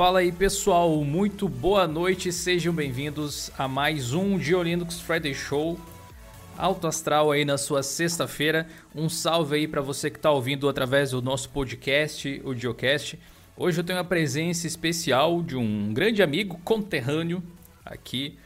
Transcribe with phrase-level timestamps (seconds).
[0.00, 5.78] Fala aí pessoal, muito boa noite, sejam bem-vindos a mais um Linux Friday Show.
[6.56, 8.66] Alto Astral aí na sua sexta-feira.
[8.94, 13.18] Um salve aí para você que está ouvindo através do nosso podcast, o Geocast.
[13.54, 17.42] Hoje eu tenho a presença especial de um grande amigo conterrâneo
[17.84, 18.38] aqui,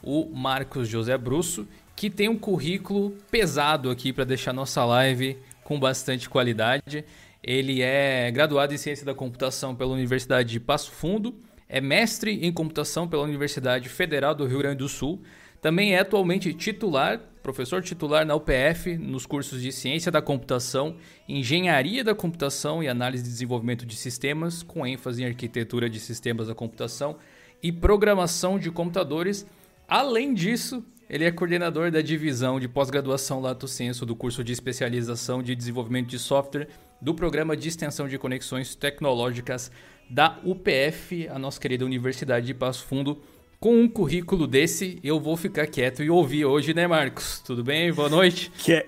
[0.00, 1.66] o Marcos José Brusso,
[1.96, 7.04] que tem um currículo pesado aqui para deixar nossa live com bastante qualidade.
[7.42, 11.34] Ele é graduado em Ciência da Computação pela Universidade de Passo Fundo,
[11.68, 15.20] é mestre em Computação pela Universidade Federal do Rio Grande do Sul,
[15.60, 20.96] também é atualmente titular, professor titular na UPF, nos cursos de Ciência da Computação,
[21.28, 26.46] Engenharia da Computação e Análise de Desenvolvimento de Sistemas, com ênfase em Arquitetura de Sistemas
[26.46, 27.16] da Computação
[27.60, 29.46] e Programação de Computadores.
[29.88, 35.42] Além disso, ele é coordenador da divisão de pós-graduação Lato Senso do curso de especialização
[35.42, 36.68] de desenvolvimento de software
[37.02, 39.72] do Programa de Extensão de Conexões Tecnológicas
[40.08, 43.20] da UPF, a nossa querida Universidade de Passo Fundo.
[43.58, 47.42] Com um currículo desse, eu vou ficar quieto e ouvir hoje, né, Marcos?
[47.44, 47.92] Tudo bem?
[47.92, 48.52] Boa noite.
[48.56, 48.86] Que é,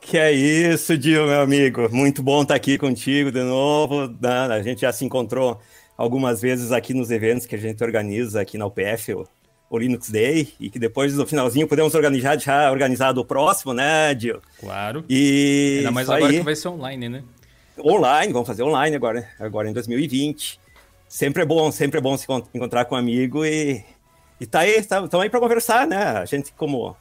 [0.00, 1.88] que é isso, Dio, meu amigo.
[1.92, 4.12] Muito bom estar aqui contigo de novo.
[4.50, 5.60] A gente já se encontrou
[5.96, 9.28] algumas vezes aqui nos eventos que a gente organiza aqui na UPF, o,
[9.70, 14.12] o Linux Day, e que depois no finalzinho podemos organizar já organizado o próximo, né,
[14.14, 14.42] Dio?
[14.58, 15.04] Claro.
[15.08, 16.38] E Ainda mais agora aí.
[16.38, 17.22] que vai ser online, né?
[17.78, 20.60] Online, vamos fazer online agora, agora em 2020.
[21.08, 23.84] Sempre é bom, sempre é bom se encontrar com um amigo e,
[24.40, 26.02] e tá aí, estamos tá, aí para conversar, né?
[26.02, 26.96] A gente como uh,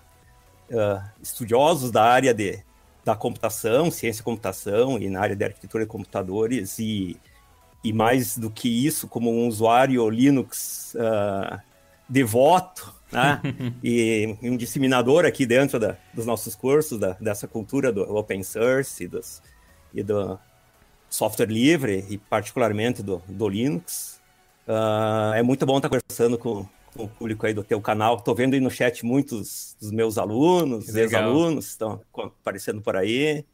[1.22, 2.62] estudiosos da área de,
[3.04, 7.18] da computação, ciência e computação e na área de arquitetura de computadores e,
[7.84, 11.60] e mais do que isso, como um usuário Linux uh,
[12.08, 13.42] devoto, né?
[13.84, 18.44] e, e, um disseminador aqui dentro da, dos nossos cursos, da, dessa cultura do open
[18.44, 19.42] source e, dos,
[19.94, 20.38] e do,
[21.12, 24.20] software livre e particularmente do, do Linux.
[24.66, 26.66] Uh, é muito bom estar conversando com,
[26.96, 28.16] com, o público aí do teu canal.
[28.16, 33.46] Estou vendo aí no chat muitos dos meus alunos, ex-alunos estão aparecendo por aí.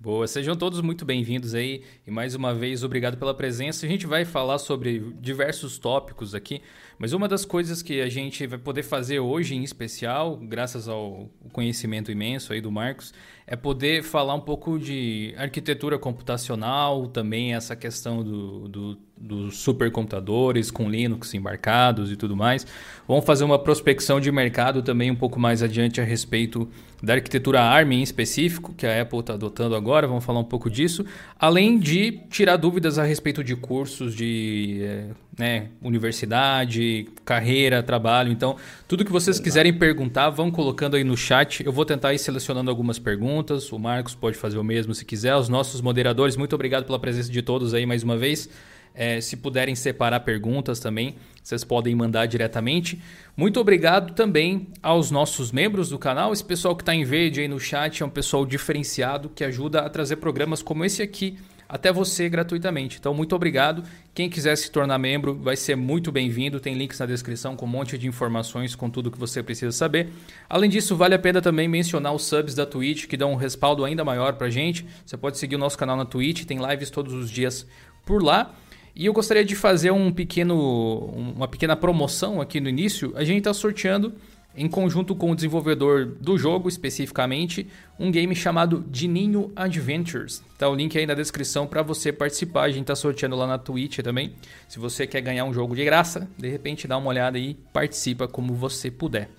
[0.00, 3.84] Boa, sejam todos muito bem-vindos aí e mais uma vez obrigado pela presença.
[3.84, 6.62] A gente vai falar sobre diversos tópicos aqui,
[6.98, 11.30] mas uma das coisas que a gente vai poder fazer hoje em especial, graças ao
[11.52, 13.14] conhecimento imenso aí do Marcos,
[13.46, 20.70] é poder falar um pouco de arquitetura computacional, também essa questão do, do, dos supercomputadores
[20.70, 22.66] com Linux embarcados e tudo mais.
[23.06, 26.68] Vamos fazer uma prospecção de mercado também um pouco mais adiante a respeito
[27.02, 30.68] da arquitetura ARM em específico, que a Apple está adotando agora, vamos falar um pouco
[30.68, 31.06] disso,
[31.38, 38.32] além de tirar dúvidas a respeito de cursos de é, né, universidade, carreira, trabalho.
[38.32, 38.56] Então,
[38.88, 41.64] tudo que vocês quiserem perguntar, vão colocando aí no chat.
[41.64, 43.70] Eu vou tentar ir selecionando algumas perguntas.
[43.70, 45.36] O Marcos pode fazer o mesmo se quiser.
[45.36, 48.48] Os nossos moderadores, muito obrigado pela presença de todos aí mais uma vez.
[48.92, 53.00] É, se puderem separar perguntas também, vocês podem mandar diretamente.
[53.36, 56.32] Muito obrigado também aos nossos membros do canal.
[56.32, 59.82] Esse pessoal que está em verde aí no chat é um pessoal diferenciado que ajuda
[59.82, 62.96] a trazer programas como esse aqui até você gratuitamente.
[62.98, 63.82] Então, muito obrigado.
[64.14, 66.58] Quem quiser se tornar membro vai ser muito bem-vindo.
[66.58, 70.08] Tem links na descrição com um monte de informações com tudo que você precisa saber.
[70.48, 73.84] Além disso, vale a pena também mencionar os subs da Twitch, que dão um respaldo
[73.84, 74.86] ainda maior pra gente.
[75.04, 77.66] Você pode seguir o nosso canal na Twitch, tem lives todos os dias
[78.06, 78.54] por lá.
[78.96, 80.98] E eu gostaria de fazer um pequeno,
[81.36, 83.12] uma pequena promoção aqui no início.
[83.14, 84.14] A gente está sorteando,
[84.56, 90.42] em conjunto com o desenvolvedor do jogo especificamente, um game chamado Dininho Adventures.
[90.58, 92.62] Tá o link aí na descrição para você participar.
[92.62, 94.34] A gente está sorteando lá na Twitch também.
[94.68, 98.26] Se você quer ganhar um jogo de graça, de repente dá uma olhada e participa
[98.26, 99.30] como você puder.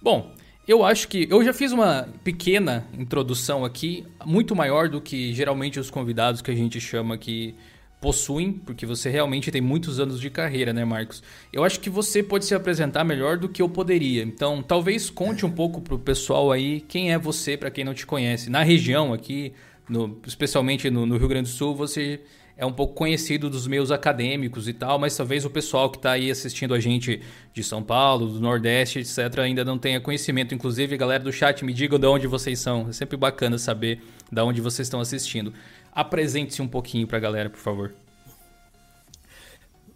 [0.00, 0.32] Bom,
[0.66, 5.78] eu acho que eu já fiz uma pequena introdução aqui, muito maior do que geralmente
[5.78, 7.54] os convidados que a gente chama aqui
[8.00, 11.22] possuem, porque você realmente tem muitos anos de carreira, né, Marcos?
[11.52, 14.22] Eu acho que você pode se apresentar melhor do que eu poderia.
[14.22, 18.06] Então, talvez conte um pouco pro pessoal aí quem é você, para quem não te
[18.06, 18.50] conhece.
[18.50, 19.52] Na região aqui,
[19.88, 22.20] no, especialmente no, no, Rio Grande do Sul, você
[22.56, 26.12] é um pouco conhecido dos meios acadêmicos e tal, mas talvez o pessoal que está
[26.12, 27.20] aí assistindo a gente
[27.52, 30.54] de São Paulo, do Nordeste, etc., ainda não tenha conhecimento.
[30.54, 32.88] Inclusive, galera do chat, me digam de onde vocês são.
[32.88, 34.00] É sempre bacana saber
[34.30, 35.52] de onde vocês estão assistindo.
[35.96, 37.94] Apresente-se um pouquinho para a galera, por favor.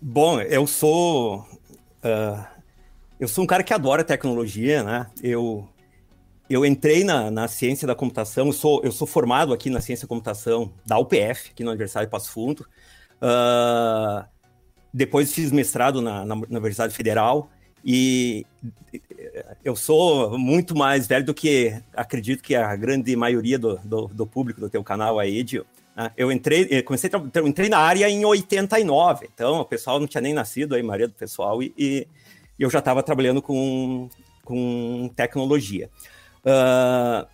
[0.01, 1.41] Bom, eu sou.
[2.03, 2.43] Uh,
[3.21, 5.07] eu sou um cara que adora tecnologia, né?
[5.23, 5.69] Eu,
[6.49, 10.07] eu entrei na, na ciência da computação, eu sou, eu sou formado aqui na ciência
[10.07, 12.67] da computação da UPF, aqui na Universidade de Passo Fundo.
[13.21, 14.27] Uh,
[14.95, 17.51] depois fiz mestrado na, na, Universidade Federal
[17.85, 18.47] e
[19.63, 24.27] eu sou muito mais velho do que acredito que a grande maioria do, do, do
[24.27, 25.67] público do teu canal aí, Dio.
[26.01, 26.11] Né?
[26.17, 30.33] Eu entrei, comecei eu entrei na área em 89, então o pessoal não tinha nem
[30.33, 32.07] nascido aí, Maria do pessoal, e, e
[32.59, 34.09] eu já estava trabalhando com,
[34.43, 35.91] com tecnologia.
[36.43, 37.27] Uh,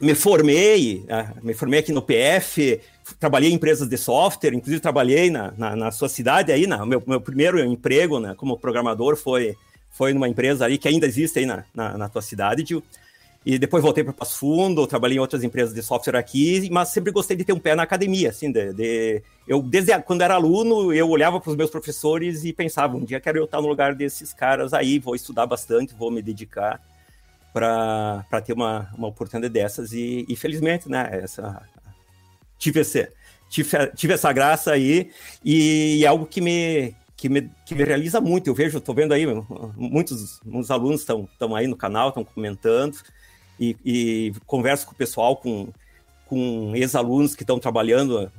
[0.00, 2.80] me formei, uh, me formei aqui no PF,
[3.18, 7.02] trabalhei em empresas de software, inclusive trabalhei na, na, na sua cidade aí, na, meu,
[7.04, 9.56] meu primeiro emprego né, como programador foi,
[9.90, 12.80] foi numa empresa ali que ainda existe aí na, na, na tua cidade, Gil.
[13.46, 17.12] E depois voltei para Passo Fundo, trabalhei em outras empresas de software aqui, mas sempre
[17.12, 19.22] gostei de ter um pé na academia, assim, de, de...
[19.46, 23.04] eu desde a, quando era aluno, eu olhava para os meus professores e pensava, um
[23.04, 26.80] dia quero eu estar no lugar desses caras aí, vou estudar bastante, vou me dedicar
[27.52, 31.62] para ter uma, uma oportunidade dessas e, e felizmente, né, essa
[32.58, 33.08] tive esse,
[33.48, 35.10] tive, tive essa graça aí
[35.44, 38.46] e, é algo que me que me, que me realiza muito.
[38.46, 39.26] Eu vejo, estou vendo aí,
[39.76, 42.96] muitos, muitos alunos estão aí no canal, estão comentando
[43.58, 45.68] e, e converso com o pessoal, com,
[46.26, 48.30] com ex-alunos que estão trabalhando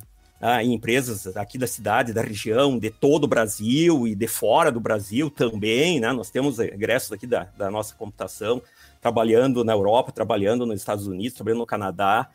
[0.42, 4.72] ah, em empresas aqui da cidade, da região, de todo o Brasil e de fora
[4.72, 6.14] do Brasil também, né?
[6.14, 8.62] Nós temos egressos aqui da, da nossa computação
[9.02, 12.30] trabalhando na Europa, trabalhando nos Estados Unidos, trabalhando no Canadá.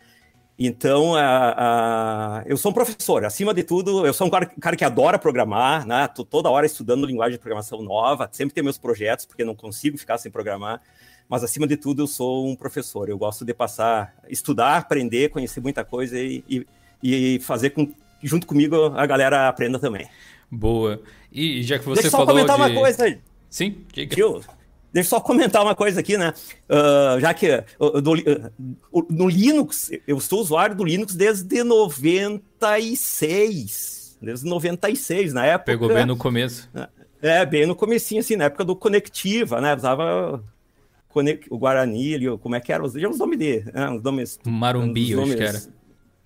[0.58, 1.54] Então, a,
[2.38, 5.18] a, eu sou um professor, acima de tudo, eu sou um cara, cara que adora
[5.18, 6.06] programar, né?
[6.08, 9.98] Tô toda hora estudando linguagem de programação nova, sempre tenho meus projetos, porque não consigo
[9.98, 10.80] ficar sem programar
[11.28, 13.08] mas acima de tudo eu sou um professor.
[13.08, 16.66] Eu gosto de passar, estudar, aprender, conhecer muita coisa e, e,
[17.02, 17.92] e fazer com
[18.22, 20.08] junto comigo a galera aprenda também.
[20.50, 21.00] Boa.
[21.30, 22.62] E já que você Deixa falou só comentar de...
[22.62, 23.18] uma coisa.
[23.50, 24.16] Sim, diga.
[24.94, 26.32] Deixa eu só comentar uma coisa aqui, né?
[26.68, 28.52] Uh, já que uh, do, uh,
[29.10, 34.18] no Linux, eu sou usuário do Linux desde 96.
[34.22, 35.72] Desde 96, na época.
[35.72, 36.70] Pegou bem no começo.
[37.20, 39.74] É, bem no comecinho, assim, na época do Conectiva, né?
[39.74, 40.40] Usava
[41.50, 42.82] o Guarani, como é que era?
[42.82, 43.64] Os, os nomes de.
[43.72, 45.74] Né, os nomes, Marumbi, nomes, acho que era.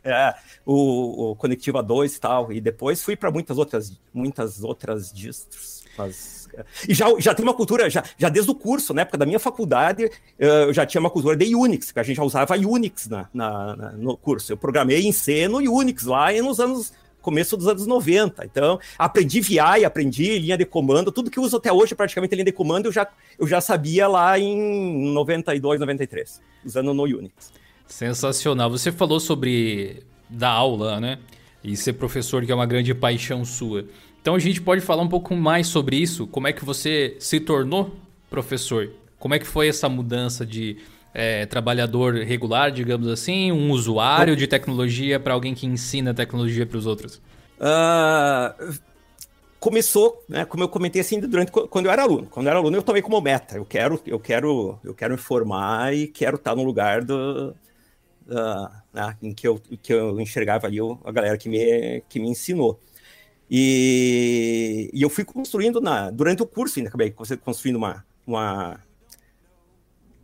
[0.04, 2.52] É, o, o Conectiva 2 e tal.
[2.52, 5.84] E depois fui para muitas outras, muitas outras distros.
[5.98, 6.48] Mas,
[6.88, 9.40] e já, já tem uma cultura, já, já desde o curso, na época da minha
[9.40, 10.08] faculdade,
[10.38, 13.76] eu já tinha uma cultura de Unix, que a gente já usava Unix na, na,
[13.76, 14.52] na no curso.
[14.52, 16.92] Eu programei em C no Unix lá e nos anos
[17.28, 18.46] começo dos anos 90.
[18.46, 22.52] Então, aprendi VI, aprendi linha de comando, tudo que uso até hoje, praticamente linha de
[22.52, 23.06] comando, eu já,
[23.38, 27.52] eu já sabia lá em 92, 93, usando no Unix.
[27.86, 28.70] Sensacional.
[28.70, 31.18] Você falou sobre dar aula, né?
[31.62, 33.84] E ser professor, que é uma grande paixão sua.
[34.22, 36.26] Então a gente pode falar um pouco mais sobre isso.
[36.26, 37.94] Como é que você se tornou
[38.30, 38.90] professor?
[39.18, 40.78] Como é que foi essa mudança de
[41.12, 46.78] é, trabalhador regular, digamos assim, um usuário de tecnologia para alguém que ensina tecnologia para
[46.78, 47.20] os outros?
[47.58, 48.78] Uh,
[49.58, 52.26] começou, né, como eu comentei assim, durante quando eu era aluno.
[52.26, 53.56] Quando eu era aluno, eu tomei como meta.
[53.56, 57.54] Eu quero, eu quero, eu quero me formar e quero estar no lugar do,
[58.28, 62.28] uh, né, em que eu, que eu enxergava ali a galera que me, que me
[62.28, 62.78] ensinou.
[63.50, 68.78] E, e eu fui construindo na, durante o curso, ainda acabei construindo uma, uma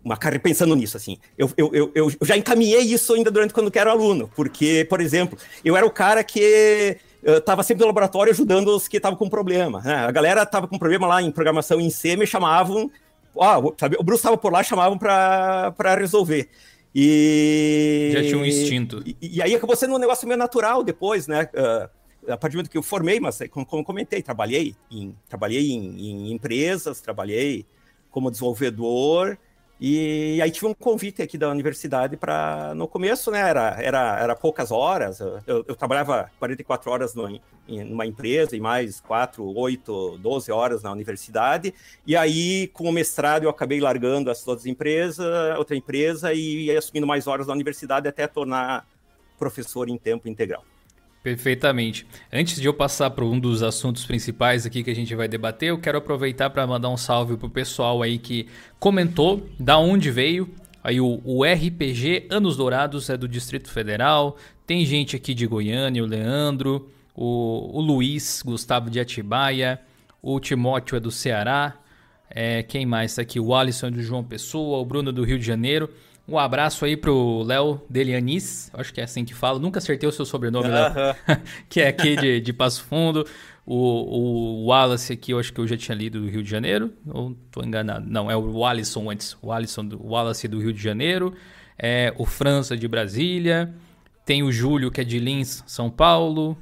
[0.04, 1.16] uma carreira pensando nisso, assim.
[1.36, 5.00] Eu, eu, eu, eu, já encaminhei isso ainda durante quando eu era aluno, porque, por
[5.00, 9.28] exemplo, eu era o cara que estava sempre no laboratório ajudando os que estavam com
[9.30, 9.80] problema.
[9.80, 9.94] Né?
[9.94, 12.90] A galera estava com problema lá em programação em C, me chamavam,
[13.34, 16.50] ó, sabe, o Bruce estava por lá, chamavam para resolver.
[16.94, 18.10] E...
[18.12, 19.02] Já tinha um instinto.
[19.04, 21.48] E, e, aí acabou sendo um negócio meio natural depois, né?
[21.52, 25.72] Uh, a partir do momento que eu formei, mas como, como comentei, trabalhei em, trabalhei
[25.72, 27.66] em, em empresas, trabalhei
[28.10, 29.36] como desenvolvedor,
[29.80, 34.36] e aí tive um convite aqui da universidade para no começo, né, era, era, era
[34.36, 35.20] poucas horas.
[35.20, 37.28] Eu, eu trabalhava 44 horas no,
[37.68, 41.74] em uma empresa e mais 4, 8, 12 horas na universidade.
[42.06, 45.26] E aí, com o mestrado, eu acabei largando as duas empresas,
[45.58, 48.86] outra empresa e assumindo mais horas na universidade até tornar
[49.38, 50.64] professor em tempo integral.
[51.24, 52.06] Perfeitamente.
[52.30, 55.70] Antes de eu passar para um dos assuntos principais aqui que a gente vai debater,
[55.70, 58.46] eu quero aproveitar para mandar um salve pro pessoal aí que
[58.78, 60.50] comentou da onde veio.
[60.82, 64.36] Aí o, o, RPG Anos Dourados é do Distrito Federal.
[64.66, 69.80] Tem gente aqui de Goiânia, o Leandro, o, o Luiz, Gustavo de Atibaia,
[70.20, 71.72] o Timóteo é do Ceará.
[72.28, 73.40] É, quem mais está aqui?
[73.40, 75.88] O Alisson é do João Pessoa, o Bruno é do Rio de Janeiro.
[76.26, 80.12] Um abraço aí pro Léo Delianis, acho que é assim que fala, nunca acertei o
[80.12, 80.92] seu sobrenome, Léo,
[81.68, 83.26] que é aqui de, de Passo Fundo.
[83.66, 86.92] O, o Wallace aqui, eu acho que eu já tinha lido do Rio de Janeiro,
[87.06, 88.06] ou tô enganado?
[88.08, 91.34] Não, é o Alisson antes, o Alisson do, Wallace do Rio de Janeiro,
[91.78, 93.74] é o França de Brasília,
[94.24, 96.56] tem o Júlio que é de Lins, São Paulo,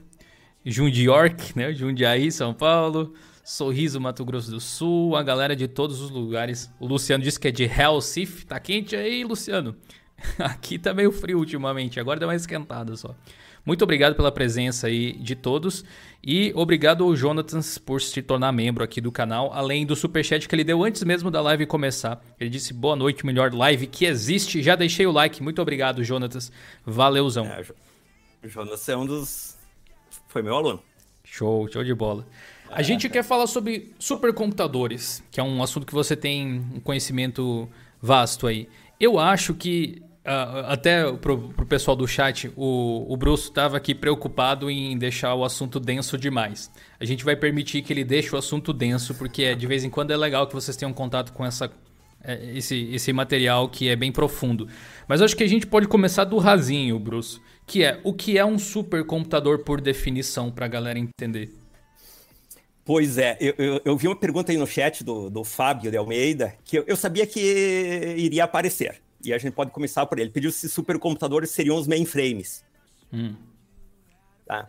[0.64, 3.14] Jundiork, né, Jundiaí, São Paulo,
[3.44, 6.70] Sorriso, Mato Grosso do Sul, a galera de todos os lugares.
[6.78, 8.46] O Luciano disse que é de Recife.
[8.46, 9.74] Tá quente aí, Luciano?
[10.38, 13.14] Aqui tá meio frio ultimamente, agora deu uma esquentada só.
[13.64, 15.84] Muito obrigado pela presença aí de todos
[16.22, 20.54] e obrigado ao Jonathan por se tornar membro aqui do canal, além do superchat que
[20.54, 22.20] ele deu antes mesmo da live começar.
[22.40, 24.60] Ele disse boa noite, melhor live que existe.
[24.62, 25.40] Já deixei o like.
[25.42, 26.50] Muito obrigado, Jonatas.
[26.84, 27.46] Valeuzão.
[27.46, 27.64] É,
[28.44, 29.56] o Jonas é um dos.
[30.26, 30.82] Foi meu aluno.
[31.22, 32.26] Show, show de bola.
[32.72, 33.10] A é, gente é.
[33.10, 37.68] quer falar sobre supercomputadores, que é um assunto que você tem um conhecimento
[38.00, 38.68] vasto aí.
[38.98, 43.92] Eu acho que Uh, até pro, pro pessoal do chat, o, o Bruce estava aqui
[43.92, 46.70] preocupado em deixar o assunto denso demais.
[47.00, 50.12] A gente vai permitir que ele deixe o assunto denso, porque de vez em quando
[50.12, 51.68] é legal que vocês tenham contato com essa,
[52.22, 54.68] é, esse, esse material que é bem profundo.
[55.08, 58.44] Mas acho que a gente pode começar do rasinho, Bruce, que é o que é
[58.44, 61.61] um supercomputador por definição, para a galera entender.
[62.84, 65.96] Pois é, eu, eu, eu, vi uma pergunta aí no chat do, do Fábio de
[65.96, 67.40] Almeida, que eu, eu sabia que
[68.16, 70.30] iria aparecer e a gente pode começar por ele.
[70.30, 72.64] Pediu se supercomputadores seriam os mainframes.
[73.12, 73.34] Hum.
[74.46, 74.68] Tá?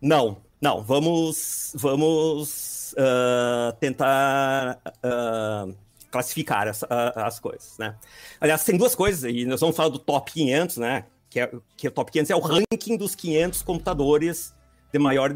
[0.00, 0.82] Não, não.
[0.82, 5.74] Vamos, vamos uh, tentar uh,
[6.10, 7.96] classificar as, as coisas, né?
[8.40, 11.04] Aliás, tem duas coisas, e nós vamos falar do top 500, né?
[11.28, 14.54] Que, é, que o top 500 é o ranking dos 500 computadores
[14.92, 15.34] de maior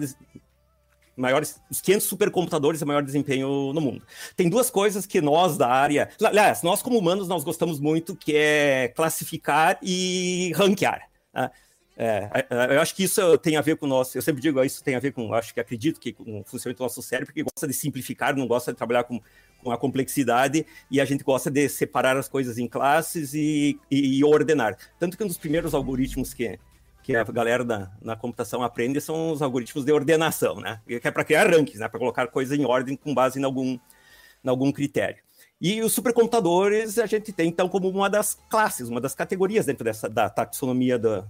[1.19, 4.03] maiores, os 500 supercomputadores de maior desempenho no mundo.
[4.37, 8.35] Tem duas coisas que nós da área, aliás, nós como humanos nós gostamos muito, que
[8.35, 11.09] é classificar e ranquear.
[11.35, 11.51] Né?
[12.01, 12.31] É,
[12.71, 14.17] eu acho que isso tem a ver com o nosso.
[14.17, 15.35] Eu sempre digo isso tem a ver com.
[15.35, 18.47] Acho que acredito que com o funcionamento do nosso cérebro, que gosta de simplificar, não
[18.47, 19.21] gosta de trabalhar com,
[19.65, 24.19] com a complexidade e a gente gosta de separar as coisas em classes e, e,
[24.19, 24.77] e ordenar.
[24.97, 26.57] Tanto que um dos primeiros algoritmos que,
[27.09, 30.79] que a galera da, na computação aprende são os algoritmos de ordenação, né?
[30.87, 31.89] Que é para criar rankings, né?
[31.89, 33.79] Para colocar coisa em ordem com base em algum,
[34.45, 35.17] em algum critério.
[35.59, 39.85] E os supercomputadores a gente tem então como uma das classes, uma das categorias dentro
[39.85, 41.25] dessa da taxonomia da,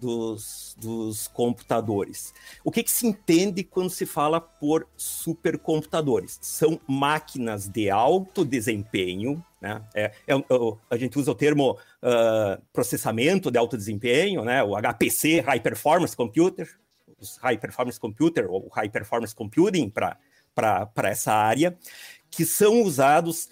[0.00, 2.32] dos, dos computadores.
[2.64, 6.38] O que, que, se entende quando se fala por supercomputadores?
[6.40, 9.82] São máquinas de alto desempenho, né?
[9.94, 10.42] É, é, é
[10.88, 14.62] a gente usa o termo uh, processamento de alto desempenho, né?
[14.62, 16.68] o HPC, High Performance Computer,
[17.18, 20.18] os High Performance Computer ou High Performance Computing para
[21.04, 21.76] essa área,
[22.30, 23.50] que são usados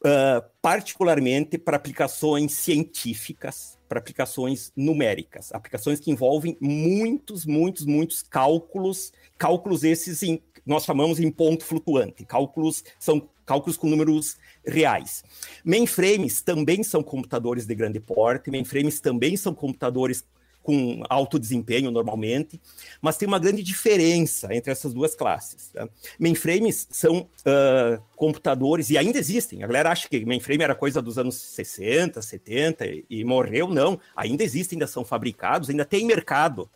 [0.00, 9.12] uh, particularmente para aplicações científicas, para aplicações numéricas, aplicações que envolvem muitos, muitos, muitos cálculos,
[9.38, 15.22] cálculos esses em, nós chamamos em ponto flutuante, cálculos são cálculos com números reais.
[15.64, 20.24] Mainframes também são computadores de grande porte, mainframes também são computadores
[20.66, 22.60] com alto desempenho normalmente,
[23.00, 25.68] mas tem uma grande diferença entre essas duas classes.
[25.68, 25.88] Tá?
[26.18, 31.18] Mainframes são uh, computadores, e ainda existem, a galera acha que mainframe era coisa dos
[31.18, 36.68] anos 60, 70 e, e morreu, não, ainda existem, ainda são fabricados, ainda tem mercado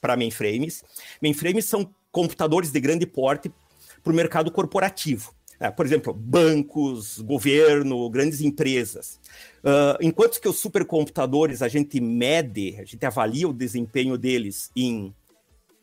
[0.00, 0.84] para mainframes.
[1.20, 3.50] Mainframes são computadores de grande porte
[4.04, 5.34] para o mercado corporativo.
[5.62, 9.20] É, por exemplo, bancos, governo, grandes empresas.
[9.62, 15.14] Uh, enquanto que os supercomputadores a gente mede, a gente avalia o desempenho deles em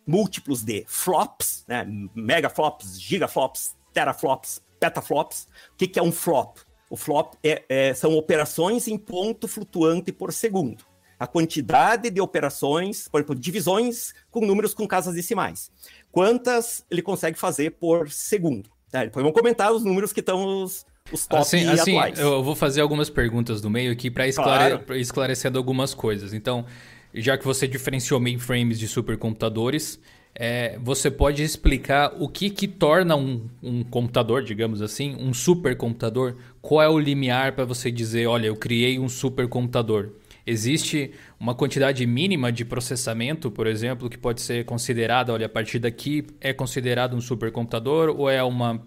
[0.05, 5.47] múltiplos de flops, né, megaflops, gigaflops, teraflops, petaflops.
[5.73, 6.57] O que, que é um flop?
[6.89, 10.83] O flop é, é, são operações em ponto flutuante por segundo.
[11.17, 15.71] A quantidade de operações, por exemplo, divisões com números com casas decimais.
[16.11, 18.69] Quantas ele consegue fazer por segundo?
[18.93, 22.19] É, depois vamos comentar os números que estão os, os top assim, assim, atuais.
[22.19, 24.77] Eu vou fazer algumas perguntas do meio aqui para esclare...
[24.79, 24.99] claro.
[24.99, 26.33] esclarecendo algumas coisas.
[26.33, 26.65] Então,
[27.13, 29.99] já que você diferenciou mainframes de supercomputadores,
[30.35, 36.35] é, você pode explicar o que, que torna um, um computador, digamos assim, um supercomputador?
[36.61, 40.11] Qual é o limiar para você dizer, olha, eu criei um supercomputador?
[40.49, 45.77] Existe uma quantidade mínima de processamento, por exemplo, que pode ser considerada, olha, a partir
[45.77, 48.81] daqui é considerado um supercomputador ou é uma,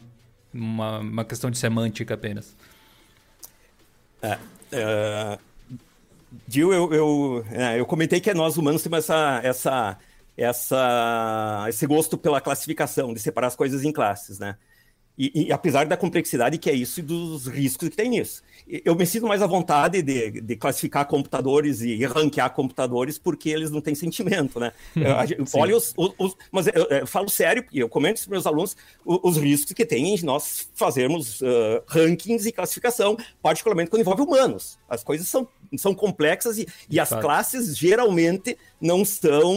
[0.52, 2.57] uma, uma questão de semântica apenas?
[4.21, 4.38] É,
[4.73, 5.38] é,
[6.49, 9.99] Gil, eu, eu, é, eu comentei que nós humanos temos essa, essa,
[10.37, 14.57] essa, esse gosto pela classificação, de separar as coisas em classes, né?
[15.16, 18.42] E, e, apesar da complexidade que é isso e dos riscos que tem nisso.
[18.66, 23.71] Eu me sinto mais à vontade de, de classificar computadores e ranquear computadores porque eles
[23.71, 24.73] não têm sentimento, né?
[25.54, 28.47] olha os, os, os, Mas eu, eu, falo sério, e eu comento para os meus
[28.47, 34.00] alunos os, os, riscos que tem em nós fazermos uh, rankings e classificação, particularmente quando
[34.00, 34.78] envolve humanos.
[34.88, 39.54] As coisas são, são complexas e, e as classes geralmente não são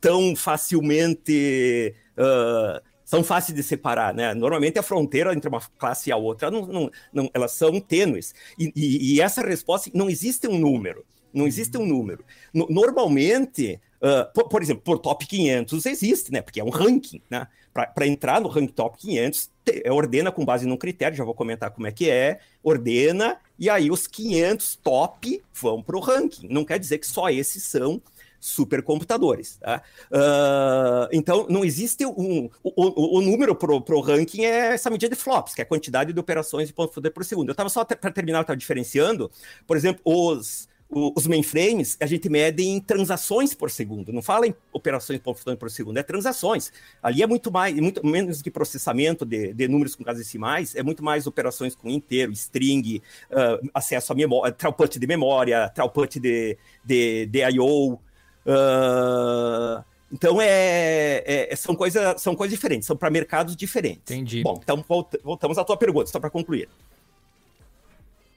[0.00, 1.94] tão facilmente.
[2.16, 4.32] Uh, são fáceis de separar, né?
[4.32, 8.34] Normalmente a fronteira entre uma classe e a outra, não, não, não elas são tênues.
[8.58, 11.04] E, e, e, essa resposta, não existe um número.
[11.30, 12.24] Não existe um número.
[12.54, 16.40] No, normalmente, uh, por, por, exemplo, por top 500 existe, né?
[16.40, 17.46] Porque é um ranking, né?
[17.74, 21.70] Para entrar no ranking top 500, te, ordena com base num critério, já vou comentar
[21.70, 26.48] como é que é, ordena, e aí os 500 top vão para o ranking.
[26.48, 28.00] Não quer dizer que só esses são
[28.42, 29.56] supercomputadores.
[29.58, 29.80] Tá?
[30.10, 32.50] Uh, então, não existe um.
[32.62, 35.66] O, o, o número para o ranking é essa medida de flops, que é a
[35.66, 37.48] quantidade de operações de ponto por segundo.
[37.48, 39.30] Eu estava só para terminar, eu estava diferenciando,
[39.64, 44.54] por exemplo, os os mainframes, a gente mede em transações por segundo, não fala em
[44.72, 45.18] operações
[45.58, 46.70] por segundo, é transações.
[47.02, 50.82] Ali é muito mais, muito menos de processamento de, de números com casas decimais, é
[50.82, 56.58] muito mais operações com inteiro, string, uh, acesso a memória, throughput de memória, throughput de,
[56.84, 57.98] de, de I.O.,
[58.46, 59.82] Uh,
[60.12, 64.10] então é, é, são, coisa, são coisas diferentes, são para mercados diferentes.
[64.10, 64.42] Entendi.
[64.42, 64.84] Bom, então
[65.24, 66.68] voltamos à tua pergunta, só para concluir.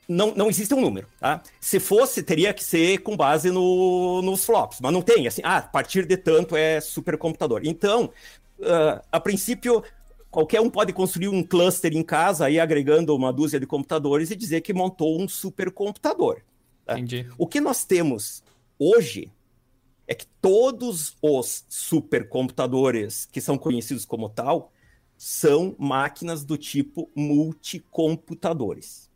[0.07, 1.41] Não, não existe um número, tá?
[1.59, 5.57] Se fosse, teria que ser com base no, nos flops, mas não tem, assim, ah,
[5.57, 7.61] a partir de tanto é supercomputador.
[7.63, 8.11] Então,
[8.59, 9.83] uh, a princípio,
[10.29, 14.35] qualquer um pode construir um cluster em casa, aí agregando uma dúzia de computadores e
[14.35, 16.41] dizer que montou um supercomputador.
[16.85, 16.93] Tá?
[16.93, 17.27] Entendi.
[17.35, 18.43] O que nós temos
[18.77, 19.31] hoje
[20.07, 24.71] é que todos os supercomputadores que são conhecidos como tal
[25.17, 29.09] são máquinas do tipo multicomputadores.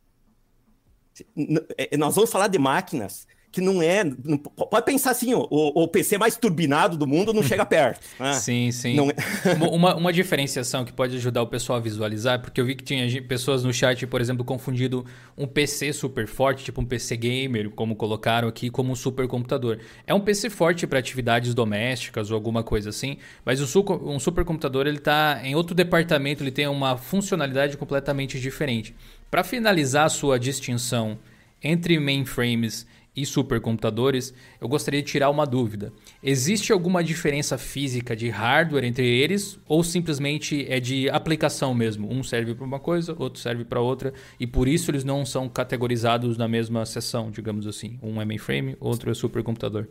[1.77, 4.03] É, nós vamos falar de máquinas que não é.
[4.03, 8.06] Não, pode pensar assim, o, o, PC mais turbinado do mundo não chega perto.
[8.20, 8.34] Né?
[8.34, 8.98] Sim, sim.
[9.00, 9.65] É...
[9.65, 13.22] uma, uma diferenciação que pode ajudar o pessoal a visualizar, porque eu vi que tinha
[13.24, 15.06] pessoas no chat, por exemplo, confundido
[15.38, 19.79] um PC super forte, tipo um PC gamer, como colocaram aqui, como um supercomputador.
[20.06, 24.86] É um PC forte para atividades domésticas ou alguma coisa assim, mas o, um supercomputador
[24.86, 28.96] ele está em outro departamento, ele tem uma funcionalidade completamente diferente.
[29.32, 31.18] Para finalizar a sua distinção
[31.62, 35.92] entre mainframes e supercomputadores, eu gostaria de tirar uma dúvida.
[36.24, 42.12] Existe alguma diferença física de hardware entre eles ou simplesmente é de aplicação mesmo?
[42.12, 45.50] Um serve para uma coisa, outro serve para outra e por isso eles não são
[45.50, 48.00] categorizados na mesma seção, digamos assim.
[48.01, 49.88] Um é mainframe, outro é supercomputador.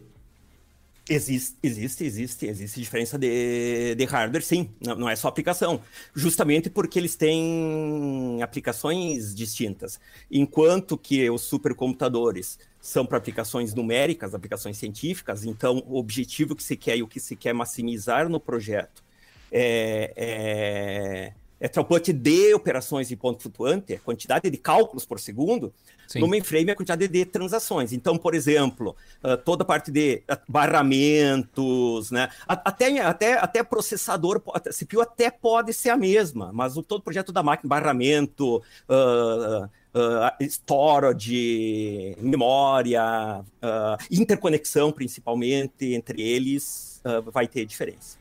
[1.11, 4.69] Existe, existe, existe, existe diferença de, de hardware, sim.
[4.79, 5.81] Não, não, é só aplicação.
[6.15, 9.99] Justamente porque eles têm aplicações distintas.
[10.31, 16.77] Enquanto que os supercomputadores são para aplicações numéricas, aplicações científicas, então o objetivo que se
[16.77, 19.03] quer e o que se quer maximizar no projeto
[19.51, 25.73] é, é, é throughput de operações de ponto flutuante, a quantidade de cálculos por segundo,
[26.09, 26.21] Sim.
[26.21, 27.93] No mainframe, a quantidade de transações.
[27.93, 32.31] Então, por exemplo, uh, toda a parte de barramentos, né?
[32.49, 37.31] Até, até, até processador, CPU até pode ser a mesma, mas o todo o projeto
[37.31, 47.65] da máquina, barramento, uh, uh, storage, memória, uh, interconexão, principalmente, entre eles, uh, vai ter
[47.65, 48.19] diferença.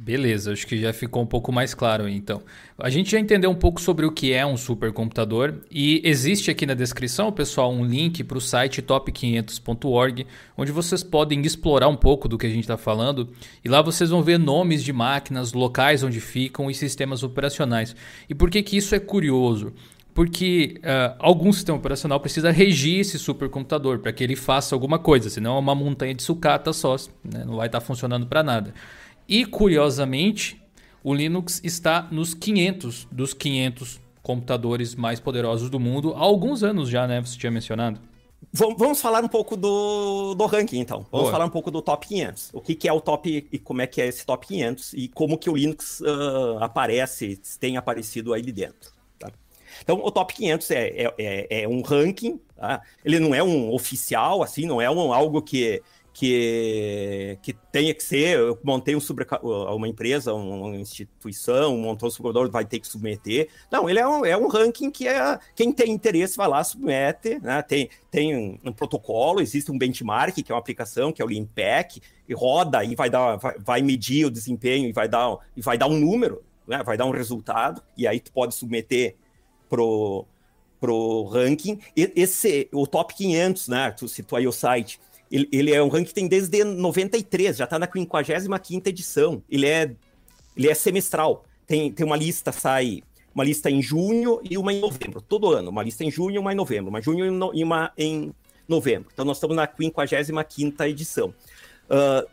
[0.00, 2.40] Beleza, acho que já ficou um pouco mais claro então.
[2.78, 6.64] A gente já entendeu um pouco sobre o que é um supercomputador e existe aqui
[6.64, 10.24] na descrição, pessoal, um link para o site top500.org,
[10.56, 13.28] onde vocês podem explorar um pouco do que a gente está falando
[13.64, 17.96] e lá vocês vão ver nomes de máquinas, locais onde ficam e sistemas operacionais.
[18.28, 19.72] E por que, que isso é curioso?
[20.18, 25.30] Porque uh, algum sistema operacional precisa regir esse supercomputador para que ele faça alguma coisa,
[25.30, 27.44] senão é uma montanha de sucata só, né?
[27.46, 28.74] não vai estar tá funcionando para nada.
[29.28, 30.60] E curiosamente,
[31.04, 36.88] o Linux está nos 500 dos 500 computadores mais poderosos do mundo há alguns anos
[36.88, 37.20] já, né?
[37.20, 38.00] Você tinha mencionado.
[38.52, 41.06] Vamos falar um pouco do, do ranking, então.
[41.12, 41.30] Vamos Boa.
[41.30, 42.50] falar um pouco do top 500.
[42.54, 45.06] O que, que, é o top e como é que é esse top 500 e
[45.06, 48.97] como que o Linux uh, aparece, tem aparecido aí dentro.
[49.82, 52.82] Então, o top 500 é, é, é, é um ranking, tá?
[53.04, 55.82] ele não é um oficial, assim, não é um, algo que
[56.18, 62.10] que, que tenha que ser, eu montei um sobre, uma empresa, uma instituição, montou um
[62.10, 63.48] subcomputador, vai ter que submeter.
[63.70, 67.38] Não, ele é um, é um ranking que é, quem tem interesse vai lá, submete,
[67.38, 67.62] né?
[67.62, 71.28] tem, tem um, um protocolo, existe um benchmark, que é uma aplicação, que é o
[71.28, 75.62] Limpack, e roda e vai, dar, vai, vai medir o desempenho e vai dar, e
[75.62, 76.82] vai dar um número, né?
[76.82, 79.14] vai dar um resultado, e aí tu pode submeter
[79.68, 80.24] pro
[80.80, 81.80] pro ranking.
[81.96, 83.90] Esse, o top 500, né?
[83.90, 85.00] Tu citou aí o site
[85.30, 89.42] ele, ele é um ranking que tem desde 93, já está na 55 edição.
[89.48, 89.94] Ele é,
[90.56, 91.44] ele é semestral.
[91.66, 93.02] Tem, tem uma lista, sai
[93.34, 95.70] uma lista em junho e uma em novembro, todo ano.
[95.70, 96.88] Uma lista em junho e uma em novembro.
[96.88, 98.32] Uma junho e uma em
[98.66, 99.08] novembro.
[99.12, 101.34] Então, nós estamos na 55 edição.
[101.88, 102.28] Uh,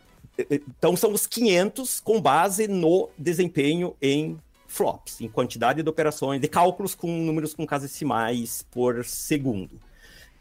[0.50, 4.38] então, são os 500 com base no desempenho em
[4.76, 9.80] flops, em quantidade de operações, de cálculos com números com casas decimais por segundo.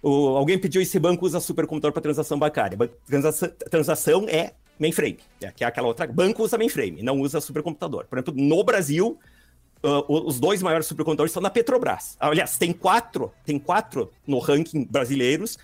[0.01, 2.77] o, alguém pediu esse banco usa supercomputador para transação bancária.
[3.07, 6.05] Transação, transação é mainframe, é, que é aquela outra.
[6.07, 8.05] Banco usa mainframe, não usa supercomputador.
[8.05, 9.17] Por exemplo, no Brasil,
[9.83, 12.15] uh, os dois maiores supercomputadores são na Petrobras.
[12.19, 15.57] Aliás, tem quatro, tem quatro no ranking brasileiros,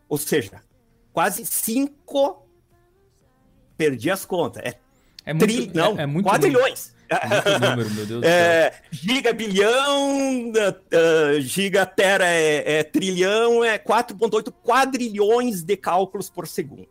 [0.07, 0.63] Ou seja,
[1.11, 2.47] quase 5.
[3.77, 4.63] Perdi as contas.
[4.63, 4.79] É,
[5.25, 5.71] é muito, tri...
[5.73, 6.93] não, é, é muito quadrilhões.
[7.59, 15.75] Número, Deus é, Giga bilhão, uh, giga tera é, é trilhão, é 4,8 quadrilhões de
[15.75, 16.87] cálculos por segundo.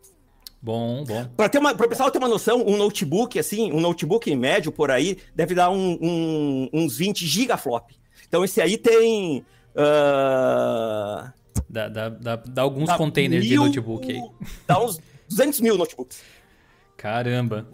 [0.61, 1.25] Bom, bom.
[1.35, 5.55] Para o pessoal ter uma noção, um notebook, assim, um notebook médio por aí, deve
[5.55, 7.89] dar um, um, uns 20 gigaflop.
[8.27, 9.43] Então esse aí tem.
[9.75, 11.31] Uh,
[11.67, 14.21] dá, dá, dá, dá, alguns dá containers mil, de notebook aí.
[14.67, 16.21] Dá uns 200 mil notebooks.
[16.95, 17.67] Caramba.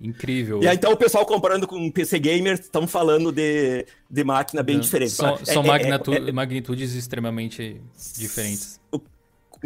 [0.00, 0.62] Incrível.
[0.62, 4.76] E aí, então, o pessoal comparando com PC Gamer, estão falando de, de máquina bem
[4.76, 5.12] Não, diferente.
[5.12, 7.80] São, é, são é, magnitu é, é, magnitudes extremamente
[8.16, 8.78] diferentes.
[8.92, 8.98] O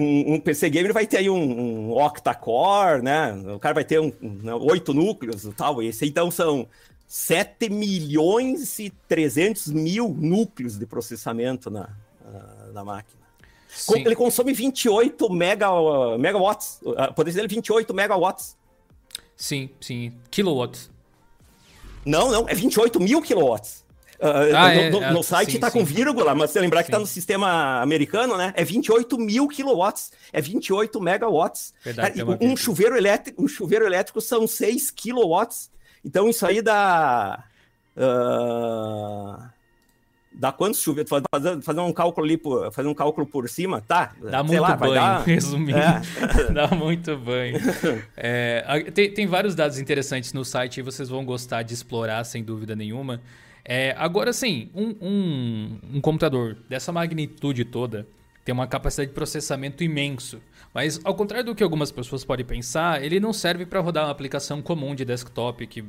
[0.00, 3.32] um, um, PC gamer vai ter aí um, um octa-core, né?
[3.54, 5.82] O cara vai ter um, um, 8 núcleos e tal.
[5.82, 6.66] Esse então são
[7.06, 11.88] 7 milhões e 300 mil núcleos de processamento na,
[12.24, 13.20] na, na máquina.
[13.68, 14.00] Sim.
[14.00, 15.68] Ele consome 28 mega,
[16.18, 16.80] megawatts.
[17.14, 18.56] Poder dele 28 megawatts.
[19.36, 20.12] Sim, sim.
[20.30, 20.90] Kilowatts.
[22.04, 23.84] Não, não, é 28 mil kilowatts.
[24.20, 26.85] Uh, ah, no, é, no, no, site está com vírgula, mas você lembrar sim.
[26.85, 28.52] que está no sistema americano, né?
[28.54, 31.72] É 28 mil kilowatts, é 28 megawatts.
[31.83, 35.70] Verdade, um, chuveiro elétrico, um chuveiro elétrico são 6 kilowatts.
[36.04, 37.44] Então isso aí dá.
[37.96, 39.42] Uh,
[40.30, 41.11] dá quantos chuveiros?
[41.11, 44.12] Fazer, fazer um cálculo ali, por, fazer um cálculo por cima, tá?
[44.20, 45.24] Dá muito lá, banho, dar...
[45.24, 45.78] resumindo.
[45.78, 46.02] É.
[46.52, 47.59] dá muito banho.
[48.14, 52.44] É, tem, tem vários dados interessantes no site e vocês vão gostar de explorar, sem
[52.44, 53.18] dúvida nenhuma.
[53.72, 58.04] É, agora, sim, um, um, um computador dessa magnitude toda
[58.44, 60.40] tem uma capacidade de processamento imenso.
[60.74, 64.11] Mas, ao contrário do que algumas pessoas podem pensar, ele não serve para rodar uma
[64.11, 65.85] aplicação comum de desktop que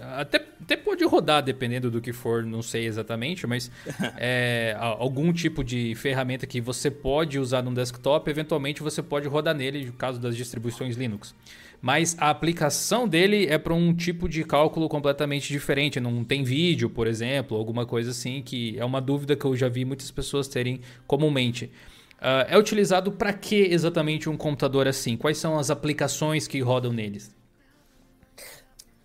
[0.00, 3.70] até, até pode rodar, dependendo do que for, não sei exatamente, mas
[4.16, 9.54] é, algum tipo de ferramenta que você pode usar no desktop, eventualmente você pode rodar
[9.54, 11.34] nele, no caso das distribuições Linux
[11.80, 16.00] mas a aplicação dele é para um tipo de cálculo completamente diferente.
[16.00, 19.68] Não tem vídeo, por exemplo, alguma coisa assim, que é uma dúvida que eu já
[19.68, 21.70] vi muitas pessoas terem comumente.
[22.18, 25.16] Uh, é utilizado para que exatamente um computador assim?
[25.16, 27.32] Quais são as aplicações que rodam neles?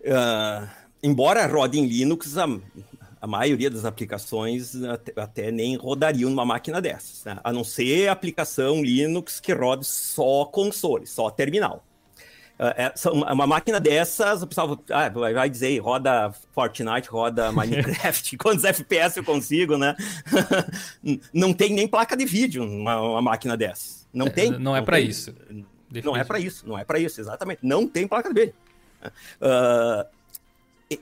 [0.02, 0.68] Uh,
[1.04, 2.48] embora rode em Linux, a,
[3.22, 7.40] a maioria das aplicações até, até, nem rodariam numa máquina dessas, né?
[7.44, 11.86] a não ser aplicação Linux que rode só console, só terminal.
[12.64, 18.64] É, é uma máquina dessas, o pessoal ah, vai dizer, roda Fortnite, roda Minecraft, quantos
[18.64, 19.96] FPS eu consigo, né?
[21.34, 24.08] não tem nem placa de vídeo uma, uma máquina dessas.
[24.14, 24.52] Não tem.
[24.52, 25.34] Não, é para isso.
[26.04, 27.60] Não é para isso, não é para isso, exatamente.
[27.64, 28.56] Não tem placa de vídeo.
[29.42, 30.08] Uh,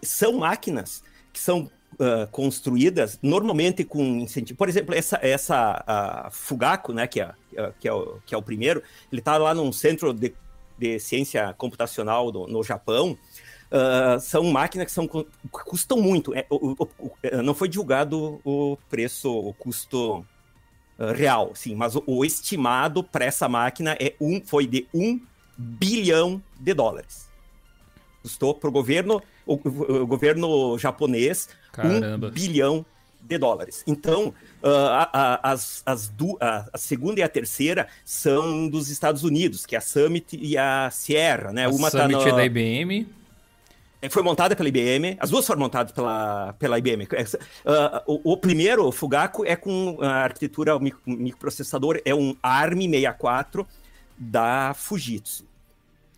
[0.02, 4.58] são máquinas que são uh, construídas normalmente com incentivo.
[4.58, 7.34] Por exemplo, essa, essa Fugaku, né, que é,
[7.80, 10.34] que, é o, que é o primeiro, ele está lá num centro de
[10.82, 13.17] de ciência computacional no, no Japão,
[13.72, 15.08] Uh, são máquinas que são,
[15.50, 16.36] custam muito.
[16.36, 20.26] É, o, o, o, é, não foi divulgado o preço, o custo
[21.00, 25.22] uh, real, sim, mas o, estimado para essa máquina é um, foi de um
[25.58, 27.30] bilhão de dólares.
[28.22, 29.56] Custou para o governo, o,
[30.06, 32.28] governo japonês, Caramba.
[32.28, 32.86] um bilhão
[33.22, 33.86] de dólares.
[33.88, 38.89] Então, uh, a, a, as, as du, a, a, segunda e a terceira são dos
[38.89, 41.65] Estados Unidos, que é a Summit e a Sierra, né?
[41.65, 42.30] A Uma tá Summit tá no...
[42.30, 43.08] é da IBM.
[44.02, 47.04] É, foi montada pela IBM, as duas foram montadas pela, pela IBM.
[47.04, 47.08] Uh,
[48.08, 53.65] o, o, primeiro, o Fugaku, é com a arquitetura microprocessador, é um ARM64
[54.17, 55.45] da Fujitsu.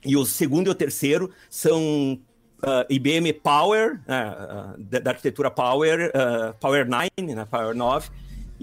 [0.06, 2.18] E o segundo e o terceiro são
[2.64, 8.10] uh, IBM Power, uh, da, da, arquitetura Power, uh, Power 9, né, Power 9,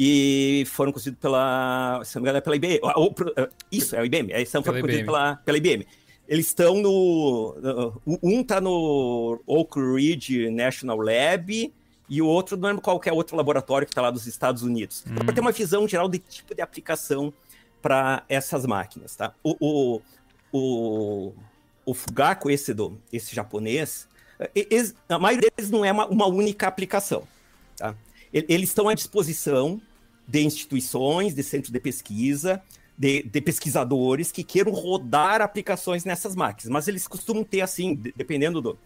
[0.03, 2.81] e foram construídos pela, se não me engano, é pela IBM.
[2.97, 3.15] Ou,
[3.71, 5.87] isso, é o IBM, eles são construídos pela, pela IBM.
[6.27, 7.55] Eles estão no.
[8.23, 11.71] Um está no Oak Ridge National Lab
[12.09, 15.05] e o outro não é qualquer outro laboratório que está lá dos Estados Unidos.
[15.07, 15.17] Hum.
[15.17, 17.31] Para ter uma visão geral de tipo de aplicação
[17.83, 19.35] para essas máquinas, tá?
[19.45, 20.01] O, o,
[20.51, 21.35] o,
[21.85, 24.09] o esse, do, esse japonês,
[24.55, 27.25] eles, a maioria deles não é uma, uma única aplicação.
[27.77, 27.95] Tá?
[28.33, 29.79] Eles estão à disposição
[30.31, 32.63] de instituições, de centros de pesquisa,
[32.97, 36.71] de, de, pesquisadores que queiram rodar aplicações nessas máquinas.
[36.71, 38.79] Mas eles costumam ter, assim, dependendo do,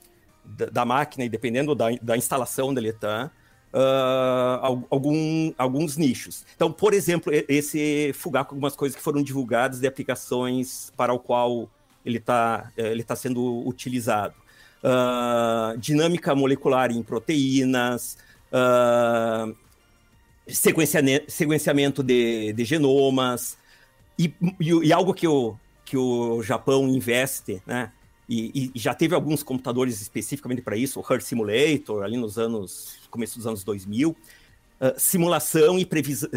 [0.45, 3.31] da, da, máquina e dependendo da, da instalação ele está,
[3.75, 6.47] uh, algum, alguns nichos.
[6.57, 11.69] Então, por exemplo, esse Fugaku, algumas coisas que foram divulgadas de aplicações para o qual
[12.07, 14.35] ele está eh, ele tá sendo utilizado.
[14.83, 18.19] Uh, dinâmica molecular em proteínas,
[18.53, 19.55] uh,
[20.47, 23.57] sequenciamento de, de genomas,
[24.19, 27.93] e, e, e, algo que o, que o Japão investe, né?
[28.29, 32.97] E, e já teve alguns computadores especificamente para isso, o Earth Simulator, ali nos anos,
[33.11, 34.17] começo dos anos 2000,
[34.81, 36.29] Uh, simulação e previsão.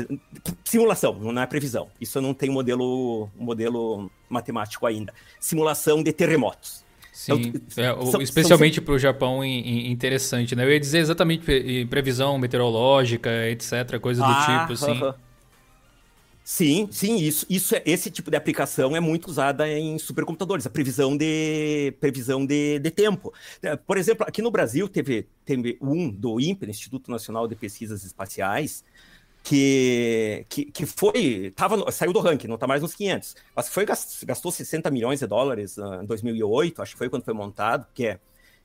[0.63, 1.89] Simulação, não é previsão.
[1.99, 5.11] Isso não tem modelo, modelo matemático ainda.
[5.39, 6.85] Simulação de terremotos.
[7.17, 10.63] Sim, então, é, especialmente para o Japão interessante, né?
[10.63, 11.43] Eu ia dizer exatamente
[11.89, 14.91] previsão meteorológica, etc., coisa do ah, tipo, assim.
[14.91, 15.15] Uh -huh.
[16.43, 20.69] Sim, sim, isso, isso é, esse tipo de aplicação é muito usada em supercomputadores, a
[20.69, 23.33] previsão de previsão de, de tempo.
[23.63, 28.03] É, por exemplo, aqui no Brasil teve, teve um do INPE, Instituto Nacional de Pesquisas
[28.03, 28.83] Espaciais,
[29.47, 33.85] que, que, que foi, tava, saiu do ranking, não está mais nos 500, mas foi,
[33.85, 38.07] gastou 60 milhões de dólares uh, em 2008, acho que foi quando foi montado, que
[38.07, 38.19] é,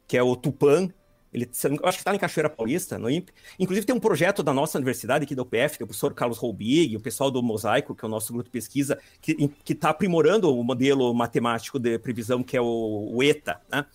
[0.08, 0.88] que é o Tupan,
[1.32, 3.32] ele, acho que está em Cachoeira Paulista, no INPE.
[3.60, 6.36] Inclusive, tem um projeto da nossa universidade aqui da UPF, que é o professor Carlos
[6.36, 10.52] Roubig, o pessoal do Mosaico, que é o nosso grupo de pesquisa, que está aprimorando
[10.52, 13.60] o modelo matemático de previsão, que é o, o ETA.
[13.70, 13.86] Né?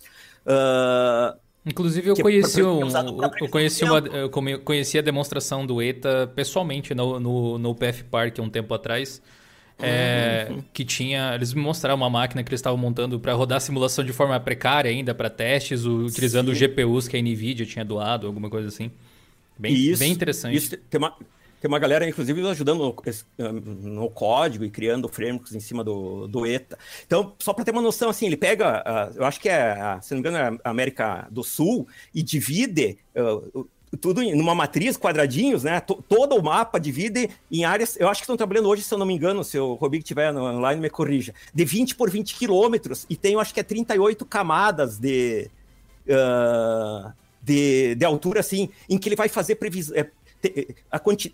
[0.46, 1.38] Uh,
[1.68, 2.80] Inclusive, eu é conheci, um,
[3.40, 4.30] eu, conheci uma, eu
[4.64, 9.20] conheci a demonstração do ETA pessoalmente no, no, no UPF Park um tempo atrás.
[9.80, 10.60] É, uhum.
[10.72, 11.32] que tinha.
[11.36, 14.90] Eles me mostraram uma máquina que eles estavam montando para rodar simulação de forma precária
[14.90, 16.66] ainda para testes, utilizando Sim.
[16.66, 18.90] GPUs que a Nvidia tinha doado, alguma coisa assim.
[19.56, 20.56] Bem, isso, bem interessante.
[20.56, 21.14] Isso, tem, uma,
[21.60, 22.94] tem uma galera, inclusive, ajudando
[23.38, 23.52] no,
[23.90, 26.78] no, código e criando frameworks em cima do, do ETA.
[27.06, 30.14] Então, só para ter uma noção, assim, ele pega, uh, eu acho que é, se
[30.14, 32.98] não me engano, é a América do Sul e divide.
[33.16, 33.68] Uh,
[34.00, 35.80] tudo numa matriz, quadradinhos, né?
[35.80, 37.96] T todo o mapa divide em áreas.
[37.98, 40.34] Eu acho que estão trabalhando hoje, se eu não me engano, se o Robig estiver
[40.34, 41.34] online, me corrija.
[41.54, 45.50] De 20 por 20 quilômetros, e tem, eu acho que é 38 camadas de,
[46.06, 49.96] uh, de, de, altura, assim, em que ele vai fazer previsão.
[49.96, 50.10] É,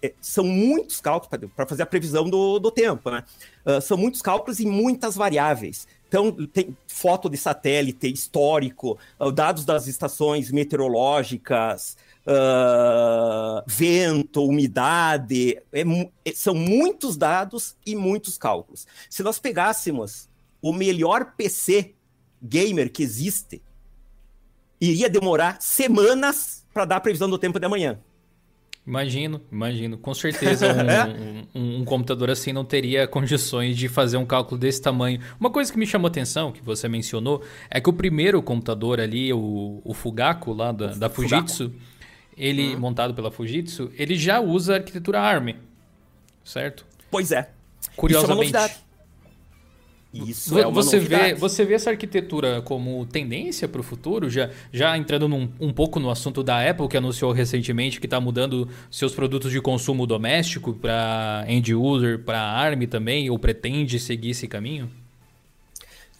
[0.02, 3.24] é, são muitos cálculos para fazer a previsão do, do tempo, né?
[3.64, 5.86] Uh, são muitos cálculos e muitas variáveis.
[6.08, 15.82] Então, tem foto de satélite, histórico, uh, dados das estações meteorológicas, uh, vento, umidade, é,
[16.24, 18.86] é, são muitos dados e muitos cálculos.
[19.10, 20.28] Se nós pegássemos
[20.62, 21.94] o melhor PC
[22.42, 23.62] gamer que existe,
[24.80, 27.98] iria demorar semanas para dar a previsão do tempo de amanhã.
[28.86, 29.96] Imagino, imagino.
[29.96, 30.66] Com certeza
[31.54, 35.20] um, um, um, computador assim não teria condições de fazer um cálculo desse tamanho.
[35.40, 39.32] Uma coisa que me chamou atenção, que você mencionou, é que o primeiro computador ali,
[39.32, 41.94] o, o Fugaku lá da, da Fujitsu, Fugaku
[42.36, 42.80] ele uhum.
[42.80, 45.54] montado pela Fujitsu, ele já usa arquitetura ARM,
[46.44, 46.84] certo?
[47.10, 47.50] Pois é.
[47.96, 48.48] Curiosamente.
[48.48, 48.70] Isso é uma
[50.14, 54.50] Isso é uma você vê você vê essa arquitetura como tendência para o futuro já
[54.72, 58.68] já entrando num, um pouco no assunto da Apple que anunciou recentemente que está mudando
[58.90, 64.46] seus produtos de consumo doméstico para end user para ARM também ou pretende seguir esse
[64.46, 64.88] caminho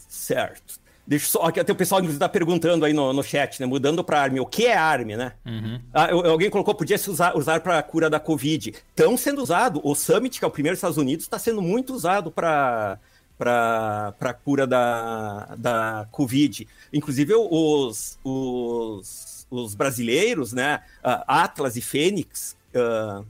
[0.08, 1.42] certo Deixa só.
[1.42, 3.66] Até o pessoal está perguntando aí no, no chat, né?
[3.66, 4.40] Mudando para ARM.
[4.40, 5.32] O que é ARM, né?
[5.44, 5.80] Uhum.
[5.92, 8.70] Ah, alguém colocou, podia se usar, usar para a cura da Covid.
[8.70, 9.80] Estão sendo usado.
[9.84, 12.98] O Summit, que é o primeiro dos Estados Unidos, está sendo muito usado para
[13.38, 16.66] para a cura da, da Covid.
[16.92, 20.82] Inclusive, os, os, os brasileiros, né?
[21.02, 22.56] Atlas e Fênix.
[22.74, 23.24] Uh,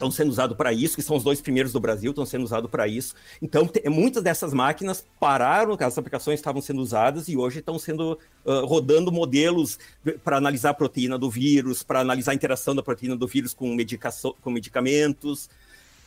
[0.00, 2.70] estão sendo usados para isso, que são os dois primeiros do Brasil, estão sendo usados
[2.70, 3.14] para isso.
[3.42, 8.18] Então, te, muitas dessas máquinas pararam, as aplicações estavam sendo usadas e hoje estão sendo
[8.44, 9.78] uh, rodando modelos
[10.24, 13.74] para analisar a proteína do vírus, para analisar a interação da proteína do vírus com,
[13.74, 15.50] medicação, com medicamentos.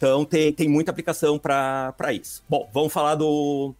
[0.03, 2.43] Então, tem, tem muita aplicação para isso.
[2.49, 3.73] Bom, vamos falar do.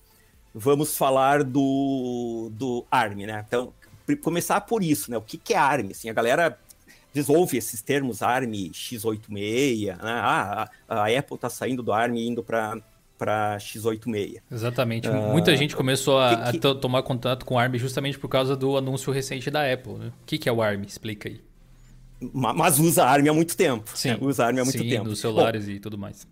[0.55, 3.43] Vamos falar do, do ARM, né?
[3.45, 3.73] Então,
[4.21, 5.17] começar por isso, né?
[5.17, 5.89] O que, que é ARM?
[5.91, 6.57] Assim, a galera
[7.13, 9.95] desenvolve esses termos ARM x86, né?
[10.01, 12.77] ah, a, a Apple está saindo do ARM e indo para
[13.17, 14.37] para x86.
[14.49, 15.09] Exatamente.
[15.09, 16.67] Uh, Muita gente começou a, que, que...
[16.67, 19.93] a, tomar contato com o ARM justamente por causa do anúncio recente da Apple.
[19.95, 20.07] Né?
[20.07, 20.83] O que, que é o ARM?
[20.83, 21.41] Explica aí.
[22.33, 23.91] Mas usa ARM há muito tempo.
[23.95, 24.17] Sim, né?
[24.21, 25.09] usa ARM há muito sim, tempo.
[25.09, 26.27] nos celulares Bom, e tudo mais.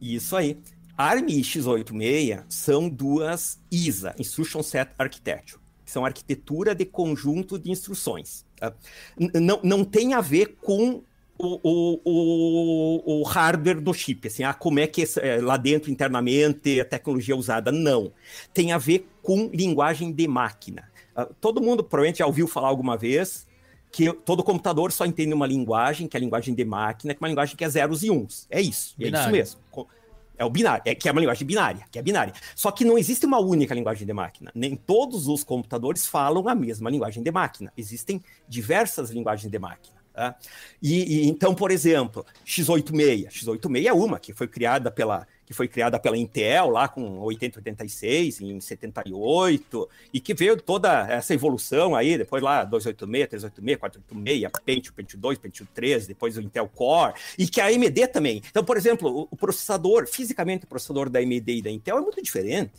[0.00, 0.58] Isso aí.
[0.96, 7.70] ARM e x86 são duas ISA, Instruction Set Architecture, que são arquitetura de conjunto de
[7.70, 8.44] instruções.
[8.60, 8.72] Ah,
[9.18, 11.02] não, não tem a ver com
[11.38, 15.90] o, o, o, o, hardware do chip, assim, ah, como é que é, lá dentro
[15.90, 17.72] internamente a tecnologia é usada.
[17.72, 18.12] Não.
[18.52, 20.90] Tem a ver com linguagem de máquina.
[21.16, 23.46] Uh, todo mundo provavelmente já ouviu falar alguma vez
[23.92, 27.22] que todo computador só entende uma linguagem, que é a linguagem de máquina, que é
[27.22, 28.46] uma linguagem que é zeros e uns.
[28.50, 28.96] É isso.
[28.98, 29.60] É isso mesmo.
[30.38, 32.32] É o binário, é, que é uma linguagem binária, que é binária.
[32.56, 34.50] Só que não existe uma única linguagem de máquina.
[34.54, 37.70] Nem todos os computadores falam a mesma linguagem de máquina.
[37.76, 40.01] Existem diversas linguagens de máquina.
[40.12, 40.36] Tá?
[40.82, 43.28] E, e, então, por exemplo, x86.
[43.28, 48.40] x86 é uma que foi criada pela que foi criada pela Intel lá com 8086
[48.40, 54.94] em 78 e que veio toda essa evolução aí depois lá 286, 386, 486, Pentium,
[54.94, 58.42] Pentium 2, Pentium 3, depois o Intel Core e que a AMD também.
[58.48, 62.22] Então, por exemplo, o processador, fisicamente o processador da AMD e da Intel é muito
[62.22, 62.72] diferente.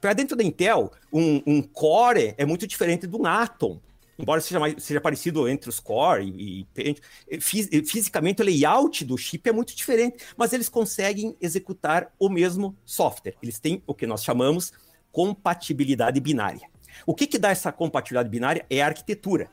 [0.00, 3.80] Para dentro da Intel, um, um Core é muito diferente de um Atom
[4.18, 6.66] embora seja, mais, seja parecido entre os core e,
[7.26, 12.76] e fisicamente o layout do chip é muito diferente, mas eles conseguem executar o mesmo
[12.84, 13.34] software.
[13.42, 14.72] Eles têm o que nós chamamos
[15.12, 16.68] compatibilidade binária.
[17.06, 19.50] O que, que dá essa compatibilidade binária é a arquitetura.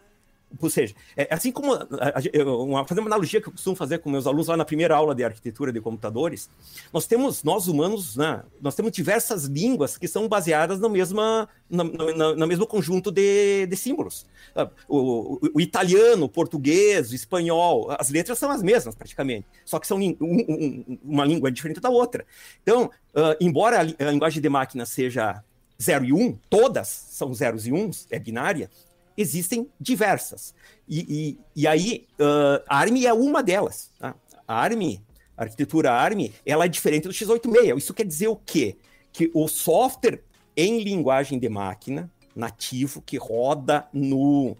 [0.59, 4.27] Ou seja, é, assim como uma, fazer uma analogia que eu costumo fazer com meus
[4.27, 6.49] alunos lá na primeira aula de arquitetura de computadores,
[6.93, 12.47] nós temos, nós humanos, né, nós temos diversas línguas que são baseadas no, mesma, na,
[12.47, 14.25] mesmo conjunto de, de símbolos.
[14.55, 19.45] Ah, o, o, o, italiano, o português, o espanhol, as letras são as mesmas praticamente,
[19.65, 22.25] só que são um, um, uma língua diferente da outra.
[22.61, 25.43] Então, uh, embora a, a linguagem de máquina seja
[25.81, 28.69] 0 e 1, um, todas são zeros e uns, é binária,
[29.17, 30.53] existem diversas.
[30.87, 33.91] E, e, e aí, uh, a ARM é uma delas.
[33.99, 34.15] Tá?
[34.47, 34.99] A ARM,
[35.37, 37.77] a arquitetura ARM, ela é diferente do x86.
[37.77, 38.77] Isso quer dizer o quê?
[39.11, 40.21] Que o software
[40.55, 44.55] em linguagem de máquina, nativo, que roda no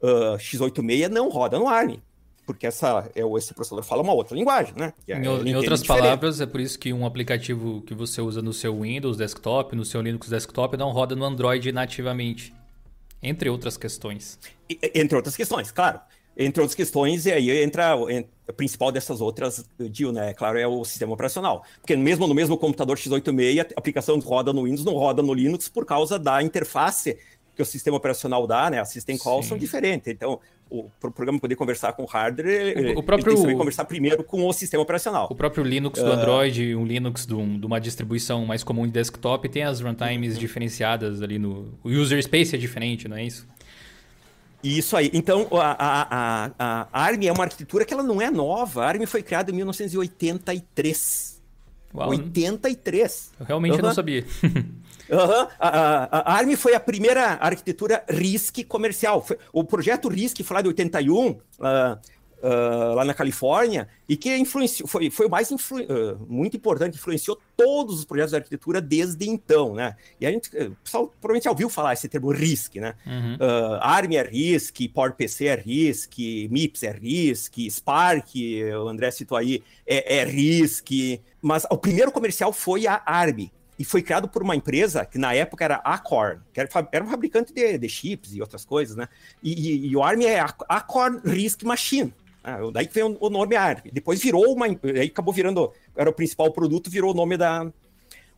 [0.00, 1.98] uh, x86, não roda no ARM.
[2.46, 4.92] Porque essa, é esse processador fala uma outra linguagem, né?
[5.08, 8.52] É, em, em outras palavras, é por isso que um aplicativo que você usa no
[8.52, 12.54] seu Windows desktop, no seu Linux desktop, não roda no Android nativamente.
[13.24, 14.38] Entre outras questões.
[14.94, 15.98] Entre outras questões, claro.
[16.36, 17.94] Entre outras questões, e aí entra
[18.48, 20.34] a principal dessas outras, Dil, né?
[20.34, 21.64] Claro, é o sistema operacional.
[21.80, 25.68] Porque mesmo no mesmo computador x86, a aplicação roda no Windows, não roda no Linux
[25.68, 27.16] por causa da interface
[27.54, 28.80] que o sistema operacional dá, né?
[28.80, 30.08] A system calls são diferentes.
[30.08, 30.40] Então,
[30.70, 34.24] o programa poder conversar com o hardware, o, o próprio, ele tem que conversar primeiro
[34.24, 35.28] com o sistema operacional.
[35.30, 38.86] O próprio Linux do uh, Android, um Linux de, um, de, uma distribuição mais comum
[38.86, 40.40] de desktop, tem as runtimes uhum.
[40.40, 41.78] diferenciadas ali no...
[41.84, 43.46] O user space é diferente, não é isso?
[44.62, 45.10] Isso aí.
[45.12, 48.82] Então, a, a, a, a ARM é uma arquitetura que ela não é nova.
[48.82, 51.33] A ARM foi criada em 1983.
[51.94, 53.32] Uau, 83.
[53.38, 53.82] Eu realmente uhum.
[53.82, 54.24] não sabia.
[55.06, 55.46] Uhum.
[55.58, 59.22] A, a, a, ARM foi a primeira arquitetura RISC comercial.
[59.52, 61.36] O projeto RISC foi lá de 81, uh,
[62.44, 66.96] uh, lá na Califórnia, e que influenciou, foi, foi o mais influ, uh, muito importante,
[66.96, 69.96] influenciou todos os projetos de arquitetura desde então, né?
[70.20, 72.94] E a gente, eh, o pessoal provavelmente já ouviu falar esse termo RISC, né?
[73.06, 73.38] Uhum.
[73.80, 78.34] ARM é RISC, PowerPC é RISC, MIPS é RISC, Spark,
[78.82, 83.84] o André citou aí, é, é RISC, mas o primeiro comercial foi a ARM, e
[83.84, 87.52] foi criado por uma empresa que na época era Acorn, que era, era um fabricante
[87.52, 89.08] de, de, chips e outras coisas, né?
[89.42, 92.14] E, e, e o ARM é Acorn Risk Machine.
[92.42, 93.82] Ah, daí que veio o nome ARM.
[93.92, 94.66] Depois virou uma.
[94.66, 95.72] Aí acabou virando.
[95.94, 97.70] Era o principal produto, virou o nome da,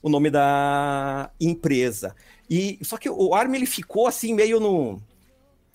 [0.03, 2.17] o nome da empresa.
[2.49, 5.01] E só que o ARM ele ficou assim meio no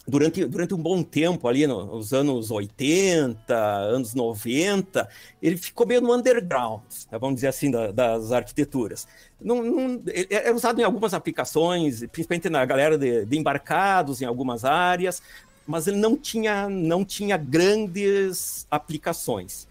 [0.07, 5.07] durante, durante um bom tempo ali nos anos 80, anos 90,
[5.41, 6.81] ele ficou meio no underground,
[7.11, 9.07] né, vamos dizer assim, da, das arquiteturas.
[9.39, 14.65] Não, não, era usado em algumas aplicações, principalmente na galera de, de, embarcados, em algumas
[14.65, 15.21] áreas,
[15.67, 19.67] mas ele não tinha, não tinha grandes aplicações.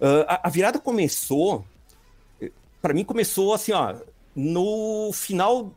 [0.00, 1.64] Uh, a, a virada começou,
[2.80, 3.94] para mim começou assim, ó,
[4.34, 5.72] no final,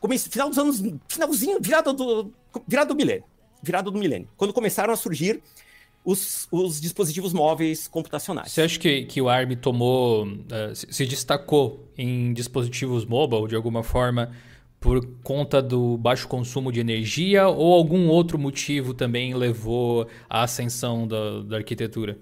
[0.00, 2.32] comece, final dos anos, finalzinho, virada do,
[2.66, 3.31] virada do milênio
[3.62, 5.42] virada do milênio, quando começaram a surgir
[6.04, 8.50] os, os, dispositivos móveis computacionais.
[8.50, 13.82] Você acha que, que o ARM tomou, uh, se destacou em dispositivos mobile de alguma
[13.82, 14.32] forma
[14.80, 21.06] por conta do baixo consumo de energia ou algum outro motivo também levou à ascensão
[21.06, 22.18] da, da arquitetura?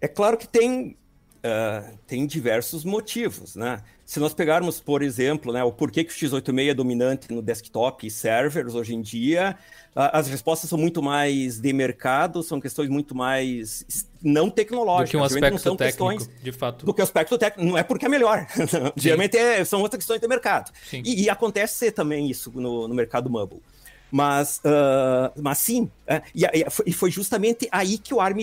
[0.00, 0.96] É claro que tem,
[1.44, 3.82] uh, tem diversos motivos, né?
[4.10, 8.04] Se nós pegarmos, por exemplo, né, o porquê que o x86 é dominante no desktop
[8.04, 9.56] e servers hoje em dia,
[9.94, 13.86] as respostas são muito mais de mercado, são questões muito mais
[14.20, 15.10] não tecnológicas.
[15.10, 16.84] Do que um aspecto técnico, de fato.
[16.84, 17.70] Do que o aspecto técnico.
[17.70, 18.48] Não é porque é melhor.
[18.96, 20.72] Geralmente é, são outras questões de mercado.
[20.92, 23.62] E, e, acontece também isso no, no mercado mobile.
[24.10, 26.44] Mas, uh, mas sim, é, e,
[26.84, 28.40] e, foi justamente aí que o ARM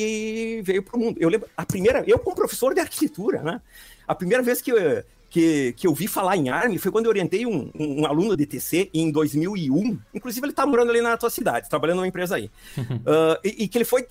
[0.63, 1.17] veio para o mundo.
[1.19, 3.61] Eu lembro, a primeira, eu como professor de arquitetura, né?
[4.07, 7.09] A primeira vez que eu, que, que eu vi falar em ARM foi quando eu
[7.09, 9.99] orientei um, um, um aluno de TC em 2001.
[10.13, 12.49] Inclusive, ele está morando ali na tua cidade, trabalhando numa empresa aí.
[12.77, 14.07] uh, e, e, que ele foi.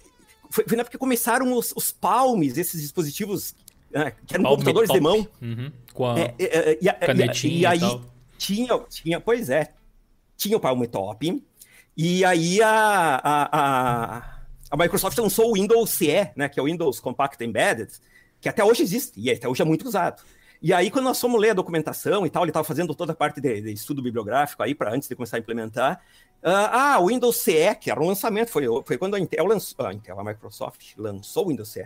[0.49, 3.51] Foi, foi na época que começaram os, os palmes, esses dispositivos
[3.91, 4.99] uh, que eram Palme computadores top.
[4.99, 5.29] de mão.
[5.43, 5.73] Uhum.
[5.93, 8.05] Com a é, é, é, e, canetinha e, e, aí tal.
[8.39, 9.73] tinha, tinha, pois é,
[10.37, 11.43] tinha o Palme Top.
[11.97, 12.69] E aí a,
[13.25, 14.37] a, a,
[14.71, 17.91] a Microsoft lançou o Windows CE, né, que é o Windows Compact Embedded,
[18.39, 20.23] que até hoje existe e até hoje é muito usado.
[20.67, 23.14] E aí, quando nós fomos ler a documentação e tal, ele estava fazendo toda a
[23.14, 26.03] parte de, de estudo bibliográfico aí, para antes de começar a implementar.
[26.43, 29.87] Uh, ah, o Windows CE, que era um lançamento, foi, foi quando a Intel lançou,
[29.87, 31.83] a Intel, a Microsoft lançou o Windows CE.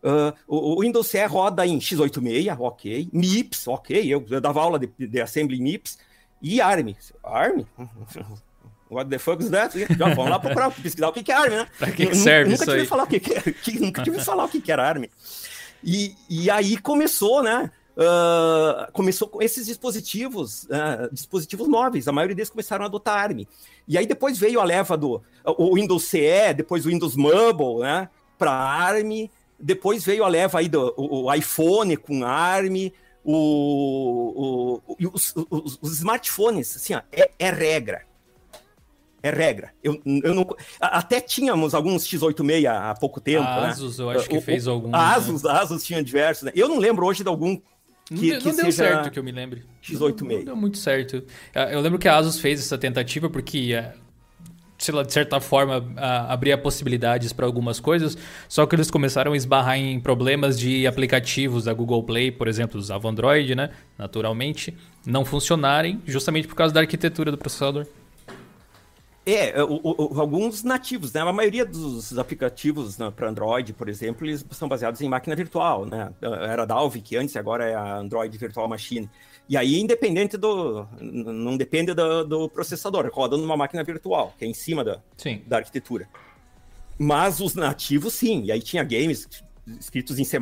[0.00, 3.10] Uh, o, o, Windows CE roda em x86, ok.
[3.12, 4.14] MIPS, ok.
[4.14, 5.98] Eu, eu dava aula de, de assembly em MIPS.
[6.40, 6.94] E ARM.
[7.24, 7.66] ARM?
[8.88, 9.76] What the fuck is that?
[9.76, 11.66] Já vamos lá procurar, pesquisar o que é ARM, né?
[11.76, 12.86] Pra que, que serve nunca isso tive aí?
[12.86, 15.06] Falar o que, que, nunca tive falar o que era ARM.
[15.82, 17.70] E, e aí começou, né?
[17.96, 23.46] Uh, começou com esses dispositivos, uh, dispositivos móveis, a maioria deles começaram a adotar ARM.
[23.88, 28.10] E aí depois veio a leva do o Windows CE, depois o Windows Mobile, né,
[28.36, 32.92] para ARM, depois veio a leva aí do o, o iPhone com ARM,
[33.24, 38.02] o, o, os, os, os, smartphones, assim, ó, é, é regra
[39.26, 39.72] é regra.
[39.82, 40.46] Eu, eu não,
[40.80, 43.46] até tínhamos alguns X86 há pouco tempo.
[43.46, 43.68] A né?
[43.68, 44.04] Asus, né?
[44.04, 44.94] eu acho que o, fez alguns.
[44.94, 45.50] A Asus, né?
[45.50, 46.44] a Asus tinha diversos.
[46.44, 46.52] Né?
[46.54, 47.56] Eu não lembro hoje de algum
[48.06, 49.64] que, não, deu, que não deu certo que eu me lembre.
[49.82, 50.20] X86.
[50.20, 51.24] Não, não, deu muito certo.
[51.54, 53.82] Eu lembro que a Asus fez essa tentativa porque,
[54.78, 55.84] sei lá, de certa forma,
[56.28, 58.16] abria possibilidades para algumas coisas,
[58.48, 62.78] só que eles começaram a esbarrar em problemas de aplicativos da Google Play, por exemplo,
[62.78, 63.70] usava Android, né?
[63.98, 67.86] Naturalmente, não funcionarem justamente por causa da arquitetura do processador.
[69.28, 71.20] É, o, o, alguns nativos, né?
[71.20, 75.84] A maioria dos aplicativos né, para Android, por exemplo, eles são baseados em máquina virtual,
[75.84, 76.12] né?
[76.22, 79.10] Era a Dalvik que antes, agora é a Android Virtual Machine.
[79.48, 80.86] E aí, independente do.
[81.00, 85.42] Não depende do, do processador, roda numa máquina virtual, que é em cima da, sim.
[85.44, 86.08] da arquitetura.
[86.96, 88.44] Mas os nativos, sim.
[88.44, 89.28] E aí tinha games
[89.80, 90.38] escritos em C++,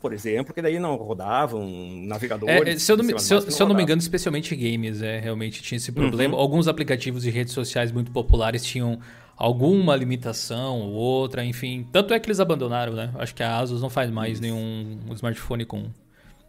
[0.00, 1.66] por exemplo, que daí não rodavam
[2.04, 2.76] navegadores.
[2.76, 5.62] É, se, eu não, se, eu, se eu não me engano, especialmente games, é, realmente
[5.62, 6.34] tinha esse problema.
[6.34, 6.40] Uhum.
[6.40, 8.98] Alguns aplicativos de redes sociais muito populares tinham
[9.36, 11.86] alguma limitação ou outra, enfim.
[11.92, 13.10] Tanto é que eles abandonaram, né?
[13.18, 14.42] Acho que a Asus não faz mais Isso.
[14.42, 15.90] nenhum smartphone com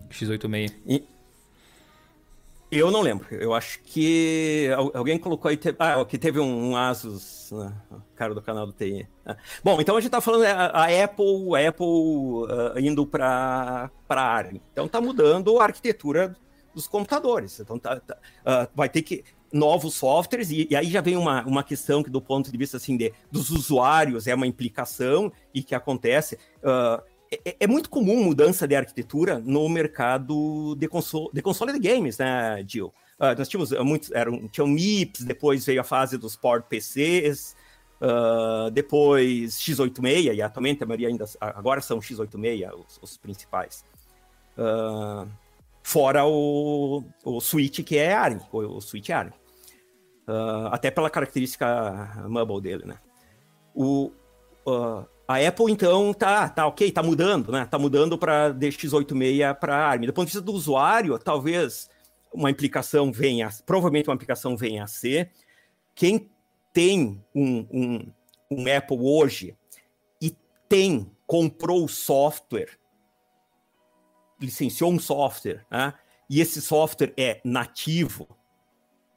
[0.09, 0.73] x86.
[0.85, 1.03] E,
[2.71, 3.25] eu não lembro.
[3.33, 5.59] Eu acho que alguém colocou aí.
[5.79, 7.73] Ah, que teve um, Asus, né?
[8.15, 9.07] cara do canal do TI.
[9.25, 9.37] Ah.
[9.63, 14.21] Bom, então a gente está falando é, a, Apple, a Apple uh, indo para a
[14.21, 14.61] área.
[14.71, 16.35] Então está mudando a arquitetura
[16.75, 17.59] dos computadores.
[17.59, 21.41] Então tá, tá uh, vai ter que novos softwares e, e, aí já vem uma,
[21.45, 25.63] uma questão que do ponto de vista assim de, dos usuários é uma implicação e
[25.63, 26.37] que acontece.
[26.57, 27.01] Uh,
[27.31, 32.17] é, é, muito comum mudança de arquitetura no mercado de console de, console de games,
[32.17, 32.93] né, Jill?
[33.19, 37.55] Uh, nós tínhamos uh, muitos, eram, tinham MIPS, depois veio a fase dos port PCs,
[38.01, 43.83] uh, depois x86, e atualmente a maioria ainda, agora são x86 os, os principais.
[44.57, 45.27] Uh,
[45.81, 49.31] fora o, o Switch, que é ARM, o, o Switch ARM.
[50.27, 52.99] Uh, até pela característica mobile dele, né?
[53.73, 54.11] O,
[55.27, 57.65] A Apple, então, tá, tá ok, tá mudando, né?
[57.65, 60.05] Tá mudando para DX86 para ARM.
[60.05, 61.89] Do ponto de vista do usuário, talvez
[62.33, 65.31] uma implicação venha, provavelmente uma implicação venha a ser
[65.93, 66.29] quem
[66.71, 68.13] tem um, um,
[68.51, 69.57] um Apple hoje
[70.21, 70.31] e
[70.69, 72.77] tem, comprou o software,
[74.39, 75.93] licenciou um software, né?
[76.29, 78.27] E esse software é nativo,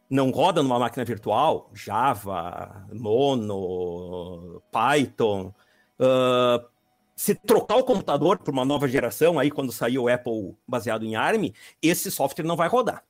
[0.08, 5.52] não roda numa máquina virtual, Java, Mono, Python.
[6.00, 6.66] Uh,
[7.14, 11.16] se trocar o computador por uma nova geração, aí quando sair o Apple baseado em
[11.16, 13.04] ARM, esse software não vai rodar.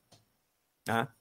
[0.83, 1.13] Tá?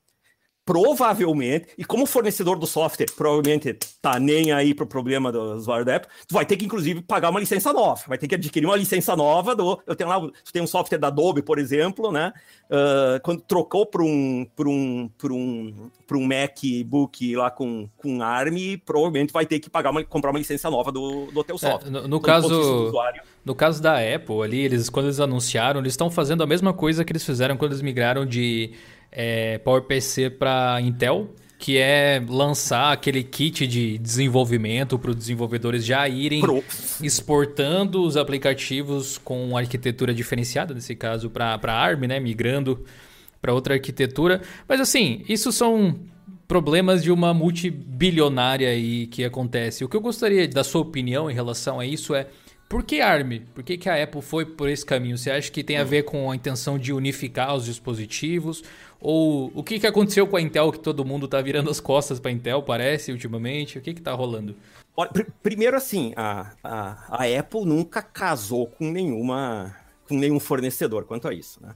[0.65, 5.97] Provavelmente, e como fornecedor do software provavelmente tá nem aí pro problema do usuário da
[5.97, 8.77] Apple, tu vai ter que, inclusive, pagar uma licença nova, vai ter que adquirir uma
[8.77, 9.81] licença nova do.
[9.87, 12.33] Eu tenho lá, tu tem um software da Adobe, por exemplo, né?
[12.67, 18.23] Uh, quando trocou para um, por um, por um, por um MacBook lá com, com
[18.23, 21.59] ARM, provavelmente vai ter que pagar uma, comprar uma licença nova do, do teu é,
[21.59, 21.89] software.
[21.89, 22.93] É, no, no caso.
[23.43, 27.07] No caso da Apple, ali, eles, quando eles anunciaram, eles estão fazendo a mesma coisa
[27.07, 28.75] que eles fizeram quando eles migraram de
[29.13, 36.09] é, PowerPC para Intel, que é lançar aquele kit de desenvolvimento para os desenvolvedores já
[36.09, 36.65] irem Pro.
[37.03, 42.19] exportando os aplicativos com arquitetura diferenciada, nesse caso para ARM, né?
[42.19, 42.85] migrando
[43.43, 44.41] para outra arquitetura.
[44.67, 46.01] Mas assim, isso são
[46.49, 49.85] problemas de uma multibilionária aí que acontece.
[49.85, 52.27] O que eu gostaria da sua opinião em relação a isso é
[52.71, 53.41] por que ARM?
[53.53, 55.19] Por que, que a Apple foi por esse caminho?
[55.19, 58.63] Você acha que tem a ver com a intenção de unificar os dispositivos?
[59.01, 62.21] Ou o que, que aconteceu com a Intel que todo mundo está virando as costas
[62.21, 63.77] para a Intel, parece, ultimamente?
[63.77, 64.55] O que está rolando?
[64.97, 69.75] Olha, pr primeiro assim, a, a, a, Apple nunca casou com nenhuma
[70.09, 71.75] com nenhum fornecedor quanto a isso, né?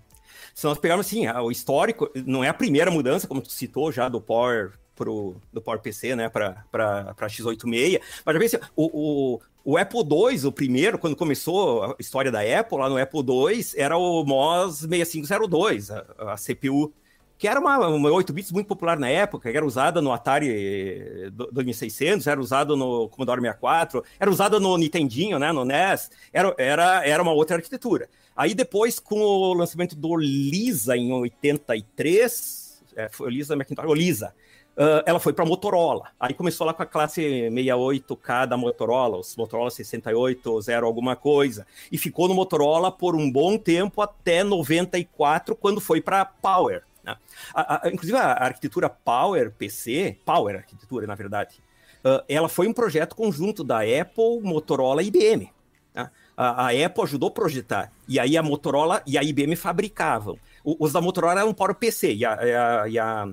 [0.54, 4.08] Se nós pegarmos assim, o histórico, não é a primeira mudança, como tu citou já,
[4.08, 10.00] do Power pro, do PowerPC, né, para x86, mas já assim, o, o, o Apple
[10.00, 14.24] II, o primeiro, quando começou a história da Apple, lá no Apple II, era o
[14.24, 16.92] MOS 6502, a, a CPU,
[17.36, 21.30] que era uma, uma 8 bits muito popular na época, que era usada no Atari
[21.52, 27.06] 2600, era usada no Commodore 64, era usada no Nintendinho, né, no NES, era, era,
[27.06, 28.08] era uma outra arquitetura.
[28.36, 33.94] Aí depois, com o lançamento do Lisa em 83, é, foi o Lisa Macintosh, o
[33.94, 34.34] Lisa,
[34.76, 36.10] Uh, ela foi para Motorola.
[36.18, 41.64] Aí começou lá com a classe 68K da Motorola, os Motorola 68, alguma coisa.
[41.92, 46.82] E ficou no Motorola por um bom tempo, até 94, quando foi para Power.
[47.04, 47.16] Né?
[47.54, 51.60] A, a, inclusive, a arquitetura Power PC, Power Arquitetura, na verdade,
[52.04, 55.52] uh, ela foi um projeto conjunto da Apple, Motorola e IBM.
[55.94, 56.10] Né?
[56.36, 60.36] A, a, Apple ajudou a projetar, e aí a Motorola e a IBM fabricavam.
[60.64, 63.28] Os da Motorola eram para o PC, e a, e a e a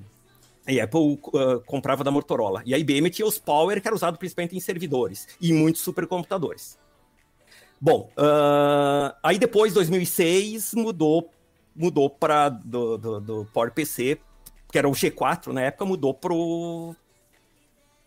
[0.68, 2.62] Apple uh, comprava da Motorola.
[2.66, 6.78] E a IBM tinha os Power, que era usado principalmente em servidores e muitos supercomputadores.
[7.80, 11.30] Bom, uh, aí depois, 2006, mudou
[11.76, 14.20] mudou para do, do, do PowerPC,
[14.72, 16.96] que era o G4 na época, mudou pro,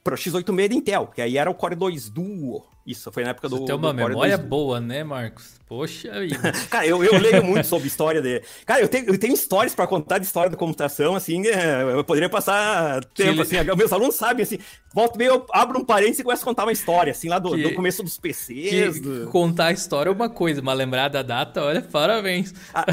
[0.05, 2.63] pro X86 da Intel, que aí era o Core 2 Duo.
[2.87, 3.57] Isso, foi na época do.
[3.57, 5.55] Você tem uma memória boa, né, Marcos?
[5.67, 6.53] Poxa vida.
[6.69, 8.43] cara, eu, eu leio muito sobre história de.
[8.67, 12.05] Cara, eu tenho, eu tenho histórias para contar de história da computação, assim, é, eu
[12.05, 13.57] poderia passar tempo, que...
[13.57, 13.57] assim.
[13.75, 14.59] Meus alunos sabem, assim,
[14.93, 17.53] volta meio, eu abro um parênteses e começo a contar uma história, assim, lá do,
[17.53, 17.63] que...
[17.63, 19.01] do começo dos PCs.
[19.01, 19.29] Do...
[19.29, 22.53] Contar a história é uma coisa, mas lembrar da data, olha, parabéns.
[22.75, 22.85] Ah.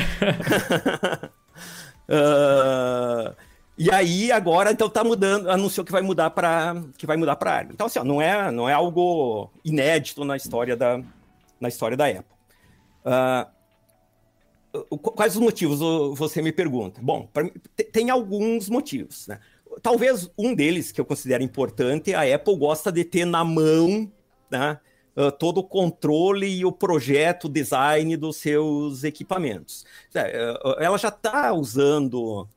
[2.07, 3.35] uh...
[3.77, 7.53] E aí agora então tá mudando, anunciou que vai mudar para que vai mudar para
[7.53, 7.69] ARM.
[7.71, 11.01] Então assim, ó, não é não é algo inédito na história da
[11.59, 12.25] na história da Apple.
[13.05, 13.61] Uh,
[14.97, 15.79] quais os motivos
[16.17, 17.01] você me pergunta?
[17.01, 17.49] Bom, pra,
[17.91, 19.39] tem alguns motivos, né?
[19.81, 24.11] Talvez um deles que eu considero importante, a Apple gosta de ter na mão,
[24.49, 24.79] né,
[25.15, 29.85] uh, todo o controle e o projeto, design dos seus equipamentos.
[30.13, 32.47] É, ela já está usando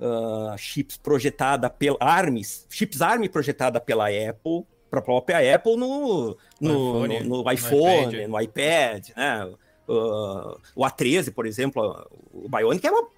[0.00, 6.36] uh, chips projetada pela ARMS, chips ARM projetada pela Apple, para a própria Apple no,
[6.60, 9.54] no, iPhone, no, no, iPhone, no iPad, no iPad né?
[9.88, 13.08] Uh, o A13, por exemplo, o Bionic é uma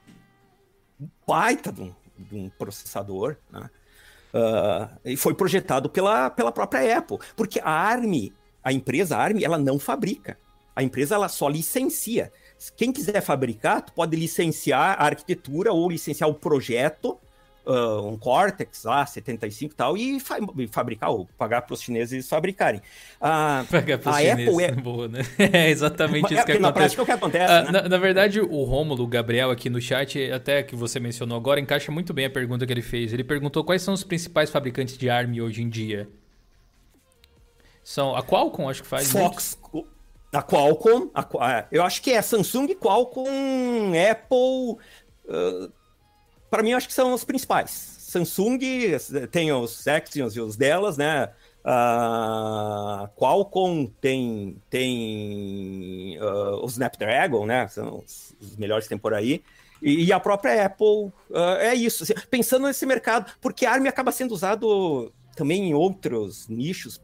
[1.26, 3.70] baita de um, de um processador, né?
[4.34, 8.30] Uh, e foi projetado pela, pela própria Apple, porque a ARM,
[8.62, 10.38] a empresa ARM, ela não fabrica.
[10.76, 12.30] A empresa ela só licencia.
[12.76, 17.18] Quem quiser fabricar, pode licenciar a arquitetura ou licenciar o projeto,
[17.64, 20.38] uh, um Cortex lá, 75 e tal, e fa
[20.70, 22.80] fabricar, ou pagar para os chineses fabricarem.
[23.20, 24.72] Uh, pagar para os chineses, Apple é...
[24.82, 25.20] Boa, né?
[25.38, 26.60] é exatamente isso é, que acontece.
[26.60, 27.70] Na prática, é o que acontece, uh, né?
[27.70, 31.92] na, na, verdade, o Rômulo Gabriel aqui no chat, até que você mencionou agora, encaixa
[31.92, 33.12] muito bem a pergunta que ele fez.
[33.12, 36.08] Ele perguntou quais são os principais fabricantes de ARM hoje em dia.
[37.84, 39.10] São a Qualcomm, acho que faz.
[39.10, 39.58] Fox,
[40.32, 44.76] a Qualcomm, a, eu acho que é Samsung, Qualcomm, Apple.
[45.24, 45.72] Uh,
[46.50, 47.70] para mim, eu acho que são os principais.
[47.70, 48.58] Samsung
[49.30, 51.30] tem os Exynos e os delas, né?
[51.64, 57.68] Uh, Qualcomm tem, tem uh, o Snapdragon, né?
[57.68, 59.42] São os, os melhores que tem por aí.
[59.82, 62.04] E, e a própria Apple uh, é isso.
[62.04, 67.00] Assim, pensando nesse mercado, porque a ARM acaba sendo usado também em outros nichos.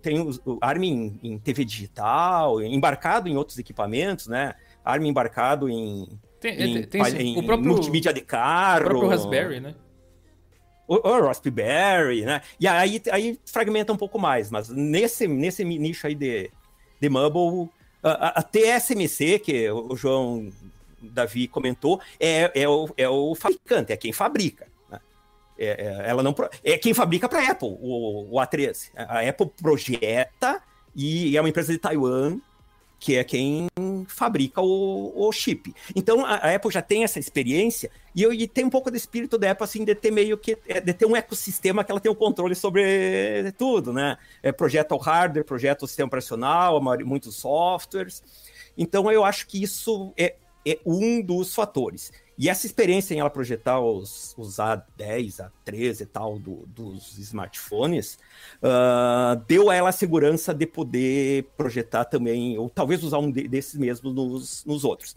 [0.00, 4.54] Tem o, ARM em, em, TV digital, embarcado em outros equipamentos, né?
[4.84, 6.06] ARM embarcado em,
[6.38, 8.82] tem, em, tem, em o próprio, multimídia de carro.
[8.82, 9.74] O próprio Raspberry, né?
[10.86, 12.40] O, o Raspberry, né?
[12.60, 16.52] E aí, aí fragmenta um pouco mais, mas nesse, nesse nicho aí de,
[17.00, 17.68] de mobile,
[18.00, 20.52] a, a TSMC, que o João
[21.00, 24.71] Davi comentou, é, é, o, é o fabricante, é quem fabrica.
[25.62, 26.34] É, é, ela não
[26.64, 28.90] é quem fabrica para Apple, o, o A13.
[28.96, 30.60] A Apple projeta
[30.94, 32.40] e é uma empresa de Taiwan
[33.02, 33.66] que é quem
[34.06, 35.74] fabrica o, o chip.
[35.94, 38.96] Então a, a, Apple já tem essa experiência e, eu, e tem um pouco do
[38.96, 42.00] espírito da Apple assim de ter meio que é, de ter um ecossistema que ela
[42.00, 44.16] tem o controle sobre tudo, né?
[44.40, 48.22] É, projeta o hardware, projeta o sistema operacional, muitos softwares.
[48.78, 52.12] Então eu acho que isso é, é um dos fatores.
[52.38, 58.18] E essa experiência em ela projetar os, os A10, A13 e tal do, dos smartphones
[58.62, 63.46] uh, deu a ela a segurança de poder projetar também, ou talvez usar um de,
[63.46, 65.14] desses mesmos nos, nos outros.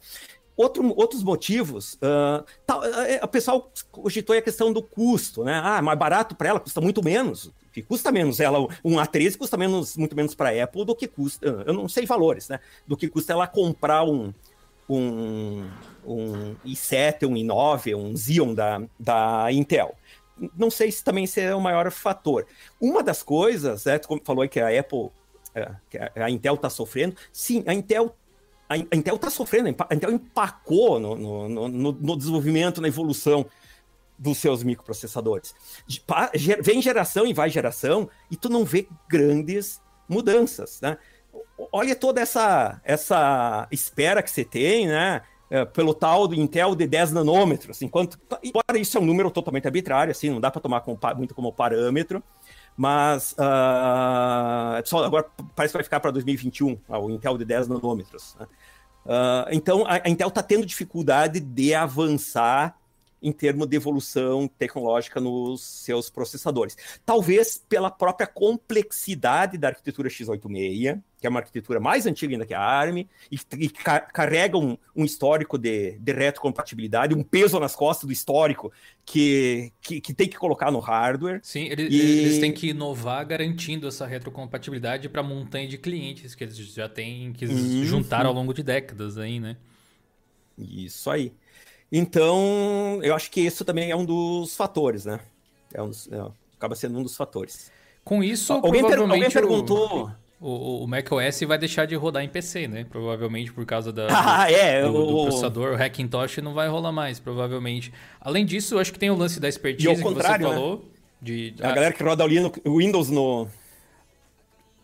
[0.57, 5.59] Outro, outros motivos, uh, pessoal cogitou a questão do custo, né?
[5.61, 7.51] Ah, mais barato para ela, custa muito menos.
[7.73, 11.09] Que custa menos ela, um A13 custa menos, muito menos para a Apple do que
[11.09, 12.61] custa, eu não sei valores, né?
[12.87, 14.33] Do que custa ela comprar um,
[14.89, 15.67] um,
[16.05, 19.95] um i7, um i9, um Xeon da, da Intel.
[20.57, 22.45] Não sei se também esse é o maior fator.
[22.79, 25.09] Uma das coisas, né, como falou que a Apple,
[25.53, 28.15] é, que a Intel está sofrendo, sim, a Intel
[28.67, 33.45] a Intel está sofrendo, a Intel empacou no, no, no, no, desenvolvimento, na evolução
[34.17, 35.53] dos seus microprocessadores.
[36.61, 39.79] Vem geração e vai geração, e tu não vê grandes
[40.09, 40.97] mudanças, né?
[41.71, 45.21] Olha toda essa, essa espera que você tem, né?
[45.47, 49.67] É, pelo tal do Intel de 10 nanômetros, enquanto, embora isso é um número totalmente
[49.67, 50.83] arbitrário, assim, não dá para tomar
[51.15, 52.23] muito como parâmetro,
[52.75, 58.35] mas uh, agora parece que vai ficar para 2021, o Intel de 10 nanômetros.
[58.39, 58.47] Né?
[59.05, 62.75] Uh, então a, a Intel está tendo dificuldade de avançar
[63.25, 66.77] em termos de evolução tecnológica nos seus processadores.
[67.03, 72.53] Talvez pela própria complexidade da arquitetura x86, que é uma arquitetura mais antiga ainda que
[72.53, 72.97] a ARM,
[73.31, 78.13] e, e ca carrega um, um, histórico de, de retrocompatibilidade, um peso nas costas do
[78.13, 78.71] histórico
[79.03, 81.39] que, que, que tem que colocar no hardware.
[81.41, 81.97] Sim, eles, e...
[81.97, 86.87] eles têm que inovar garantindo essa retrocompatibilidade para a montanha de clientes que eles já
[86.87, 87.83] têm, que eles uhum.
[87.85, 89.57] juntaram ao longo de décadas aí, né?
[90.55, 91.33] Isso aí.
[91.91, 95.19] Então, eu acho que isso também é um dos fatores, né?
[95.73, 96.25] É um dos, é,
[96.57, 97.71] acaba sendo um dos fatores.
[98.03, 100.11] Com isso, alguém, provavelmente alguém perguntou.
[100.39, 102.85] O, o, macOS vai deixar de rodar em PC, né?
[102.87, 105.05] Provavelmente por causa da, ah, é, do, o...
[105.05, 105.73] do, processador.
[105.73, 107.91] O Hackintosh não vai rolar mais, provavelmente.
[108.19, 110.39] Além disso, eu acho que tem o lance da expertise que você né?
[110.39, 110.75] falou.
[110.75, 110.81] Né?
[111.21, 112.25] De, a, a galera que roda
[112.65, 113.47] o Windows no,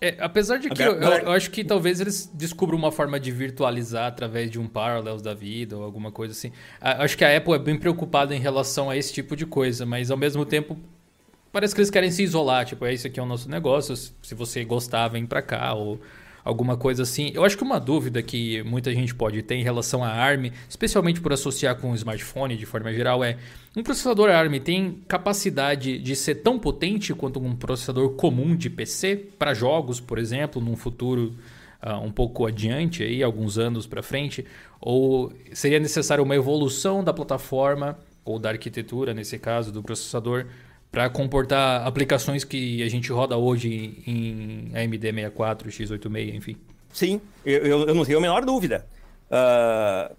[0.01, 4.07] é, apesar de que eu, eu, acho que talvez eles descubram uma forma de virtualizar
[4.07, 6.51] através de um Parallels da vida ou alguma coisa assim.
[6.81, 10.09] Acho que a Apple é bem preocupada em relação a esse tipo de coisa, mas
[10.09, 10.75] ao mesmo tempo
[11.51, 12.65] parece que eles querem se isolar.
[12.65, 13.95] Tipo, é isso aqui é o nosso negócio.
[13.95, 15.71] Se você gostar, vem pra cá.
[15.75, 15.99] Ou
[16.43, 17.31] alguma coisa assim.
[17.33, 21.21] Eu acho que uma dúvida que muita gente pode ter em relação à ARM, especialmente
[21.21, 23.37] por associar com o smartphone de forma geral, é
[23.75, 29.15] um processador ARM tem capacidade de ser tão potente quanto um processador comum de PC
[29.37, 31.33] para jogos, por exemplo, num futuro
[31.81, 34.45] uh, um pouco adiante, aí, alguns anos para frente,
[34.79, 40.45] ou seria necessário uma evolução da plataforma ou da arquitetura, nesse caso, do processador
[40.91, 46.57] para comportar aplicações que a gente roda hoje em AMD64, x86, enfim.
[46.91, 48.85] Sim, eu, eu não tenho a menor dúvida.
[49.27, 50.13] Uh,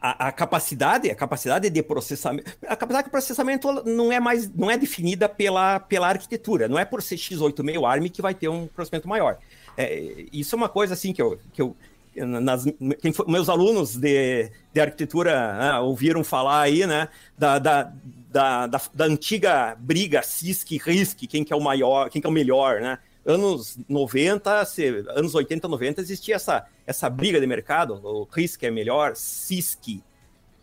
[0.00, 4.70] a, a, capacidade, a capacidade de processamento, a capacidade de processamento não é mais, não
[4.70, 8.68] é definida pela, pela arquitetura, não é por ser x86 ARM que vai ter um
[8.68, 9.38] processamento maior.
[9.76, 11.76] É, isso é uma coisa assim que eu, que eu
[12.24, 12.64] nas,
[13.00, 17.92] quem foi, meus alunos de, de arquitetura né, ouviram falar aí, né, da, da,
[18.30, 22.30] da, da, antiga briga CISC e RISC, quem que é o maior, quem que é
[22.30, 22.98] o melhor, né?
[23.24, 28.70] Anos 90, se, anos 80, 90, existia essa, essa briga de mercado, o RISC é
[28.70, 30.02] melhor, CISC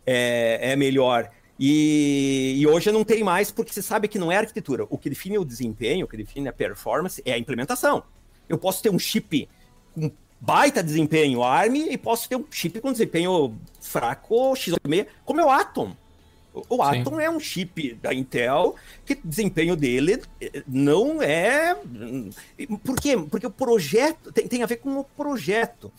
[0.06, 1.30] é, é melhor.
[1.60, 4.86] E, e, hoje não tem mais, porque você sabe que não é arquitetura.
[4.90, 8.04] O que define o desempenho, o que define a performance é a implementação.
[8.50, 9.48] Eu posso ter um chip
[9.94, 10.12] com
[10.46, 15.50] baita desempenho ARM e posso ter um chip com desempenho fraco x86, como é o
[15.50, 15.96] Atom.
[16.70, 18.76] O Atom é um chip da Intel
[19.06, 20.22] que o desempenho dele
[20.68, 21.76] não é.
[22.84, 23.18] Por quê?
[23.18, 25.92] Porque o projeto tem, tem a ver com o projeto.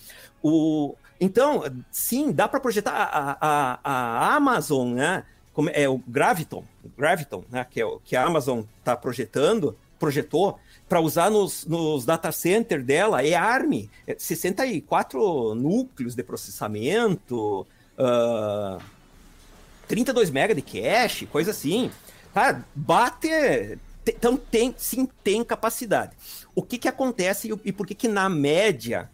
[0.43, 5.25] O, então, sim, dá para projetar a, a, a Amazon, né?
[5.55, 6.65] Como é o Graviton,
[6.97, 7.67] Graviton, né?
[7.69, 10.61] Que, é o, que a Amazon está projetando, projetou
[10.95, 17.67] para usar nos, nos data center dela é ARM, é 64 núcleos de processamento.
[17.99, 18.81] Uh,
[19.89, 21.91] 32 MB de cache, coisa assim.
[22.33, 23.27] Tá, bate.
[24.07, 26.13] Então tem, sim, tem capacidade.
[26.55, 29.11] O que que acontece e, e por que que na média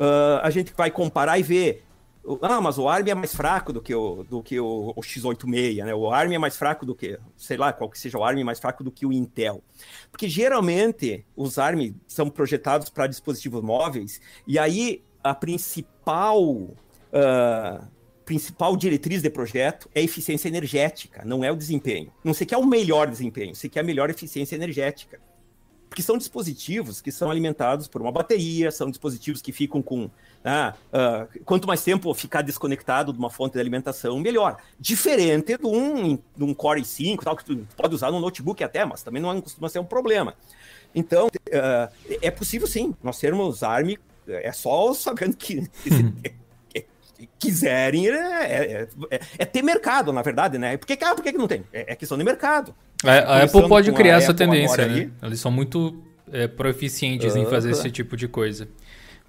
[0.00, 1.84] uh, a gente vai comparar e ver
[2.40, 5.84] ah, mas o ARM é mais fraco do que o, do que o, o, x86,
[5.84, 5.94] né?
[5.94, 8.60] O ARM é mais fraco do que, sei lá, qual que seja o ARM mais
[8.60, 9.62] fraco do que o Intel.
[10.10, 17.88] Porque geralmente os ARM são projetados para dispositivos móveis e aí a principal uh,
[18.24, 22.12] principal diretriz de projeto é eficiência energética, não é o desempenho.
[22.22, 25.20] Não sei que é o melhor desempenho, sei que é a melhor eficiência energética.
[25.92, 30.08] Porque são dispositivos que são alimentados por uma bateria, são dispositivos que ficam com.
[30.42, 34.56] Ah, uh, quanto mais tempo ficar desconectado de uma fonte de alimentação, melhor.
[34.80, 38.86] Diferente de um, de um Core i5, tal, que tu pode usar no notebook até,
[38.86, 40.34] mas também não costuma ser um problema.
[40.94, 45.68] Então, uh, é possível sim, nós termos ARM, é só sabendo que
[47.38, 50.76] quiserem, é, é, é, é, ter mercado, na verdade, né?
[50.76, 51.64] Por que, ah, por que não tem?
[51.72, 52.74] É, é questão de mercado.
[53.04, 55.10] É, a Apple pode criar essa Apple tendência, né?
[55.22, 56.02] Eles são muito
[56.32, 58.68] é, proficientes uh em fazer esse tipo de coisa.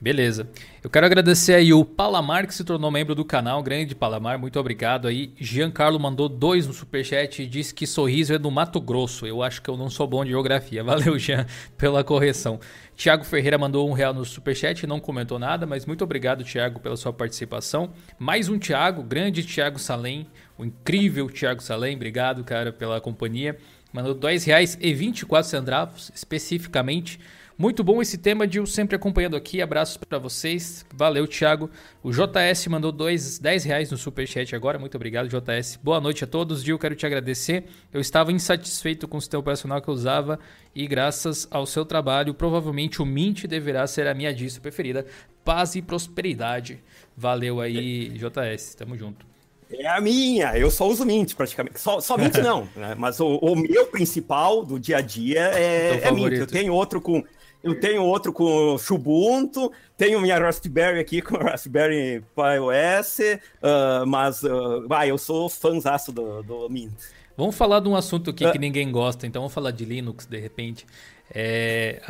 [0.04, 0.50] Beleza.
[0.84, 3.64] Eu quero agradecer aí o Palamar, que se tornou membro do canal.
[3.64, 5.32] Grande Palamar, muito obrigado aí.
[5.40, 9.26] Giancarlo mandou dois no superchat e disse que sorriso é do Mato Grosso.
[9.26, 10.84] Eu acho que eu não sou bom de geografia.
[10.84, 11.46] Valeu, Jean,
[11.78, 12.60] pela correção.
[12.98, 16.98] Tiago Ferreira mandou um real no superchat, não comentou nada, mas muito obrigado, Tiago, pela
[16.98, 17.94] sua participação.
[18.20, 20.28] Mais um Tiago, grande Tiago Salem,
[20.58, 21.96] o incrível Tiago Salem.
[21.96, 23.58] Obrigado, cara, pela companhia.
[23.94, 27.22] Mandou dois reais e 24 centavos, especificamente.
[27.64, 29.62] Muito bom esse tema, Dil, sempre acompanhando aqui.
[29.62, 30.86] Abraços para vocês.
[30.94, 31.70] Valeu, Thiago.
[32.04, 34.78] O JS mandou dois, 10 reais no superchat agora.
[34.78, 35.80] Muito obrigado, JS.
[35.82, 36.62] Boa noite a todos.
[36.62, 37.64] Dil, quero te agradecer.
[37.94, 40.42] Eu estava insatisfeito com o sistema operacional que eu usava
[40.76, 45.06] e graças ao seu trabalho, provavelmente o Mint deverá ser a minha distro preferida.
[45.46, 46.84] Paz e prosperidade.
[47.16, 48.76] Valeu aí, JS.
[48.76, 49.26] Tamo junto.
[49.72, 51.80] É a minha, eu só uso Mint praticamente.
[51.80, 52.94] Só, só Mint não, né?
[52.98, 56.34] mas o, o, meu principal do dia a dia é, é Mint.
[56.34, 57.24] Eu tenho outro com
[57.64, 64.44] eu tenho outro com Ubuntu, tenho minha Raspberry aqui com Raspberry Pi OS, uh, mas
[64.44, 66.94] uh, vai, eu sou fãzaço do, do Mint.
[67.38, 70.26] Vamos falar de um assunto aqui uh, que ninguém gosta, então vamos falar de Linux
[70.26, 70.86] de repente.
[71.34, 72.02] É,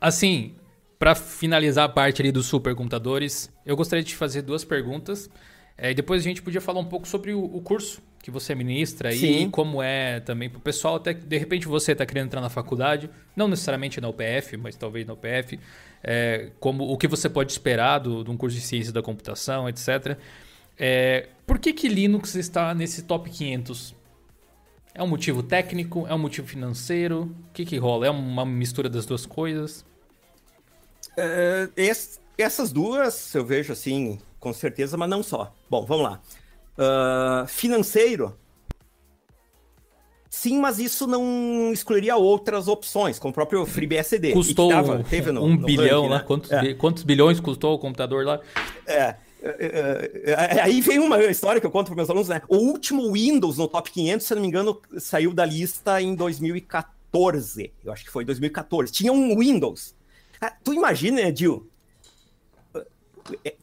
[0.00, 0.54] assim,
[0.98, 5.28] para finalizar a parte ali dos supercomputadores, eu gostaria de te fazer duas perguntas.
[5.76, 8.56] É, e depois a gente podia falar um pouco sobre o, o curso que você
[8.56, 12.26] ministra aí, e como é também para o pessoal, até de repente você está querendo
[12.26, 15.60] entrar na faculdade, não necessariamente na UPF, mas talvez na UPF,
[16.02, 19.68] é, como o que você pode esperar do, de um curso de ciência da computação,
[19.68, 20.18] etc.
[20.76, 23.94] É, por que, que Linux está nesse top 500?
[24.92, 26.04] É um motivo técnico?
[26.08, 27.32] É um motivo financeiro?
[27.48, 28.08] O que, que rola?
[28.08, 29.84] É uma mistura das duas coisas?
[31.16, 31.68] É,
[32.36, 35.54] essas duas eu vejo assim, com certeza, mas não só.
[35.70, 36.20] Bom, vamos lá.
[36.78, 38.36] Uh, financeiro,
[40.28, 44.32] sim, mas isso não excluiria outras opções, como o próprio FreeBSD.
[44.32, 45.02] Custou tava,
[45.32, 46.14] no, um bilhão ranking.
[46.14, 46.24] Né?
[46.26, 46.74] Quantos, é.
[46.74, 48.40] quantos bilhões custou o computador lá?
[48.86, 49.16] É.
[49.42, 52.42] É, é, é, aí vem uma história que eu conto para meus alunos, né?
[52.48, 57.72] O último Windows no top 500, se não me engano, saiu da lista em 2014.
[57.84, 58.92] Eu acho que foi 2014.
[58.92, 59.94] Tinha um Windows.
[60.40, 61.70] Ah, tu imagina, Edil?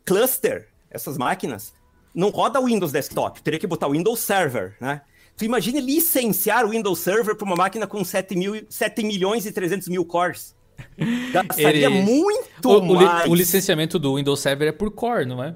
[0.06, 1.74] Cluster, essas máquinas,
[2.14, 5.02] não roda o Windows Desktop, teria que botar o Windows Server, né?
[5.36, 9.52] Tu imagina licenciar o Windows Server para uma máquina com 7, mil, 7 milhões e
[9.52, 10.56] 300 mil cores.
[11.32, 12.02] Gastaria Ele...
[12.02, 13.30] muito o, mais.
[13.30, 15.56] O licenciamento do Windows Server é por core, não é?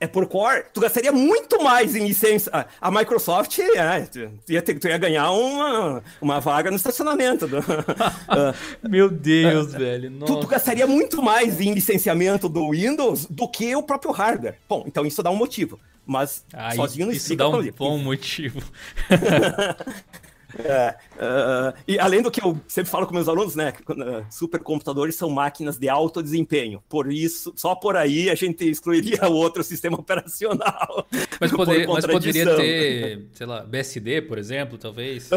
[0.00, 2.66] é por core, tu gastaria muito mais em licença.
[2.80, 7.46] A Microsoft é, tu, ia ter, tu ia ganhar uma, uma vaga no estacionamento.
[7.46, 8.54] Do, uh,
[8.88, 10.10] Meu Deus, uh, velho.
[10.20, 14.56] Tu, tu, gastaria muito mais em licenciamento do Windows do que o próprio hardware.
[14.66, 15.78] Bom, então isso dá um motivo.
[16.06, 18.60] Mas ah, sozinho não isso dá um bom motivo.
[20.58, 23.72] É, uh, e além do que eu sempre falo com meus alunos, né?
[23.88, 26.82] Uh, supercomputadores são máquinas de alto desempenho.
[26.88, 31.06] Por isso, só por aí a gente excluiria outro sistema operacional.
[31.40, 35.30] Mas, poderia, mas poderia ter, sei lá, BSD, por exemplo, talvez.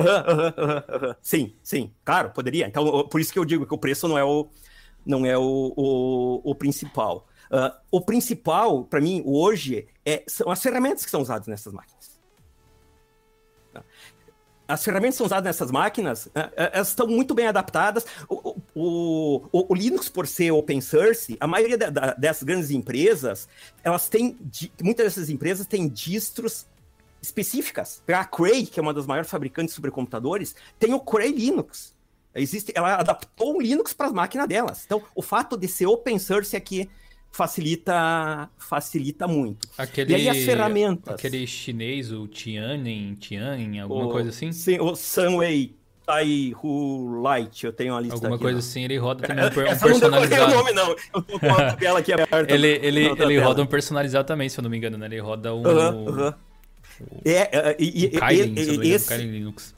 [1.22, 2.68] sim, sim, claro, poderia.
[2.68, 4.49] Então, por isso que eu digo que o preço não é o,
[5.05, 7.26] não é o, o, o principal.
[7.54, 12.14] Uh, o principal, para mim, hoje, é, são as ferramentas que são usadas nessas máquinas
[14.68, 18.06] as ferramentas que são usadas nessas máquinas, é, é, elas estão muito bem adaptadas.
[18.30, 22.72] O, o, o, o Linux, por ser open source, a maioria da, da, dessas grandes
[22.72, 23.47] empresas,
[23.84, 24.38] elas têm,
[24.82, 26.66] muitas dessas empresas têm distros
[27.22, 28.01] específicas.
[28.08, 31.93] A Cray, que é uma das maiores fabricantes de supercomputadores, tem o Cray Linux.
[32.34, 34.84] Existe, ela adaptou o Linux para as máquinas delas.
[34.86, 36.89] Então, o fato de ser open source aqui
[37.34, 39.67] facilita facilita muito.
[39.75, 41.15] Aquele, e aí as ferramentas.
[41.15, 44.51] Aquele chinês, o Tianyin, Tianyin, alguma o, coisa assim?
[44.51, 45.75] Sim, o Sunway
[46.05, 49.47] Tai Hu Light, eu tenho uma lista Alguma aqui, coisa assim, ele roda também um,
[49.65, 50.51] Essa personalizado.
[50.51, 50.89] Não o nome, não.
[50.89, 52.45] Eu tô com a tela aqui aberta.
[52.53, 55.07] ele ele, ele roda um personalizado também, se eu não me engano, né?
[55.07, 55.61] Ele roda um...
[55.61, 56.36] Uh -huh, uh -huh.
[57.25, 58.53] É, é, e, e, Kylin,
[58.84, 59.17] e, esse...
[59.17, 59.73] Linux.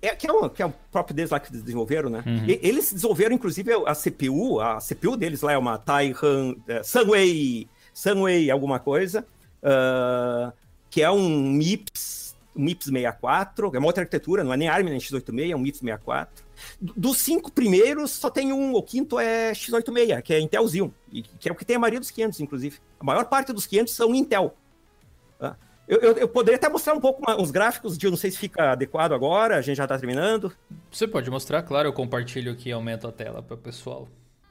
[0.00, 2.22] É, que, é o, que é o próprio deles lá que desenvolveram, né?
[2.24, 2.44] Uhum.
[2.46, 7.68] E, eles desenvolveram, inclusive, a CPU, a CPU deles lá é uma Taihan é, Sunway,
[7.92, 9.26] Sunway alguma coisa,
[9.62, 10.52] uh,
[10.88, 14.84] que é um MIPS, um MIPS 64, é uma outra arquitetura, não é nem ARM
[14.84, 16.44] nem X86, é um MIPS 64.
[16.80, 20.90] Dos cinco primeiros, só tem um, o quinto é X86, que é Intel Xeon,
[21.40, 22.78] que é o que tem a maioria dos 500, inclusive.
[23.00, 24.54] A maior parte dos 500 são Intel.
[25.88, 28.36] Eu, eu, eu, poderia até mostrar um pouco uns gráficos de, eu não sei se
[28.36, 30.52] fica adequado agora, a gente já está terminando.
[30.90, 34.06] Você pode mostrar, claro, eu compartilho aqui e aumento a tela para o pessoal.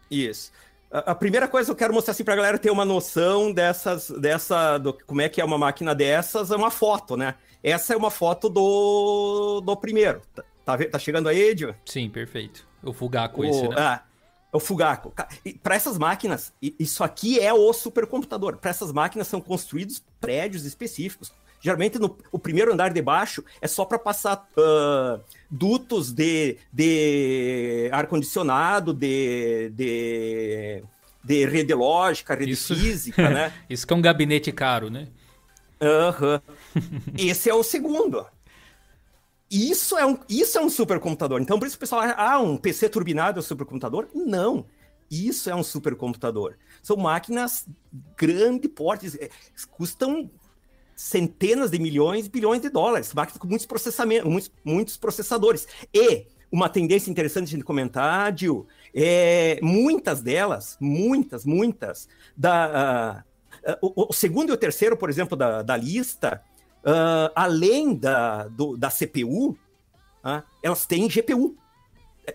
[0.10, 0.52] Isso.
[0.90, 3.52] A, a, primeira coisa que eu quero mostrar assim para a galera ter uma noção
[3.52, 7.36] dessas, dessa, do, como é que é uma máquina dessas, é uma foto, né?
[7.62, 10.22] Essa é uma foto do, do primeiro.
[10.34, 11.76] Tá, tá, tá chegando aí, Edio?
[11.86, 12.66] Sim, perfeito.
[12.82, 13.76] O Fugaku o, esse, né?
[13.78, 14.02] Ah,
[14.52, 15.14] o Fugaku.
[15.62, 18.58] Para essas máquinas, isso aqui é o supercomputador.
[18.58, 21.32] Para essas máquinas são construídos prédios específicos.
[21.60, 25.20] Geralmente, no, o primeiro andar de baixo é só para passar uh,
[25.50, 30.84] dutos de, de ar-condicionado, de, de,
[31.24, 33.54] de rede lógica, rede isso, física, né?
[33.70, 35.08] Isso que é um gabinete caro, né?
[35.82, 36.42] Aham.
[37.18, 38.26] Esse é o segundo.
[39.50, 41.42] Isso é um, isso é um supercomputador.
[41.42, 44.08] Então, por isso o pessoal acha, ah, um PC turbinado é um supercomputador?
[44.14, 44.66] Não.
[45.10, 46.56] Isso é um supercomputador.
[46.84, 47.66] São máquinas
[48.18, 49.30] grande porte, é,
[49.72, 50.30] custam
[50.96, 55.68] centenas de milhões, bilhões de dólares, máquinas com muitos processamentos, muitos, muitos processadores.
[55.94, 58.34] E uma tendência interessante de comentar,
[58.94, 63.24] é muitas delas, muitas, muitas, da,
[63.66, 66.42] uh, uh, o, o, segundo e o terceiro, por exemplo, da, da lista,
[66.88, 69.58] uh, além da, do, da CPU, uh,
[70.24, 71.58] ah, elas têm GPU.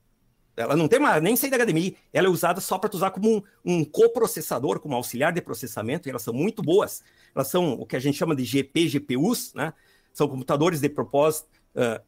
[0.57, 1.97] Ela não tem uma, nem saída HDMI.
[2.13, 6.11] Ela é usada só para usar como um, um coprocessador, como auxiliar de processamento, e
[6.11, 7.03] elas são muito boas.
[7.35, 9.73] Elas são o que a gente chama de GP, GPUs, né?
[10.13, 11.49] São computadores de propósito.
[11.75, 12.01] Uh,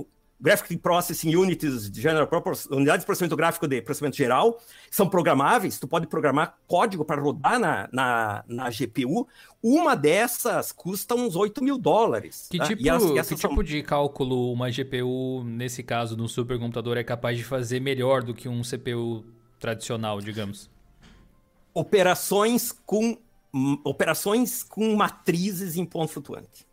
[0.00, 0.06] uh,
[0.40, 5.88] Graphic Processing Units General Purpose, unidades de processamento gráfico de processamento geral, são programáveis, tu
[5.88, 9.26] pode programar código para rodar na, na, na, GPU.
[9.60, 12.46] Uma dessas custa uns 8 mil dólares.
[12.50, 12.64] Que, tá?
[12.64, 13.50] tipo, as, que são...
[13.50, 18.32] tipo de cálculo uma GPU, nesse caso, no supercomputador, é capaz de fazer melhor do
[18.32, 19.24] que um CPU
[19.58, 20.70] tradicional, digamos?
[21.74, 23.18] Operações com,
[23.82, 26.67] operações com matrizes em ponto flutuante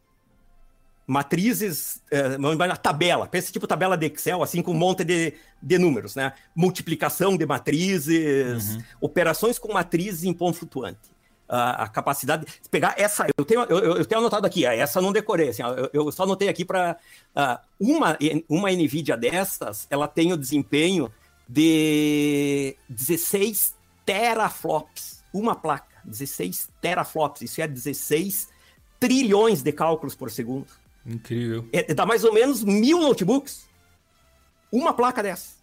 [1.08, 5.78] matrizes, é, na tabela, pensa tipo tabela de Excel, assim, com um monte de, de
[5.78, 6.34] números, né?
[6.56, 8.84] Multiplicação de matrizes, uhum.
[9.01, 11.14] operações com matrizes em ponto flutuante.
[11.47, 15.12] A, a capacidade de pegar essa, eu tenho, eu, eu tenho anotado aqui, essa não
[15.14, 16.97] decorei, assim, eu, eu só anotei aqui para
[17.36, 18.18] uh, uma,
[18.49, 21.12] uma NVIDIA dessas, ela tem o desempenho
[21.47, 28.49] de 16 teraflops, uma placa, 16 teraflops, isso é 16
[28.99, 30.66] trilhões de cálculos por segundo.
[31.06, 31.68] Incrível.
[31.72, 33.68] É, dá mais ou menos mil notebooks.
[34.72, 35.56] Uma placa dessa.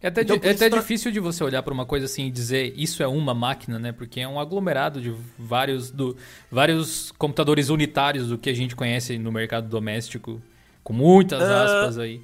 [0.00, 2.72] É até, então, é até difícil de você olhar para uma coisa assim e dizer
[2.76, 3.90] isso é uma máquina, né?
[3.90, 6.16] Porque é um aglomerado de vários, do,
[6.48, 10.40] vários computadores unitários do que a gente conhece no mercado doméstico.
[10.84, 12.22] Com muitas ah, aspas uh, aí.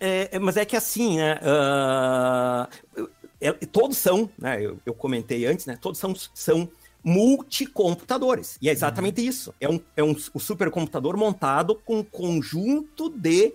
[0.00, 1.38] É, mas é que assim, né?
[1.38, 3.08] Uh,
[3.40, 4.60] é, todos são, né?
[4.60, 5.78] Eu, eu, comentei antes, né?
[5.80, 6.68] Todos são, são
[7.04, 8.58] multicomputadores.
[8.60, 9.28] E é exatamente uhum.
[9.28, 9.54] isso.
[9.60, 13.54] É um, é um, um supercomputador montado com um conjunto de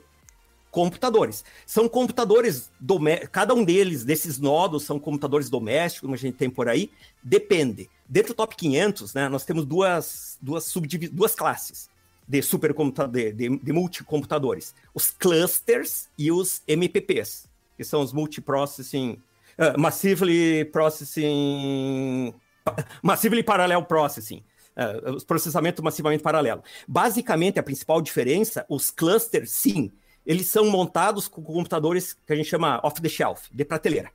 [0.70, 1.43] computadores.
[1.66, 2.70] São computadores
[3.32, 6.91] cada um deles, desses nodos, são computadores domésticos, como a gente tem por aí,
[7.24, 7.89] depende.
[8.08, 11.10] Dentro do top 500, né, nós temos duas, duas, subdiv...
[11.10, 11.89] duas classes
[12.28, 14.76] de supercomputadores, de, de multicomputadores.
[14.93, 19.18] Os clusters e os MPPs, que são os multiprocessing,
[19.58, 22.34] uh, massively processing,
[23.01, 24.43] massively parallel processing,
[24.76, 26.63] uh, os processamento massivamente paralelo.
[26.88, 29.91] Basicamente, a principal diferença, os clusters, sim,
[30.26, 34.11] eles são montados com computadores que a gente chama off the shelf, de prateleira.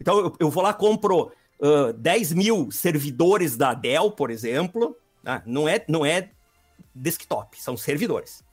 [0.00, 5.42] Então, eu, eu vou lá, compro uh, 10 mil servidores da Dell, por exemplo, né?
[5.44, 6.30] não, é, não é
[6.94, 8.44] desktop, são servidores.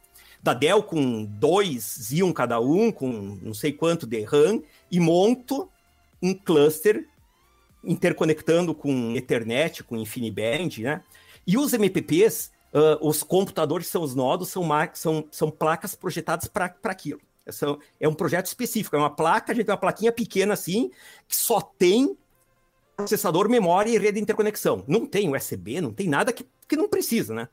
[0.41, 5.69] Da Dell com dois Xeon cada um, com não sei quanto de RAM, e monto
[6.21, 7.07] um cluster
[7.83, 11.01] interconectando com Ethernet, com InfiniBand, né?
[11.45, 16.73] E os MPPs uh, os computadores são os nodos, são, são, são placas projetadas para
[16.83, 17.21] aquilo.
[17.49, 20.91] São, é um projeto específico, é uma placa, a gente tem uma plaquinha pequena assim,
[21.27, 22.17] que só tem
[22.95, 24.83] processador, memória e rede de interconexão.
[24.87, 27.49] Não tem USB, não tem nada que, que não precisa, né?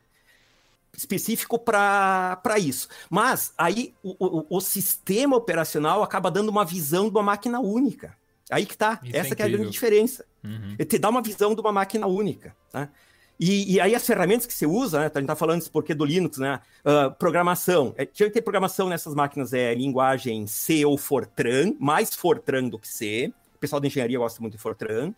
[0.97, 2.89] Específico para isso.
[3.09, 8.16] Mas aí o, o, o, sistema operacional acaba dando uma visão de uma máquina única.
[8.51, 9.01] Aí que tá.
[9.03, 10.24] Isso é Essa é, é a grande diferença.
[10.42, 10.74] Uhum.
[10.78, 12.55] Ele te dá uma visão de uma máquina única.
[12.72, 12.88] Né?
[13.38, 15.11] E, e, aí as ferramentas que você usa, né?
[15.14, 16.61] A gente tá falando isso porque do Linux, né?
[16.84, 17.94] Uh, programação.
[17.96, 22.78] É, tinha que ter programação nessas máquinas é linguagem C ou Fortran, mais Fortran do
[22.78, 23.32] que C.
[23.55, 25.14] O pessoal da engenharia gosta muito de Fortran.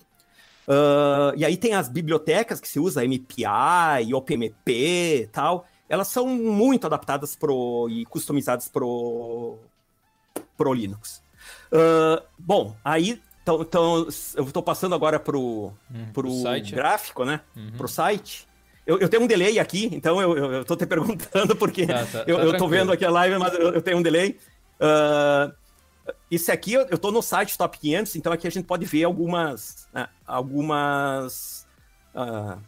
[0.69, 5.67] Uh, e aí tem as bibliotecas que se usa, MPI, OPMP e tal.
[5.89, 9.59] Elas são muito adaptadas pro, e customizadas pro,
[10.57, 11.23] pro Linux.
[11.73, 14.07] Uh, bom, aí então, então
[14.37, 15.73] eu estou passando agora para o
[16.17, 17.41] uhum, site, gráfico, né?
[17.57, 17.73] Uhum.
[17.73, 18.47] Para o site.
[18.87, 22.39] Eu, eu, tenho um delay aqui, então eu estou te perguntando, porque tá, tá, eu,
[22.39, 24.39] tá estou vendo aqui a live, mas eu, eu tenho um delay.
[24.81, 25.53] Uh,
[26.31, 29.89] esse aqui eu estou no site Top 500, então aqui a gente pode ver algumas,
[29.93, 31.67] né, algumas,
[32.15, 32.61] uh,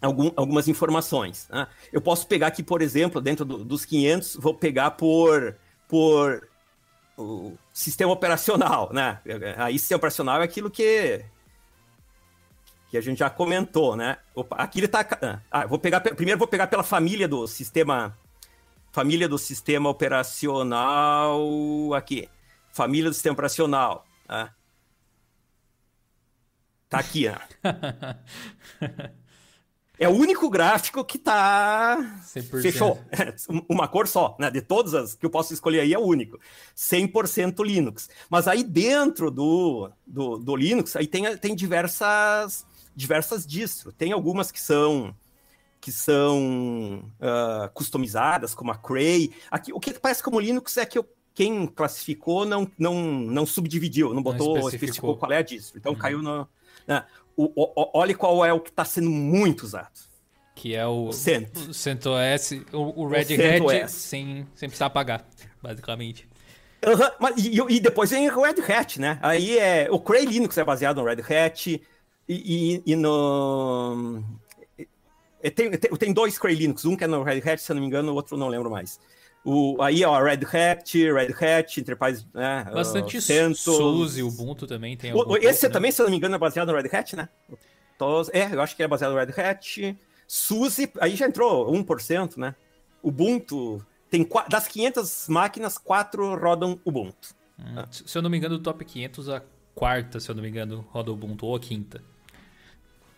[0.00, 1.48] algum, algumas informações.
[1.50, 1.66] Né?
[1.92, 5.56] Eu posso pegar aqui, por exemplo, dentro do, dos 500, vou pegar por,
[5.88, 6.46] por
[7.16, 9.20] o sistema operacional, né?
[9.56, 11.24] Aí sistema operacional é aquilo que
[12.88, 14.18] que a gente já comentou, né?
[14.34, 15.04] Opa, aqui ele tá,
[15.50, 18.16] ah, vou pegar primeiro vou pegar pela família do sistema
[18.92, 21.40] família do sistema operacional
[21.94, 22.28] aqui.
[22.72, 24.50] Família do sistema operacional, né?
[26.88, 27.38] Tá aqui, né?
[29.98, 32.20] É o único gráfico que tá.
[32.22, 32.62] 100%.
[32.62, 33.00] Fechou.
[33.68, 34.50] Uma cor só, né?
[34.50, 36.38] De todas as que eu posso escolher aí é o único.
[36.76, 38.08] 100% Linux.
[38.28, 43.94] Mas aí dentro do, do, do, Linux, aí tem, tem diversas, diversas distros.
[43.94, 45.14] Tem algumas que são
[45.80, 49.32] que são uh, customizadas, como a Cray.
[49.48, 54.12] Aqui, o que parece como Linux é que eu, quem classificou não, não, não subdividiu,
[54.12, 54.84] não botou, não especificou.
[54.84, 55.78] especificou qual é a distro.
[55.78, 55.98] Então uhum.
[55.98, 56.48] caiu no.
[57.36, 59.92] O, o, olhe qual é o que está sendo muito usado.
[60.54, 65.28] Que é o, o CentOS, o, o Red Hat sem, sem precisar pagar,
[65.62, 66.26] basicamente.
[66.84, 69.18] Uhum, mas, e, e, depois vem o Red Hat, né?
[69.20, 69.88] Aí é.
[69.90, 71.66] O Cray Linux é baseado no Red Hat.
[71.68, 71.82] E,
[72.28, 74.22] e, e no.
[75.54, 77.80] Tem, tem, tem, dois Cray Linux, um que é no Red Hat, se eu não
[77.82, 78.98] me engano, o outro não lembro mais.
[79.48, 82.64] O, aí, ó, Red Hat, Red Hat, Enterprise, né?
[82.74, 83.60] Bastante uh, CentOS.
[83.60, 85.14] SUSE, Ubuntu também tem.
[85.14, 85.72] O, esse né?
[85.72, 87.28] também, se eu não me engano, é baseado no Red Hat, né?
[88.32, 89.96] É, eu acho que é baseado no Red Hat.
[90.26, 92.56] SUSE, aí já entrou 1%, né?
[93.00, 97.32] Ubuntu, tem das 500 máquinas, 4 rodam Ubuntu.
[97.56, 99.42] Hum, Se eu não me engano, do top 500, a
[99.76, 102.02] quarta, se eu não me engano, roda Ubuntu, ou a quinta.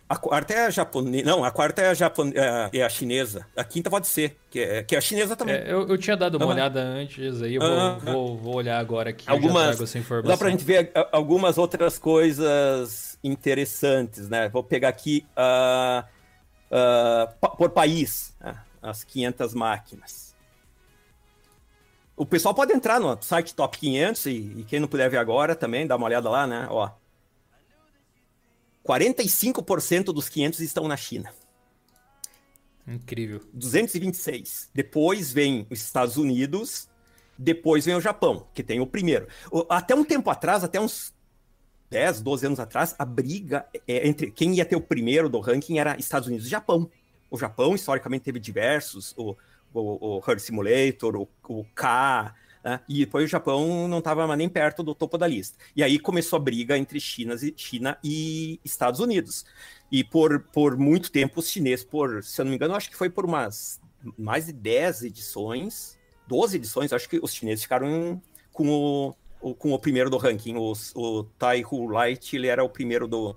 [0.09, 1.25] A quarta é a japonesa.
[1.27, 2.33] Não, a quarta é a, japon...
[2.35, 3.47] É, é a chinesa.
[3.55, 5.57] A quinta pode ser, que é, que é a chinesa também.
[5.57, 6.53] É, eu, eu tinha dado uma uhum.
[6.53, 7.99] olhada antes aí, eu vou, uhum.
[7.99, 9.29] vou, vou, olhar agora aqui.
[9.29, 10.31] Algumas, essa informação.
[10.31, 14.49] Dá pra gente ver algumas outras coisas interessantes, né?
[14.49, 16.03] Vou pegar aqui uh,
[16.73, 18.57] uh, por país, né?
[18.81, 20.35] as 500 máquinas.
[22.17, 25.55] O pessoal pode entrar no site Top 500 e, e quem não puder ver agora
[25.55, 26.67] também, dá uma olhada lá, né?
[26.71, 26.89] Ó,
[28.89, 31.31] 45% dos 500 estão na China.
[32.87, 33.43] Incrível.
[33.53, 34.71] 226.
[34.73, 36.89] Depois vem os Estados Unidos,
[37.37, 39.29] depois vem o Japão, que tem o primeiro.
[39.69, 41.13] Até um tempo atrás, até uns
[41.91, 45.79] 10, 12 anos atrás, a briga é, entre quem ia ter o primeiro do ranking
[45.79, 46.91] era Estados Unidos e Japão.
[47.31, 49.13] O Japão, historicamente, teve diversos.
[49.19, 49.37] O,
[49.75, 52.35] o, o Herd Simulator, o, o K,
[52.65, 52.81] né?
[52.89, 55.59] e depois o Japão não estava nem perto do topo da lista.
[55.75, 59.45] E aí começou a briga entre China e, China e Estados Unidos.
[59.91, 62.97] E por, por muito tempo os chineses, por, se eu não me engano, acho que
[62.97, 63.81] foi por umas
[64.17, 68.21] mais de 10 edições, 12 edições, acho que os chineses ficaram
[68.53, 70.57] com o, o com o primeiro do ranking.
[70.57, 73.37] O, o Light, ele era o primeiro do,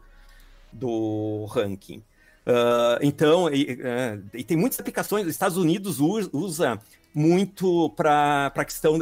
[0.72, 2.04] do ranking.
[2.46, 5.26] Uh, então, e, uh, e, tem muitas aplicações.
[5.26, 6.82] Os Estados Unidos usa, usa
[7.14, 8.98] muito para a questão.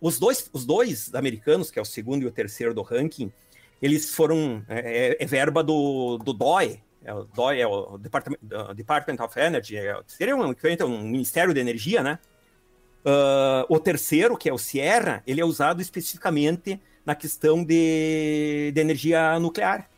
[0.00, 3.32] Os, dois, os dois americanos, que é o segundo e o terceiro do ranking,
[3.80, 4.64] eles foram.
[4.68, 6.82] É, é, é verba do, do DOE.
[7.04, 10.52] É, o DOE é o Department, uh, Department of Energy, é, seria um,
[10.84, 12.18] um Ministério da Energia, né?
[13.04, 18.80] Uh, o terceiro, que é o Sierra, ele é usado especificamente na questão de, de
[18.80, 19.88] energia nuclear.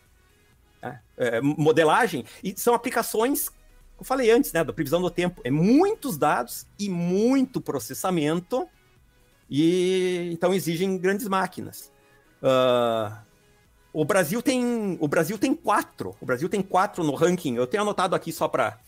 [0.81, 1.01] Né?
[1.17, 3.51] É, modelagem, e são aplicações,
[4.01, 8.67] eu falei antes, né, da previsão do tempo, é muitos dados e muito processamento,
[9.49, 11.93] e então exigem grandes máquinas.
[12.43, 13.15] Uh,
[13.93, 17.57] o Brasil tem o Brasil tem quatro, o Brasil tem quatro no ranking.
[17.57, 18.79] Eu tenho anotado aqui só para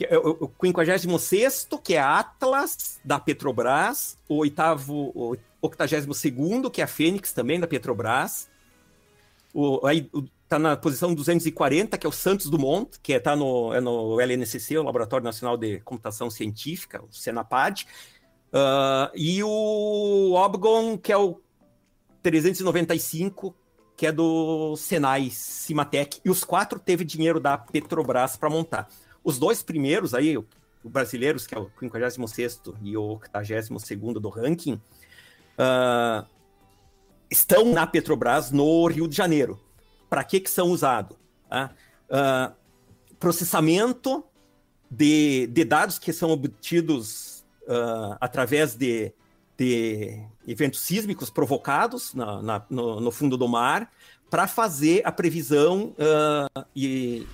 [0.00, 6.84] é o, 56 que é a Atlas da Petrobras, o oitavo, o 82 que é
[6.84, 8.48] a Fênix também da Petrobras.
[9.52, 10.24] O, aí, o,
[10.54, 14.20] está na posição 240, que é o Santos Dumont, que está é, no, é no
[14.20, 17.84] LNCC, o Laboratório Nacional de Computação Científica, o Senapad,
[18.52, 21.40] uh, e o Obgon, que é o
[22.22, 23.54] 395,
[23.96, 28.88] que é do Senai Cimatec, e os quatro teve dinheiro da Petrobras para montar.
[29.22, 30.46] Os dois primeiros aí, o
[30.84, 33.68] brasileiros, que é o 56 e o 82
[34.20, 36.26] do ranking, uh,
[37.30, 39.63] estão na Petrobras no Rio de Janeiro
[40.14, 41.16] para que, que são usados?
[41.50, 41.72] Tá?
[42.08, 42.54] Uh,
[43.18, 44.24] processamento
[44.88, 49.12] de, de, dados que são obtidos uh, através de,
[49.58, 53.90] de, eventos sísmicos provocados na, na, no, no, fundo do mar
[54.30, 57.26] para fazer a previsão uh, e,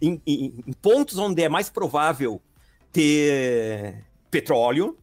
[0.00, 2.40] em, em, pontos onde é mais provável
[2.92, 4.96] ter petróleo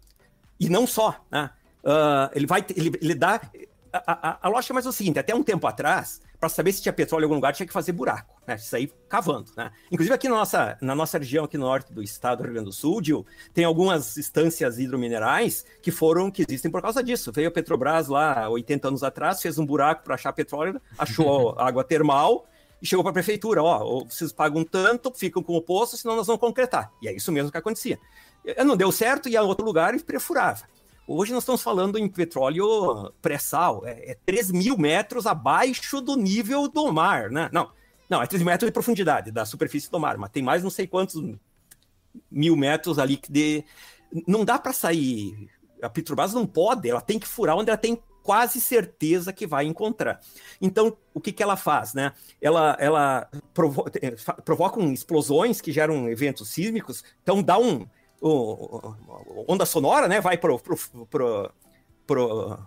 [0.57, 1.21] e não só.
[1.29, 1.49] Né?
[2.33, 3.41] ele vai ele, ele dá
[3.93, 6.81] a, a, a lógica é mais o seguinte: até um tempo atrás para saber se
[6.81, 8.57] tinha petróleo em algum lugar, tinha que fazer buraco, né?
[8.57, 9.71] Sair cavando, né?
[9.91, 12.65] Inclusive aqui na nossa, na nossa região, aqui no norte do estado do Rio Grande
[12.65, 13.23] do Sul, Gil,
[13.53, 17.31] tem algumas instâncias hidrominerais que foram, que existem por causa disso.
[17.31, 21.83] Veio a Petrobras lá 80 anos atrás, fez um buraco para achar petróleo, achou água
[21.83, 22.47] termal
[22.81, 26.25] e chegou para a prefeitura, ó, vocês pagam tanto, ficam com o poço, senão nós
[26.25, 26.91] vamos concretar.
[27.03, 27.99] E é isso mesmo que acontecia.
[28.65, 30.63] Não deu certo, ia a outro lugar e perfurava.
[31.07, 36.67] Hoje nós estamos falando em petróleo pré-sal, é, é 3 mil metros abaixo do nível
[36.67, 37.49] do mar, né?
[37.51, 37.69] Não,
[38.09, 40.69] não, é 3 mil metros de profundidade da superfície do mar, mas tem mais não
[40.69, 41.21] sei quantos
[42.29, 43.63] mil metros ali de...
[44.27, 45.49] não dá para sair.
[45.81, 49.65] A Petrobras não pode, ela tem que furar onde ela tem quase certeza que vai
[49.65, 50.19] encontrar.
[50.61, 52.13] Então, o que, que ela faz, né?
[52.39, 53.85] Ela, ela provo
[54.45, 57.87] provoca explosões que geram eventos sísmicos, então dá um
[58.21, 58.95] o,
[59.47, 60.21] onda sonora, né?
[60.21, 60.77] Vai pro, pro,
[61.09, 61.51] pro,
[62.05, 62.59] pro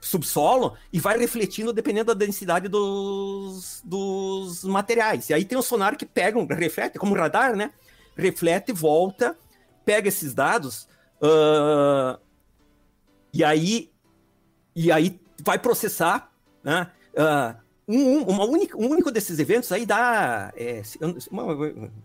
[0.00, 5.28] subsolo e vai refletindo dependendo da densidade dos, dos materiais.
[5.28, 7.72] E aí tem o sonar que pega, reflete, como radar, né?
[8.16, 9.38] Reflete, volta,
[9.84, 10.88] pega esses dados
[11.22, 12.18] uh,
[13.32, 13.90] e aí
[14.74, 16.32] e aí vai processar,
[16.64, 16.90] né?
[17.12, 20.98] Uh, um, uma única, um único desses eventos aí dá, é, se,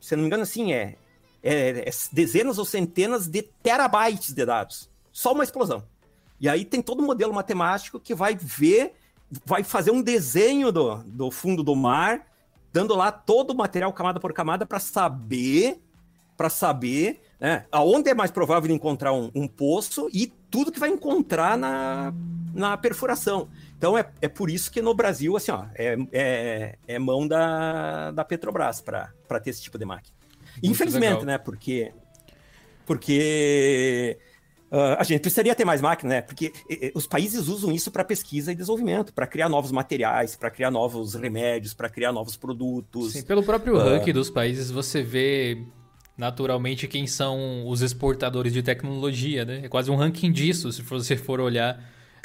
[0.01, 0.95] se não me engano, assim, é
[1.43, 4.89] é, é dezenas ou centenas de terabytes de dados.
[5.11, 5.83] Só uma explosão.
[6.39, 8.93] E aí tem todo um modelo matemático que vai ver,
[9.45, 12.27] vai fazer um desenho do, do fundo do mar,
[12.71, 15.81] dando lá todo o material camada por camada para saber,
[16.35, 20.89] para saber né, aonde é mais provável encontrar um, um, poço e tudo que vai
[20.89, 22.13] encontrar na,
[22.53, 23.49] na perfuração.
[23.77, 28.11] Então é, é por isso que no Brasil assim, ó, é, é, é mão da,
[28.11, 30.16] da Petrobras para ter esse tipo de máquina.
[30.63, 31.25] Infelizmente, legal.
[31.25, 31.37] né?
[31.37, 31.91] Porque.
[32.85, 34.17] Porque.
[34.69, 36.21] Uh, a gente precisaria ter mais máquina, né?
[36.21, 36.51] Porque
[36.93, 41.15] os países usam isso para pesquisa e desenvolvimento, para criar novos materiais, para criar novos
[41.15, 43.13] remédios, para criar novos produtos.
[43.13, 43.79] Sim, pelo próprio uh...
[43.79, 45.63] ranking dos países, você vê
[46.17, 49.61] naturalmente quem são os exportadores de tecnologia, né?
[49.63, 51.81] É quase um ranking disso, se você for olhar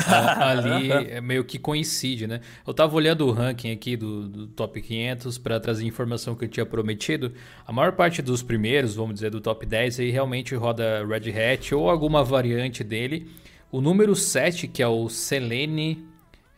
[0.06, 2.40] ali é meio que coincide, né?
[2.66, 6.48] Eu tava olhando o ranking aqui do, do top 500 para trazer informação que eu
[6.48, 7.32] tinha prometido.
[7.66, 11.74] A maior parte dos primeiros, vamos dizer, do top 10 aí realmente roda Red Hat
[11.74, 13.28] ou alguma variante dele.
[13.70, 16.04] O número 7, que é o Selene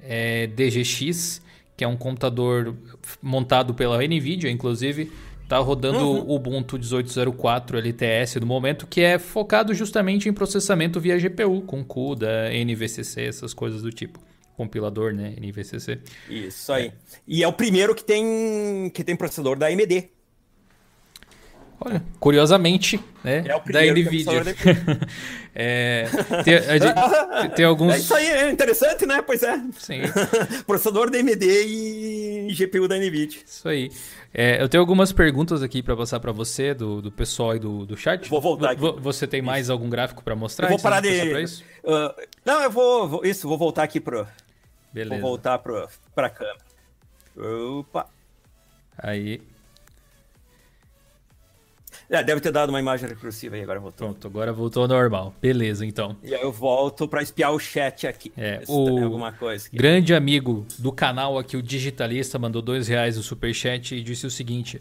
[0.00, 1.42] é, DGX,
[1.76, 2.74] que é um computador
[3.22, 5.10] montado pela Nvidia, inclusive,
[5.48, 6.20] Tá rodando uhum.
[6.26, 11.84] o Ubuntu 18.04 LTS no momento, que é focado justamente em processamento via GPU, com
[11.84, 14.18] CUDA, NVCC, essas coisas do tipo.
[14.56, 15.34] Compilador, né?
[15.36, 15.98] NVCC.
[16.30, 16.86] Isso aí.
[16.86, 16.92] É.
[17.26, 20.08] E é o primeiro que tem, que tem processador da AMD.
[21.84, 23.44] Olha, curiosamente, né?
[23.46, 24.42] É o da NVIDIA.
[25.54, 26.06] é,
[26.42, 27.92] tem, tem, alguns.
[27.92, 29.20] É isso aí é interessante, né?
[29.20, 29.62] Pois é.
[29.78, 30.00] Sim.
[30.66, 33.38] Processador da AMD e GPU da NVIDIA.
[33.46, 33.90] Isso aí.
[34.32, 37.84] É, eu tenho algumas perguntas aqui para passar para você, do, do pessoal e do,
[37.84, 38.30] do chat.
[38.30, 38.80] Vou voltar aqui.
[39.00, 39.72] Você tem mais isso.
[39.72, 40.68] algum gráfico para mostrar?
[40.68, 41.08] Eu vou parar de.
[41.10, 42.14] Uh,
[42.46, 44.26] não, eu vou, vou, Isso, vou voltar aqui pro.
[44.90, 45.20] Beleza.
[45.20, 46.58] Vou voltar pro, pra câmera.
[47.36, 48.06] Opa!
[48.96, 49.42] Aí.
[52.14, 54.08] É, deve ter dado uma imagem recursiva aí, agora voltou.
[54.08, 55.34] Pronto, agora voltou ao normal.
[55.40, 56.16] Beleza, então.
[56.22, 58.32] E aí eu volto para espiar o chat aqui.
[58.36, 59.76] É, o alguma coisa aqui.
[59.76, 64.30] grande amigo do canal aqui, o Digitalista, mandou dois reais no superchat e disse o
[64.30, 64.80] seguinte...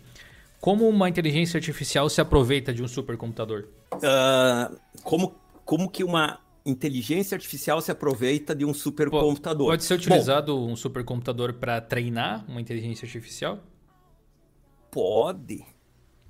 [0.63, 3.65] Como uma inteligência artificial se aproveita de um supercomputador?
[3.95, 5.35] Uh, como,
[5.65, 9.67] como que uma inteligência artificial se aproveita de um supercomputador?
[9.67, 13.59] Pode ser utilizado Bom, um supercomputador para treinar uma inteligência artificial?
[14.89, 15.65] Pode.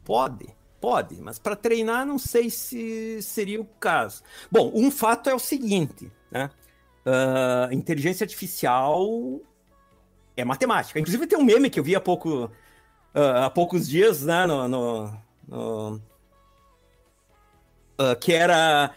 [0.03, 0.47] Pode.
[0.83, 4.21] Pode, mas para treinar não sei se seria o caso.
[4.51, 6.49] Bom, um fato é o seguinte, né?
[7.05, 9.39] Uh, inteligência artificial
[10.35, 10.99] é matemática.
[10.99, 12.51] Inclusive tem um meme que eu vi há, pouco,
[13.15, 14.45] uh, há poucos dias, né?
[14.45, 16.01] No, no, no
[17.97, 18.93] uh, que era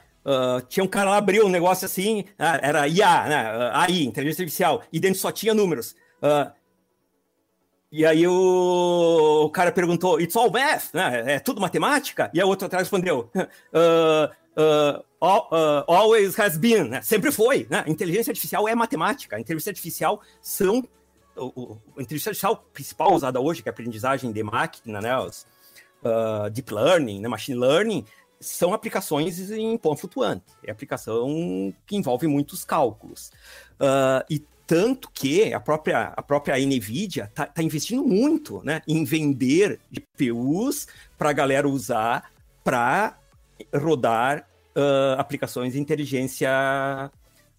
[0.68, 3.70] tinha um cara lá abriu um negócio assim, era IA, né?
[3.74, 5.94] AI, inteligência artificial, e dentro só tinha números.
[6.20, 6.50] Uh,
[7.90, 11.34] e aí o, o cara perguntou, it's all math, né?
[11.34, 12.30] É tudo matemática?
[12.34, 14.24] E a outra atrás respondeu, uh,
[14.60, 17.02] uh, all, uh, always has been, né?
[17.02, 17.66] sempre foi.
[17.70, 17.84] Né?
[17.86, 19.36] Inteligência artificial é matemática.
[19.36, 20.82] A inteligência artificial são
[21.36, 25.16] o, o, inteligência artificial principal usada hoje, que é a aprendizagem de máquina, né?
[25.18, 25.46] Os,
[26.52, 27.28] deep learning, né?
[27.28, 28.04] machine learning,
[28.38, 30.44] são aplicações em ponto flutuante.
[30.64, 33.32] É aplicação que envolve muitos cálculos.
[34.30, 39.78] E tanto que a própria, a própria NVIDIA está tá investindo muito né, em vender
[39.90, 42.30] GPUs para a galera usar
[42.64, 43.16] para
[43.72, 46.50] rodar uh, aplicações de inteligência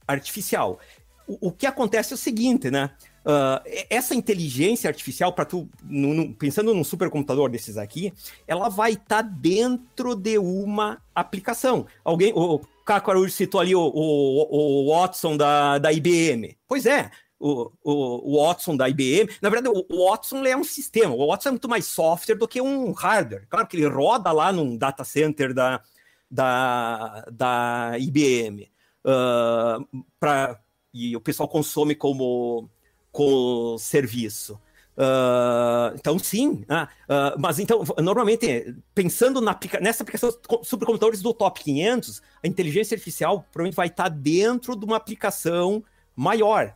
[0.08, 0.80] artificial.
[1.26, 2.92] O, o, que acontece é o seguinte, né?
[3.28, 3.60] Uh,
[3.90, 8.14] essa inteligência artificial, para tu, no, no, pensando num supercomputador desses aqui,
[8.48, 11.86] ela vai estar tá dentro de uma aplicação.
[12.06, 16.58] Alguém, o Caco Araújo citou ali o, o, o Watson da, da IBM.
[16.66, 19.30] Pois é, o, o, o, Watson da IBM.
[19.42, 21.14] Na verdade, o, Watson é um sistema.
[21.14, 23.46] O Watson é muito mais software do que um hardware.
[23.50, 25.82] Claro que ele roda lá num data center da,
[26.32, 28.72] da, da IBM.
[29.04, 30.58] Uh, pra,
[30.94, 32.70] e o pessoal consome como
[33.18, 34.62] com serviço.
[34.96, 36.64] Uh, então, sim.
[36.70, 40.30] Uh, mas, então, normalmente, pensando na, nessa aplicação
[40.62, 45.84] supercomputadores do top 500, a inteligência artificial provavelmente vai estar dentro de uma aplicação
[46.16, 46.76] maior.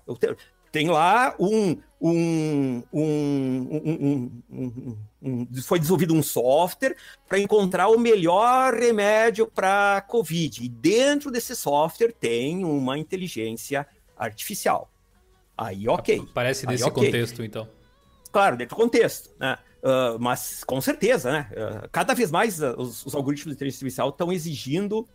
[0.72, 4.32] Tem lá um, um, um,
[5.22, 6.96] um foi desenvolvido um software
[7.30, 10.64] para encontrar o melhor remédio para a Covid.
[10.64, 13.86] E dentro desse software tem uma inteligência
[14.18, 14.91] artificial.
[15.58, 16.24] Aí, ok.
[16.34, 17.06] Parece desse okay.
[17.06, 17.68] contexto, então.
[18.32, 19.58] Claro, dentro do contexto, né?
[19.84, 21.50] Uh, mas com certeza, né?
[21.52, 25.08] Uh, cada vez mais uh, os, os, algoritmos de inteligência artificial estão exigindo,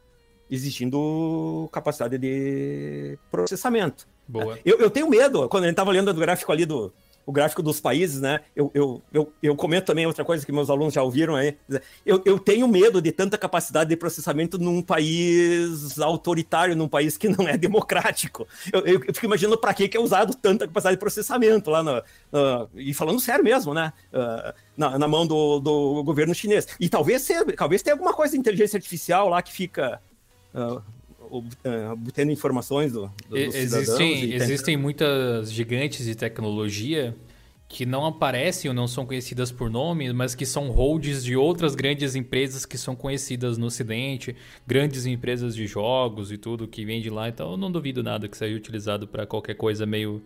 [0.50, 4.08] exigindo capacidade de processamento.
[4.26, 4.58] Boa.
[4.64, 6.92] Eu, eu tenho medo, quando a gente estava olhando o gráfico ali do,
[7.26, 8.40] o gráfico dos países, né?
[8.54, 11.56] Eu, eu, eu, eu, comento também outra coisa que meus alunos já ouviram aí.
[12.04, 17.28] Eu, eu tenho medo de tanta capacidade de processamento num país autoritário, num país que
[17.28, 18.46] não é democrático.
[18.72, 21.98] Eu, eu, eu fico imaginando para que é usado tanta capacidade de processamento lá no,
[21.98, 23.92] uh, e falando sério mesmo, né?
[24.12, 26.68] Uh, na, na, mão do, do governo chinês.
[26.78, 27.26] E talvez,
[27.56, 30.00] talvez tenha alguma coisa de inteligência artificial lá que fica.
[30.54, 30.80] Uh,
[31.30, 37.14] obtendo informações do, do existem, existem muitas gigantes de tecnologia
[37.68, 41.74] que não aparecem ou não são conhecidas por nome, mas que são holds de outras
[41.74, 44.36] grandes empresas que são conhecidas no Ocidente,
[44.66, 47.28] grandes empresas de jogos e tudo que vem de lá.
[47.28, 50.22] Então eu não duvido nada que seja utilizado para qualquer coisa meio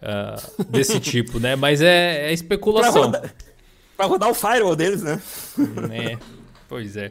[0.00, 1.56] uh, desse tipo, né?
[1.56, 3.10] Mas é, é especulação.
[3.10, 5.20] Para rodar, rodar, o firewall deles, né?
[5.90, 6.18] É,
[6.68, 7.10] pois é.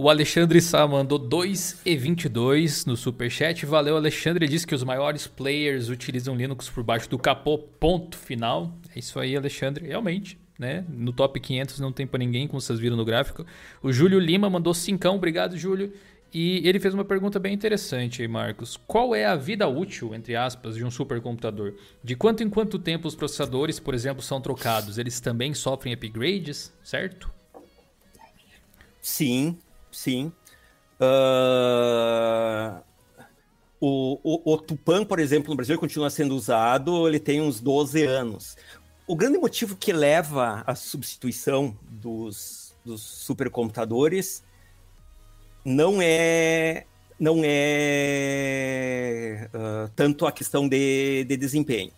[0.00, 3.66] O Alexandre Sá mandou 2,22 no superchat.
[3.66, 4.46] Valeu, Alexandre.
[4.46, 8.72] Disse que os maiores players utilizam Linux por baixo do capô, ponto final.
[8.94, 9.88] É isso aí, Alexandre.
[9.88, 10.84] Realmente, né?
[10.88, 13.44] No top 500 não tem para ninguém, como vocês viram no gráfico.
[13.82, 15.08] O Júlio Lima mandou 5.
[15.08, 15.92] Obrigado, Júlio.
[16.32, 18.78] E ele fez uma pergunta bem interessante aí, Marcos.
[18.86, 21.74] Qual é a vida útil, entre aspas, de um supercomputador?
[22.04, 24.96] De quanto em quanto tempo os processadores, por exemplo, são trocados?
[24.96, 27.28] Eles também sofrem upgrades, certo?
[29.00, 29.58] Sim,
[29.90, 30.32] sim.
[31.00, 32.82] Uh,
[33.80, 38.04] o, o, o, Tupan, por exemplo, no Brasil, continua sendo usado, ele tem uns 12
[38.04, 38.56] anos.
[39.06, 44.42] O grande motivo que leva à substituição dos, dos supercomputadores
[45.64, 46.84] não é
[47.18, 51.90] não é uh, tanto a questão de, de desempenho.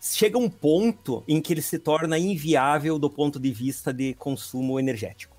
[0.00, 4.80] Chega um ponto em que ele se torna inviável do ponto de vista de consumo
[4.80, 5.36] energético.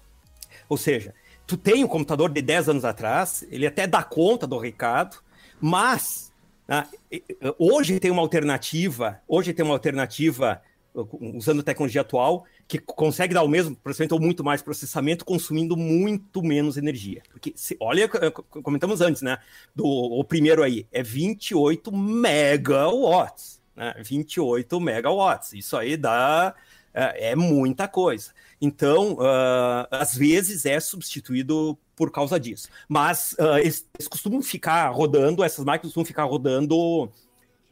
[0.69, 1.13] Ou seja,
[1.49, 5.17] tu tem um computador de 10 anos atrás, ele até dá conta do recado,
[5.59, 6.31] mas
[6.67, 6.85] né,
[7.57, 10.61] hoje tem uma alternativa, hoje tem uma alternativa
[11.19, 16.43] usando tecnologia atual que consegue dar o mesmo processamento ou muito mais processamento, consumindo muito
[16.43, 17.23] menos energia.
[17.31, 19.39] Porque, se, olha, comentamos antes, né?
[19.75, 23.59] Do, o primeiro aí é 28 megawatts.
[23.75, 23.95] Né?
[24.05, 25.53] 28 megawatts.
[25.53, 26.53] Isso aí dá.
[26.93, 28.31] É, é muita coisa.
[28.61, 32.69] Então, uh, às vezes é substituído por causa disso.
[32.87, 37.09] Mas uh, eles, eles, costumam ficar rodando, essas máquinas costumam ficar rodando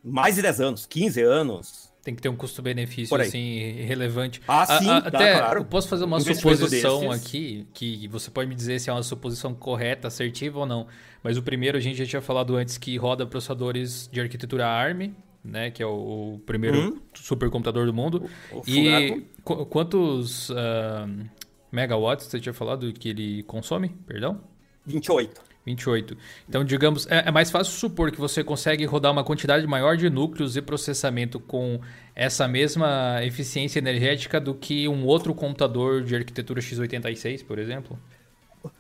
[0.04, 1.88] mais de 10 anos, 15 anos.
[2.04, 4.42] Tem que ter um custo-benefício assim relevante.
[4.48, 5.60] Ah, sim, a, a, até claro.
[5.60, 9.54] Eu posso fazer uma suposição aqui, que você pode me dizer se é uma suposição
[9.54, 10.88] correta, assertiva ou não.
[11.22, 15.14] Mas o primeiro a gente já tinha falado antes que roda processadores de arquitetura ARM,
[15.48, 17.00] né, que é o, o primeiro uhum.
[17.14, 18.30] supercomputador do mundo.
[18.52, 20.56] O, o e qu quantos uh,
[21.72, 23.90] megawatts você tinha falado que ele consome?
[24.06, 24.42] Perdão?
[24.86, 25.42] 28.
[25.66, 26.18] 28.
[26.48, 30.10] Então, digamos, é, é, mais fácil supor que você consegue rodar uma quantidade maior de
[30.10, 31.82] núcleos e processamento com
[32.16, 38.00] essa mesma eficiência energética do que um outro computador de arquitetura x86, por exemplo?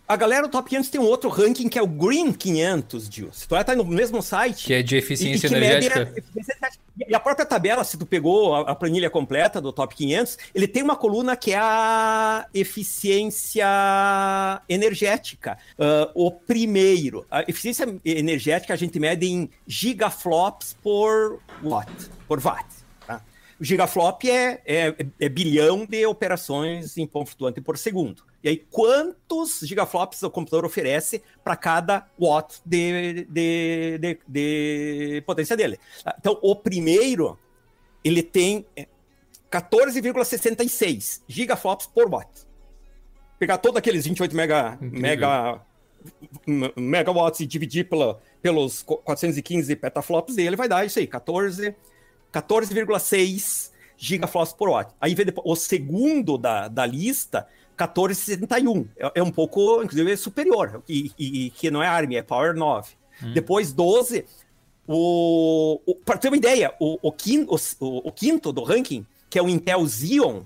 [0.07, 3.29] A galera do Top 500 tem um outro ranking que é o Green 500, Gil.
[3.31, 4.65] Se tu tá no mesmo site...
[4.65, 6.13] Que é de eficiência e, energética.
[7.07, 10.81] E a própria tabela, se tu pegou a, planilha completa do Top 500, ele tem
[10.81, 13.67] uma coluna que é a eficiência
[14.67, 15.57] energética.
[15.77, 21.91] Uh, o primeiro, a eficiência energética a gente mede em gigaflops por watt,
[22.27, 22.76] por watt.
[23.59, 28.23] O gigaflop é, é, é bilhão de operações em ponto flutuante por segundo.
[28.43, 35.57] E aí, quantos gigaflops o computador oferece para cada watt de, de, de, de, potência
[35.57, 35.79] dele?
[36.19, 37.37] Então, o primeiro,
[38.03, 38.65] ele tem
[39.51, 42.29] 14,66 é, gigaflops por watt.
[43.39, 45.61] Pegar todos aqueles 28 mega, mega,
[46.75, 51.07] megawatts e dividir pela, pelos 415 petaflops dele, vai dar isso aí,
[52.31, 54.93] 14,6 14, gigaflops por watt.
[55.01, 57.47] Aí vem depois, o segundo da, da lista
[57.77, 58.87] 1461.
[58.97, 60.83] É, é um pouco, inclusive, superior.
[60.87, 62.91] E, e, que não é ARM, é Power 9.
[63.23, 63.33] Hum.
[63.33, 64.25] Depois, 12.
[64.87, 69.37] O, o, para ter uma ideia, o, o, quinto, o, o, quinto do ranking, que
[69.37, 70.43] é o Intel Xeon,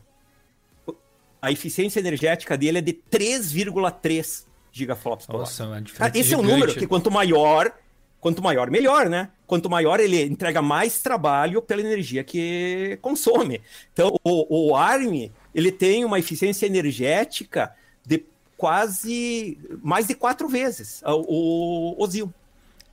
[1.40, 5.84] a eficiência energética dele é de 3,3 gigaflops por Nossa, hora.
[6.16, 7.72] Esse é um número que quanto maior,
[8.22, 9.30] quanto maior, melhor, né?
[9.48, 13.60] Quanto maior ele entrega mais trabalho pela energia que consome.
[13.91, 17.73] Então, o, o ARM ele tem uma eficiência energética
[18.06, 18.23] de
[18.56, 22.31] quase mais de quatro vezes o, o Zil.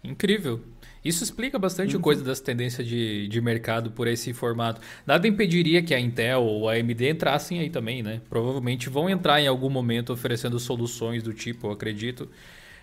[0.03, 0.61] Incrível.
[1.05, 2.03] Isso explica bastante uhum.
[2.03, 4.81] coisa das tendências de, de mercado por esse formato.
[5.07, 8.21] Nada impediria que a Intel ou a AMD entrassem aí também, né?
[8.29, 12.29] Provavelmente vão entrar em algum momento oferecendo soluções do tipo, eu acredito.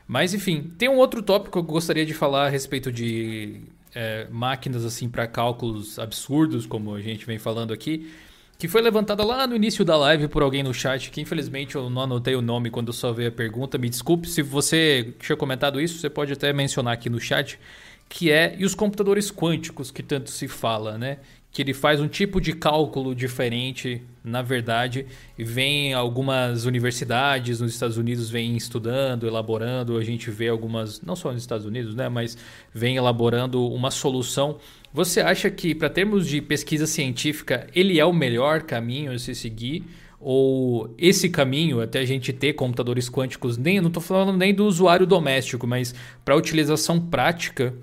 [0.08, 3.62] Mas enfim, tem um outro tópico que eu gostaria de falar a respeito de
[3.94, 8.12] é, máquinas assim para cálculos absurdos, como a gente vem falando aqui,
[8.58, 11.90] que foi levantada lá no início da live por alguém no chat, que infelizmente eu
[11.90, 13.78] não anotei o nome quando só vi a pergunta.
[13.78, 17.60] Me desculpe se você tinha comentado isso, você pode até mencionar aqui no chat,
[18.08, 21.18] que é e os computadores quânticos que tanto se fala, né?
[21.52, 25.06] Que ele faz um tipo de cálculo diferente, na verdade,
[25.38, 31.32] vem algumas universidades nos Estados Unidos vem estudando, elaborando, a gente vê algumas, não só
[31.32, 32.38] nos Estados Unidos, né, mas
[32.74, 34.58] vem elaborando uma solução
[34.96, 39.36] você acha que, para termos de pesquisa científica, ele é o melhor caminho a se
[39.36, 39.84] seguir?
[40.22, 44.66] Ou esse caminho, até a gente ter computadores quânticos, nem, não estou falando nem do
[44.66, 45.94] usuário doméstico, mas
[46.24, 47.76] para utilização prática,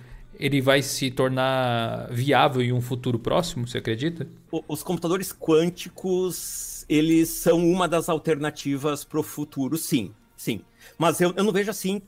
[0.43, 4.27] ele vai se tornar viável em um futuro próximo, você acredita?
[4.66, 10.12] Os computadores quânticos, eles são uma das alternativas para o futuro, sim.
[10.36, 10.62] Sim.
[10.98, 12.02] Mas eu, eu não vejo assim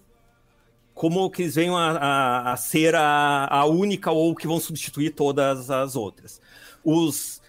[0.92, 5.10] como que eles venham a, a, a ser a, a, única ou que vão substituir
[5.10, 6.40] todas as outras.
[6.82, 7.40] Os,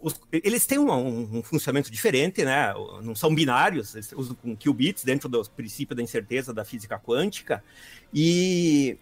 [0.00, 2.74] os, eles têm um, um, funcionamento diferente, né?
[3.00, 7.62] Não são binários, eles usam qubits dentro do princípio da incerteza da física quântica.
[8.12, 8.98] E,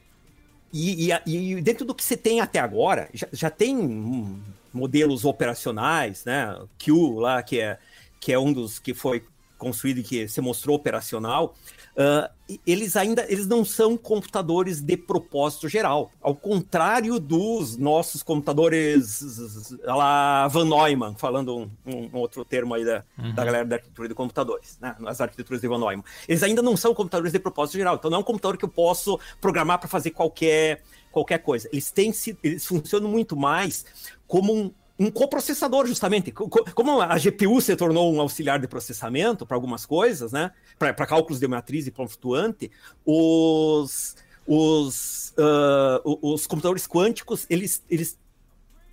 [0.72, 4.42] e, e, e dentro do que você tem até agora, já, já tem
[4.72, 6.56] modelos operacionais, né?
[6.78, 7.78] Q lá, que é,
[8.20, 9.24] que é um dos que foi
[9.58, 11.54] construído e que se mostrou operacional,
[11.96, 12.30] uh,
[12.66, 16.10] eles ainda eles não são computadores de propósito geral.
[16.20, 23.04] Ao contrário dos nossos computadores lá Van Neumann, falando um, um outro termo aí da,
[23.18, 23.34] uhum.
[23.34, 24.96] da galera da arquitetura de computadores, né?
[25.06, 26.04] as arquiteturas de Van Neumann.
[26.28, 27.96] Eles ainda não são computadores de propósito geral.
[27.96, 31.68] Então não é um computador que eu posso programar para fazer qualquer qualquer coisa.
[31.72, 32.12] Eles têm
[32.42, 33.84] eles funcionam muito mais
[34.26, 36.30] como um, um coprocessador, justamente.
[36.30, 40.52] Como a GPU se tornou um auxiliar de processamento para algumas coisas, né?
[40.78, 42.70] Para cálculos de matriz e plano flutuante,
[43.02, 44.14] os,
[44.46, 48.18] os, uh, os computadores quânticos, eles, eles,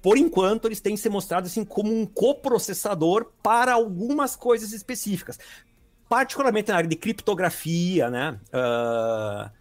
[0.01, 5.37] por enquanto, eles têm se mostrado assim, como um coprocessador para algumas coisas específicas.
[6.07, 8.39] Particularmente na área de criptografia, né?
[8.47, 9.51] Uh,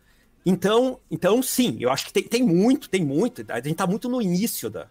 [0.44, 3.44] então, então, sim, eu acho que tem, tem muito, tem muito.
[3.48, 4.86] A gente está muito no início da,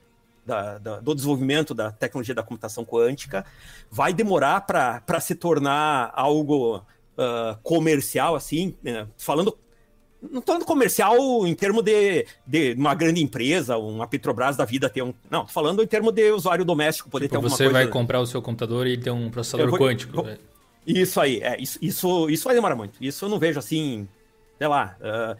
[0.45, 3.45] da, da, do desenvolvimento da tecnologia da computação quântica,
[3.89, 9.07] vai demorar para se tornar algo uh, comercial, assim, né?
[9.17, 9.57] falando
[10.21, 14.89] não estou falando comercial em termos de, de uma grande empresa, uma Petrobras da vida
[14.89, 15.13] ter um.
[15.29, 17.79] Não, falando em termos de usuário doméstico poder tipo, ter alguma você coisa.
[17.79, 20.23] Você vai comprar o seu computador e ter um processador vou, quântico.
[20.23, 20.29] Vou,
[20.85, 23.03] isso aí, é, isso, isso, isso vai demorar muito.
[23.03, 24.07] Isso eu não vejo assim,
[24.57, 24.95] sei lá.
[24.99, 25.39] Uh,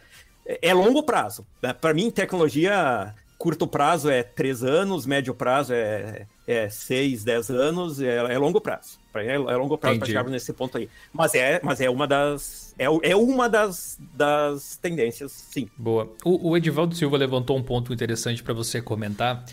[0.62, 1.46] é longo prazo.
[1.82, 3.14] Para mim, tecnologia
[3.46, 8.60] curto prazo é três anos, médio prazo é, é seis, dez anos, é, é longo
[8.60, 8.98] prazo.
[9.14, 10.90] É, é longo prazo para chegar nesse ponto aí.
[11.14, 12.74] Mas é, mas é uma das.
[12.76, 15.70] É, é uma das, das tendências, sim.
[15.78, 16.12] Boa.
[16.24, 19.46] O, o Edivaldo Silva levantou um ponto interessante para você comentar,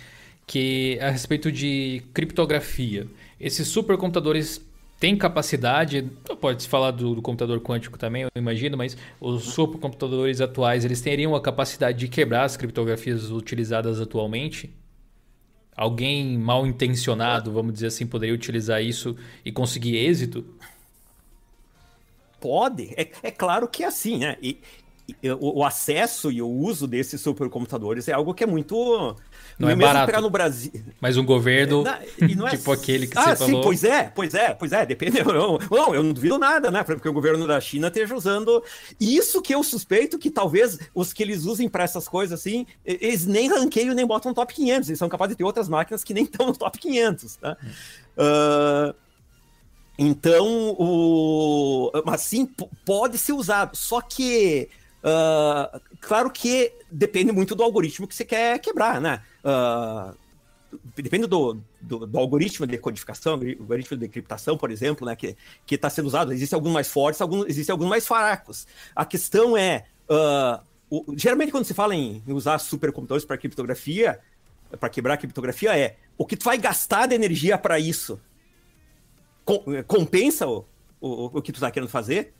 [0.46, 3.06] que é a respeito de criptografia.
[3.38, 4.58] Esses supercomputadores
[5.02, 6.08] tem capacidade,
[6.40, 11.34] pode-se falar do, do, computador quântico também, eu imagino, mas os supercomputadores atuais, eles teriam
[11.34, 14.72] a capacidade de quebrar as criptografias utilizadas atualmente?
[15.76, 20.44] Alguém mal intencionado, vamos dizer assim, poderia utilizar isso e conseguir êxito?
[22.40, 24.36] Pode, é, é claro que é assim, né?
[24.40, 24.60] E, e,
[25.40, 29.16] o, acesso e o uso desses supercomputadores é algo que é muito
[29.58, 30.06] não é barato.
[30.06, 30.72] pegar no Brasil.
[31.00, 32.74] Mas um governo é, tipo é...
[32.74, 35.22] aquele que ah, você sim, pois é, pois é, pois é, depende.
[35.32, 36.82] Não, não, eu não duvido nada, né?
[36.82, 38.62] Porque o governo da China esteja usando.
[39.00, 43.26] Isso que eu suspeito que talvez os que eles usem para essas coisas assim, eles
[43.26, 44.88] nem ranqueiam nem botam no top 500.
[44.88, 47.56] Eles são capazes de ter outras máquinas que nem estão no top 500, tá?
[48.16, 48.94] Uh,
[49.98, 51.90] então, o...
[52.04, 52.46] mas sim,
[52.84, 53.76] pode ser usado.
[53.76, 54.68] Só que,
[55.04, 59.22] uh, claro que depende muito do algoritmo que você quer quebrar, né?
[59.44, 60.16] Uh,
[60.96, 65.36] depende do, do, do, algoritmo de codificação, algoritmo de encriptação, por exemplo, né, que
[65.70, 66.32] está sendo usado.
[66.32, 68.66] Existem alguns mais fortes, existem alguns mais fracos.
[68.96, 74.20] A questão é, uh, o, geralmente quando se fala em, em usar supercomputadores para criptografia,
[74.80, 78.18] para quebrar a criptografia, é o que tu vai gastar de energia para isso
[79.44, 80.64] com, compensa o,
[81.00, 82.34] o, o que tu está querendo fazer?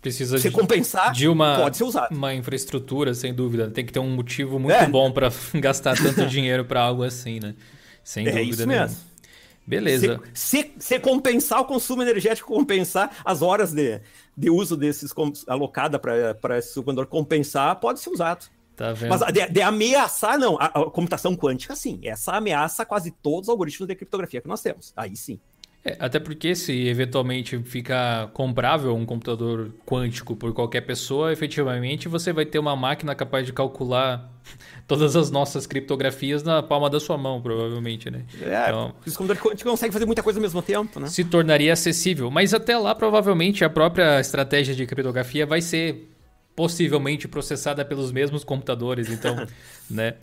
[0.00, 2.14] Precisa se compensar, de uma, pode ser usado.
[2.14, 3.70] uma infraestrutura, sem dúvida.
[3.70, 4.86] Tem que ter um motivo muito é.
[4.86, 7.54] bom para gastar tanto dinheiro para algo assim, né?
[8.02, 8.86] Sem é dúvida isso nenhuma.
[8.86, 9.10] mesmo.
[9.66, 10.20] Beleza.
[10.32, 14.00] Se, se, se, compensar o consumo energético, compensar as horas de,
[14.36, 15.12] de uso desses
[15.46, 18.46] alocada para esse supercomputador compensar, pode ser usado.
[18.74, 19.10] Tá vendo?
[19.10, 20.56] Mas de, de ameaçar, não.
[20.58, 22.00] A, a, computação quântica, sim.
[22.02, 24.94] Essa ameaça quase todos os algoritmos de criptografia que nós temos.
[24.96, 25.38] Aí sim.
[25.82, 32.34] É, até porque se eventualmente ficar comprável um computador quântico por qualquer pessoa, efetivamente você
[32.34, 34.30] vai ter uma máquina capaz de calcular
[34.86, 38.24] todas as nossas criptografias na palma da sua mão, provavelmente, né?
[38.42, 41.06] É, então, os computadores quânticos conseguem fazer muita coisa ao mesmo tempo, né?
[41.06, 46.10] Se tornaria acessível, mas até lá provavelmente a própria estratégia de criptografia vai ser
[46.54, 49.46] possivelmente processada pelos mesmos computadores, então,
[49.90, 50.16] né?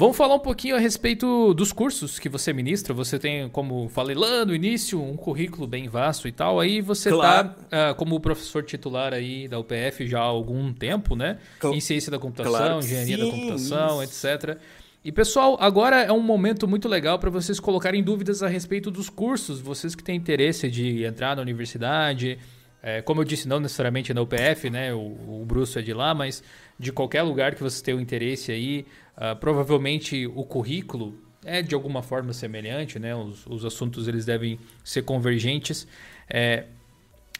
[0.00, 2.94] Vamos falar um pouquinho a respeito dos cursos que você ministra.
[2.94, 6.58] Você tem, como falei lá no início, um currículo bem vasto e tal.
[6.58, 7.54] Aí você está claro.
[7.66, 11.36] uh, como professor titular aí da UPF já há algum tempo, né?
[11.64, 14.26] Em ciência da computação, claro engenharia sim, da computação, isso.
[14.26, 14.58] etc.
[15.04, 19.10] E pessoal, agora é um momento muito legal para vocês colocarem dúvidas a respeito dos
[19.10, 19.60] cursos.
[19.60, 22.38] Vocês que têm interesse de entrar na universidade,
[22.82, 24.94] é, como eu disse, não necessariamente na UPF, né?
[24.94, 25.46] O, o
[25.76, 26.42] é de lá, mas
[26.78, 28.86] de qualquer lugar que você tenha um interesse aí,
[29.20, 31.14] uh, provavelmente o currículo
[31.44, 33.14] é de alguma forma semelhante, né?
[33.14, 35.86] Os, os assuntos eles devem ser convergentes.
[36.28, 36.64] É,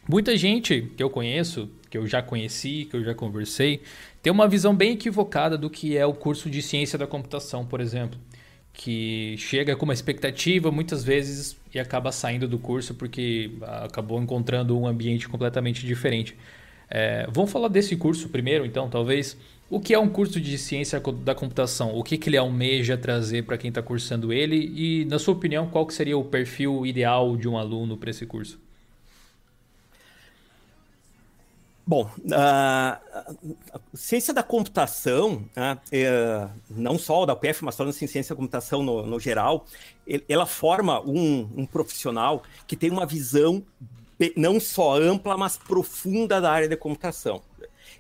[0.09, 3.83] muita gente que eu conheço, que eu já conheci, que eu já conversei,
[4.23, 7.81] tem uma visão bem equivocada do que é o curso de ciência da computação, por
[7.81, 8.19] exemplo
[8.73, 14.79] que chega com uma expectativa muitas vezes e acaba saindo do curso porque acabou encontrando
[14.79, 16.37] um ambiente completamente diferente.
[16.89, 19.37] É, vamos falar desse curso primeiro, então, talvez.
[19.71, 21.97] O que é um curso de ciência da computação?
[21.97, 24.57] O que, que ele almeja trazer para quem está cursando ele?
[24.57, 28.27] E, na sua opinião, qual que seria o perfil ideal de um aluno para esse
[28.27, 28.59] curso?
[31.87, 33.01] Bom, a,
[33.95, 38.83] ciência da computação, né, é, não só da UPF, mas falando assim, ciência da computação
[38.83, 39.67] no, no geral,
[40.29, 43.63] ela forma um, um, profissional que tem uma visão
[44.37, 47.41] não só ampla, mas profunda da área da computação.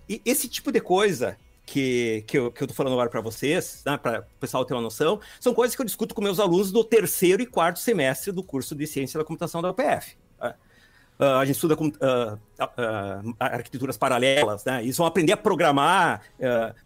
[0.09, 1.36] E esse tipo de coisa
[1.70, 4.74] que, que, eu, que eu tô falando agora para vocês, né, para o pessoal ter
[4.74, 8.32] uma noção, são coisas que eu discuto com meus alunos do terceiro e quarto semestre
[8.32, 10.16] do curso de ciência da computação da UPF.
[10.42, 14.82] Uh, a gente estuda uh, uh, arquiteturas paralelas, né?
[14.82, 16.22] Eles vão aprender a programar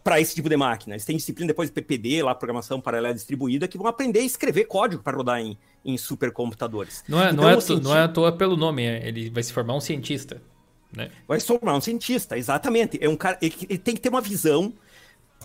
[0.02, 0.96] para esse tipo de máquina.
[0.96, 4.64] Eles têm disciplina depois de PPD, lá, programação paralela distribuída, que vão aprender a escrever
[4.64, 7.04] código para rodar em, em supercomputadores.
[7.08, 7.88] Não é, então, não, é, cientista...
[7.88, 10.42] não é à toa pelo nome, é, ele vai se formar um cientista.
[10.96, 11.10] Né?
[11.26, 12.98] Vai se formar um cientista, exatamente.
[13.00, 14.72] É um cara, ele, ele tem que ter uma visão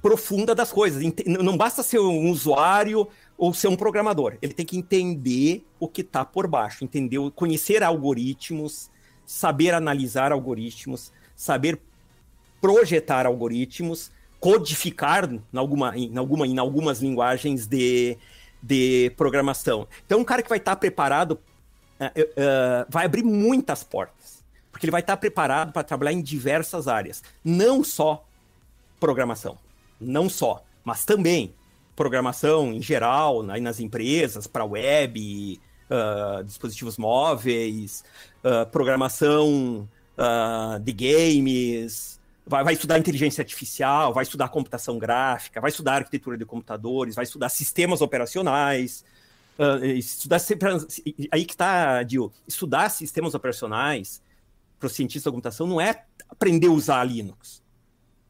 [0.02, 1.04] profunda das coisas.
[1.26, 3.08] Não basta ser um usuário
[3.38, 4.38] ou ser um programador.
[4.42, 8.90] Ele tem que entender o que está por baixo, entender, conhecer algoritmos,
[9.26, 11.80] saber analisar algoritmos, saber
[12.62, 18.18] projetar algoritmos, codificar em, alguma, em, alguma, em algumas linguagens de,
[18.62, 19.88] de programação.
[20.06, 24.39] Então, um cara que vai estar tá preparado uh, uh, vai abrir muitas portas,
[24.80, 28.26] porque ele vai estar preparado para trabalhar em diversas áreas, não só
[28.98, 29.58] programação,
[30.00, 31.54] não só, mas também
[31.98, 38.06] programação em geral, né, nas empresas, para web, uh, dispositivos móveis,
[38.42, 39.86] uh, programação
[40.18, 46.38] uh, de games, vai, vai, estudar inteligência artificial, vai estudar computação gráfica, vai estudar arquitetura
[46.38, 49.04] de computadores, vai estudar sistemas operacionais.
[49.94, 50.70] estudar sempre,
[51.32, 54.22] aí que está, Dio, estudar sistemas operacionais
[54.80, 57.62] para o cientista da computação não é aprender a usar Linux.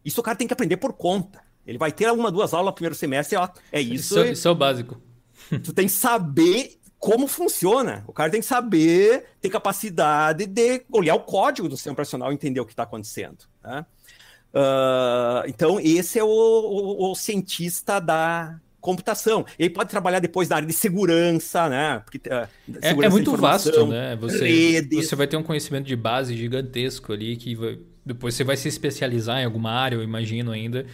[0.04, 1.42] Isso o cara tem que aprender por conta.
[1.66, 4.20] Ele vai ter uma, duas aulas no primeiro semestre, ó, é isso.
[4.20, 5.02] Isso, isso é o básico.
[5.64, 8.04] Tu tem que saber como funciona.
[8.08, 12.36] O cara tem que saber, ter capacidade de olhar o código do sistema operacional e
[12.36, 13.46] entender o que está acontecendo.
[13.64, 19.46] Uh, então, esse é o, o, o, cientista da computação.
[19.58, 22.02] Ele pode trabalhar depois na área de segurança, né?
[22.04, 22.48] Porque, uh,
[22.82, 24.16] é, é, muito vasto, né?
[24.20, 28.58] Você, você vai ter um conhecimento de base gigantesco ali que vai, depois você vai
[28.58, 30.86] se especializar em alguma área, eu imagino ainda.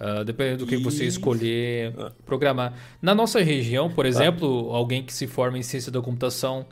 [0.00, 1.92] Uh, dependendo do que você escolher
[2.24, 2.72] programar.
[3.02, 6.64] Na nossa região, por exemplo, alguém que se forma em ciência da computação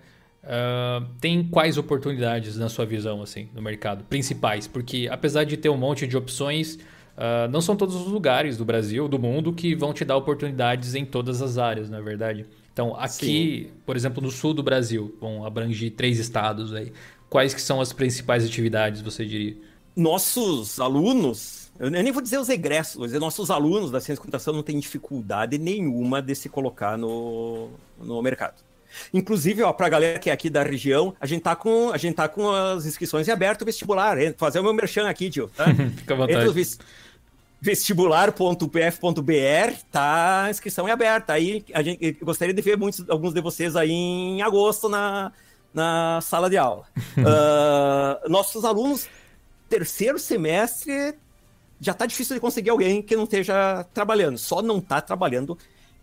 [0.44, 4.68] uh, tem quais oportunidades na sua visão assim no mercado principais?
[4.68, 6.78] Porque apesar de ter um monte de opções,
[7.16, 10.94] uh, não são todos os lugares do Brasil, do mundo que vão te dar oportunidades
[10.94, 12.46] em todas as áreas, na é verdade.
[12.72, 13.74] Então, aqui, Sim.
[13.84, 16.92] por exemplo, no sul do Brasil, vão abranger três estados aí.
[17.28, 19.56] Quais que são as principais atividades, você diria?
[19.96, 24.22] Nossos alunos eu nem vou dizer os egressos, vou dizer nossos alunos da ciência da
[24.22, 27.68] computação não têm dificuldade nenhuma de se colocar no,
[28.00, 28.54] no mercado.
[29.12, 32.14] Inclusive, para a galera que é aqui da região, a gente tá com, a gente
[32.14, 34.16] tá com as inscrições em aberto vestibular.
[34.38, 35.50] Fazer o meu merchan aqui, tio.
[35.54, 35.66] Tá?
[35.96, 36.78] Fica à vontade.
[37.66, 41.32] vestibular.pf.br, tá a inscrição é aberta.
[41.32, 45.32] Aí a gente gostaria de ver muitos, alguns de vocês aí em agosto na,
[45.74, 46.86] na sala de aula.
[47.18, 49.08] uh, nossos alunos,
[49.68, 51.14] terceiro semestre,
[51.80, 54.38] já está difícil de conseguir alguém que não esteja trabalhando.
[54.38, 55.58] Só não está trabalhando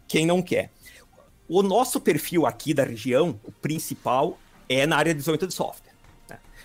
[0.06, 0.70] quem não quer.
[1.48, 4.38] O nosso perfil aqui da região, o principal,
[4.68, 5.93] é na área de desenvolvimento de software.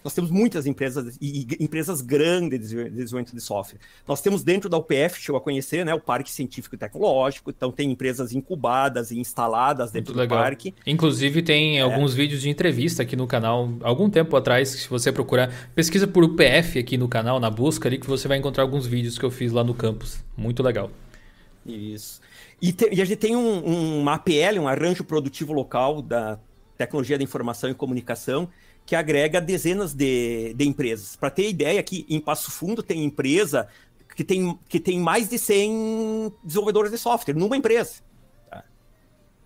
[0.04, 3.78] Nós temos muitas empresas e, empresas grandes de desenvolvimento de software.
[4.06, 7.70] Nós temos dentro da UPF, chegou a conhecer, né, o Parque Científico e Tecnológico, então
[7.70, 10.38] tem empresas incubadas e instaladas dentro Muito do legal.
[10.38, 10.74] parque.
[10.86, 11.82] Inclusive tem é.
[11.82, 16.24] alguns vídeos de entrevista aqui no canal, algum tempo atrás, se você procurar, pesquisa por
[16.24, 19.30] UPF aqui no canal, na busca ali, que você vai encontrar alguns vídeos que eu
[19.30, 20.22] fiz lá no campus.
[20.36, 20.90] Muito legal.
[21.66, 22.20] Isso.
[22.60, 26.38] E, te, e a gente tem um, um APL, um arranjo produtivo local da
[26.76, 28.48] tecnologia da informação e comunicação,
[28.89, 31.15] que agrega dezenas de, de empresas.
[31.15, 33.69] Para ter ideia, aqui em Passo Fundo tem empresa
[34.16, 37.97] que tem, que tem mais de 100 desenvolvedores de software numa empresa.
[38.51, 38.65] Tá?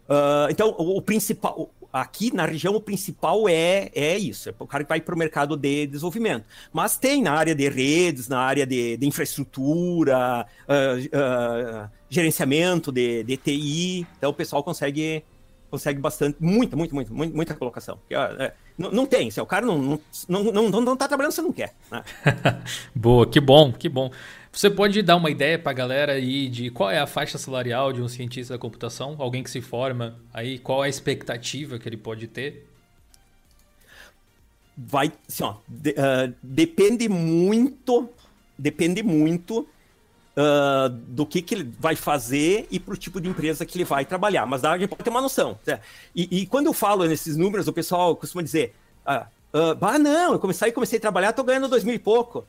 [0.09, 4.64] Uh, então, o, o, principal, aqui na região, o principal é, é isso: é o
[4.64, 6.44] cara que vai para o mercado de desenvolvimento.
[6.73, 13.24] Mas tem na área de redes, na área de, de infraestrutura, uh, uh, gerenciamento de,
[13.24, 15.24] de TI, então o pessoal consegue
[15.73, 17.99] consegue bastante, muita, muita, muita, muita colocação.
[18.11, 21.40] É, não, não, tem, se o cara não, não, não, não, não tá trabalhando, você
[21.40, 21.74] não quer.
[21.90, 22.05] Né?
[22.94, 24.11] Boa, que bom, que bom.
[24.53, 27.90] Você pode dar uma ideia para a galera aí de qual é a faixa salarial
[27.90, 29.16] de um cientista da computação?
[29.19, 32.69] Alguém que se forma aí, qual é a expectativa que ele pode ter?
[34.77, 38.11] Vai, assim, ó, de, uh, depende muito,
[38.59, 39.66] depende muito
[40.36, 43.84] uh, do que, que ele vai fazer e para o tipo de empresa que ele
[43.84, 44.46] vai trabalhar.
[44.46, 45.59] Mas a gente pode ter uma noção.
[45.66, 45.80] Né?
[46.14, 50.32] E, e, quando eu falo nesses números, o pessoal costuma dizer: ah, uh, ah não,
[50.32, 52.46] eu comecei, comecei a trabalhar, estou ganhando dois mil e pouco.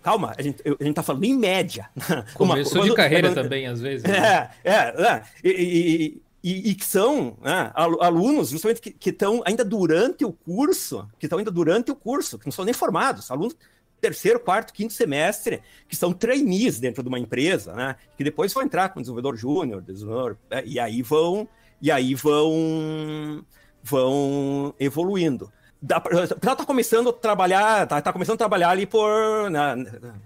[0.00, 1.90] Calma, a gente, a gente tá falando em média.
[2.32, 4.04] Começo uma, de carreira quando, também, às vezes.
[4.04, 4.50] É, né?
[4.64, 5.22] é, é.
[5.44, 11.06] E, e, e, e, que são né, alunos justamente que estão ainda durante o curso,
[11.18, 13.56] que estão ainda durante o curso, que não são nem formados, alunos
[14.00, 17.96] terceiro, quarto, quinto semestre, que são trainees dentro de uma empresa, né?
[18.16, 21.48] Que depois vão entrar como desenvolvedor júnior, desenvolvedor, né, e aí vão
[21.80, 23.44] e aí vão
[23.82, 25.50] vão evoluindo.
[25.80, 29.76] Dá, ela está começando a trabalhar, está tá começando a trabalhar ali por na,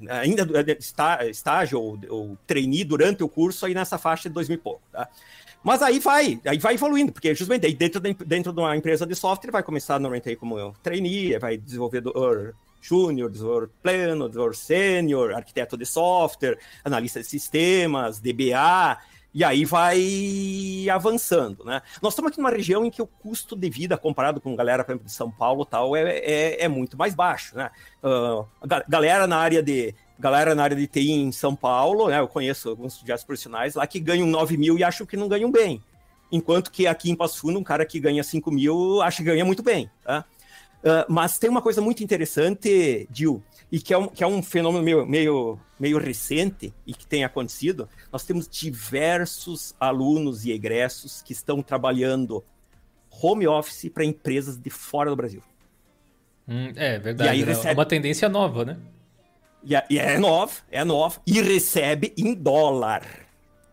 [0.08, 0.46] ainda
[0.78, 4.60] está, estágio ou, ou trainee durante o curso aí nessa faixa de dois mil e
[4.60, 5.06] pouco, tá?
[5.62, 9.14] Mas aí vai, aí vai evoluindo, porque justamente dentro, de, dentro de uma empresa de
[9.14, 15.76] software vai começar normalmente aí como trainee, vai desenvolvedor júnior, desenvolvedor pleno, desenvolvedor sênior, arquiteto
[15.76, 18.98] de software, analista de sistemas, DBA,
[19.34, 21.80] e aí vai avançando, né?
[22.02, 24.92] Nós estamos aqui numa região em que o custo de vida, comparado com galera, por
[24.92, 27.70] exemplo, de São Paulo tal, é, é, é muito mais baixo, né?
[28.02, 28.46] Uh,
[28.86, 32.20] galera na área de galera na área de TI em São Paulo, né?
[32.20, 35.50] Eu conheço alguns estudantes profissionais lá que ganham 9 mil e acham que não ganham
[35.50, 35.82] bem.
[36.30, 39.44] Enquanto que aqui em Passo Fundo, um cara que ganha 5 mil acha que ganha
[39.44, 40.24] muito bem, tá?
[40.82, 44.42] Uh, mas tem uma coisa muito interessante, Dil, e que é um, que é um
[44.42, 47.88] fenômeno meio, meio, meio recente e que tem acontecido.
[48.12, 52.42] Nós temos diversos alunos e egressos que estão trabalhando
[53.22, 55.42] home office para empresas de fora do Brasil.
[56.48, 57.30] Hum, é verdade.
[57.30, 57.46] E aí né?
[57.46, 57.68] recebe...
[57.70, 58.76] É uma tendência nova, né?
[59.64, 61.20] E, e é nova, é nova.
[61.24, 63.06] E recebe em dólar.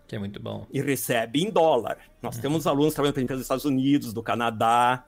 [0.07, 0.67] Que é muito bom.
[0.71, 1.97] E recebe em dólar.
[2.21, 2.41] Nós uhum.
[2.41, 5.05] temos alunos trabalhando para empresas dos Estados Unidos, do Canadá,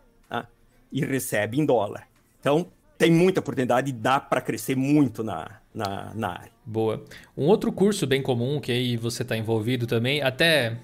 [0.91, 2.07] e recebe em dólar.
[2.39, 6.51] Então, tem muita oportunidade e dá para crescer muito na, na, na, área.
[6.63, 7.03] Boa.
[7.35, 10.77] Um outro curso bem comum que aí você está envolvido também, até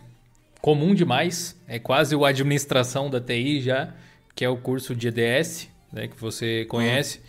[0.61, 3.93] comum demais, é quase o administração da TI já,
[4.33, 7.19] que é o curso de EDS, né, que você conhece.
[7.19, 7.23] Uhum.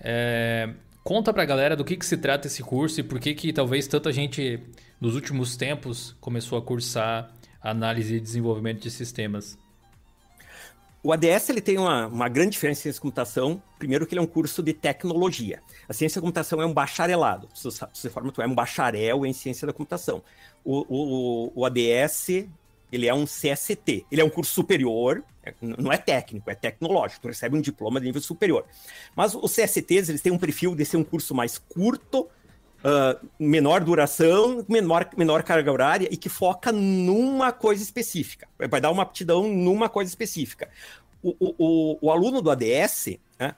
[0.00, 0.70] É,
[1.02, 3.52] conta para a galera do que, que se trata esse curso e por que, que
[3.52, 4.60] talvez tanta gente
[5.00, 7.30] nos últimos tempos começou a cursar
[7.62, 9.58] análise e desenvolvimento de sistemas.
[11.04, 13.62] O ADS ele tem uma, uma grande diferença em ciência da computação.
[13.78, 15.62] Primeiro que ele é um curso de tecnologia.
[15.86, 17.46] A ciência da computação é um bacharelado.
[17.54, 20.22] Se você forma, tu é um bacharel em ciência da computação.
[20.64, 22.46] O, o, o ADS
[22.90, 24.06] ele é um CST.
[24.10, 27.20] Ele é um curso superior, é, não é técnico, é tecnológico.
[27.20, 28.64] Tu recebe um diploma de nível superior.
[29.14, 32.30] Mas os CSTs eles têm um perfil de ser um curso mais curto,
[32.84, 38.46] Uh, menor duração, menor, menor carga horária e que foca numa coisa específica.
[38.68, 40.68] Vai dar uma aptidão numa coisa específica.
[41.22, 43.54] O, o, o, o aluno do ADS, né,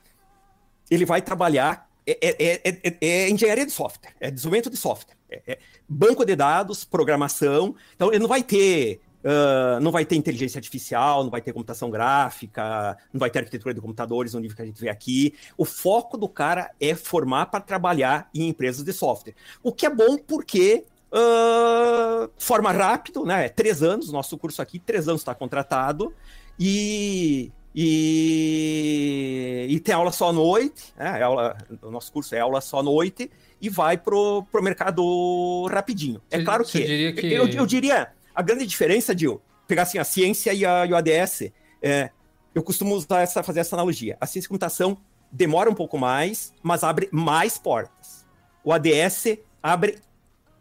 [0.88, 1.86] ele vai trabalhar.
[2.06, 5.58] É, é, é, é, engenharia de software, é desenvolvimento de software, é,
[5.88, 7.74] banco de dados, programação.
[7.96, 11.90] Então, ele não vai ter Uh, não vai ter inteligência artificial, não vai ter computação
[11.90, 15.34] gráfica, não vai ter arquitetura de computadores no nível que a gente vê aqui.
[15.58, 19.34] O foco do cara é formar para trabalhar em empresas de software.
[19.64, 23.46] O que é bom porque uh, forma rápido, né?
[23.46, 26.14] É três anos, nosso curso aqui, três anos está contratado,
[26.56, 31.18] e, e, e, tem aula só à noite, né?
[31.18, 33.28] É aula, o nosso curso é aula só à noite,
[33.60, 36.22] e vai pro, pro mercado rapidinho.
[36.30, 37.26] É claro que, que...
[37.26, 40.96] Eu, eu diria a grande diferença, Dil, pegar assim, a ciência e, a, e o
[40.96, 41.50] ADS,
[41.82, 42.10] é,
[42.54, 44.16] eu costumo usar essa, fazer essa analogia.
[44.20, 44.98] A ciência de computação
[45.32, 48.26] demora um pouco mais, mas abre mais portas.
[48.62, 49.98] O ADS abre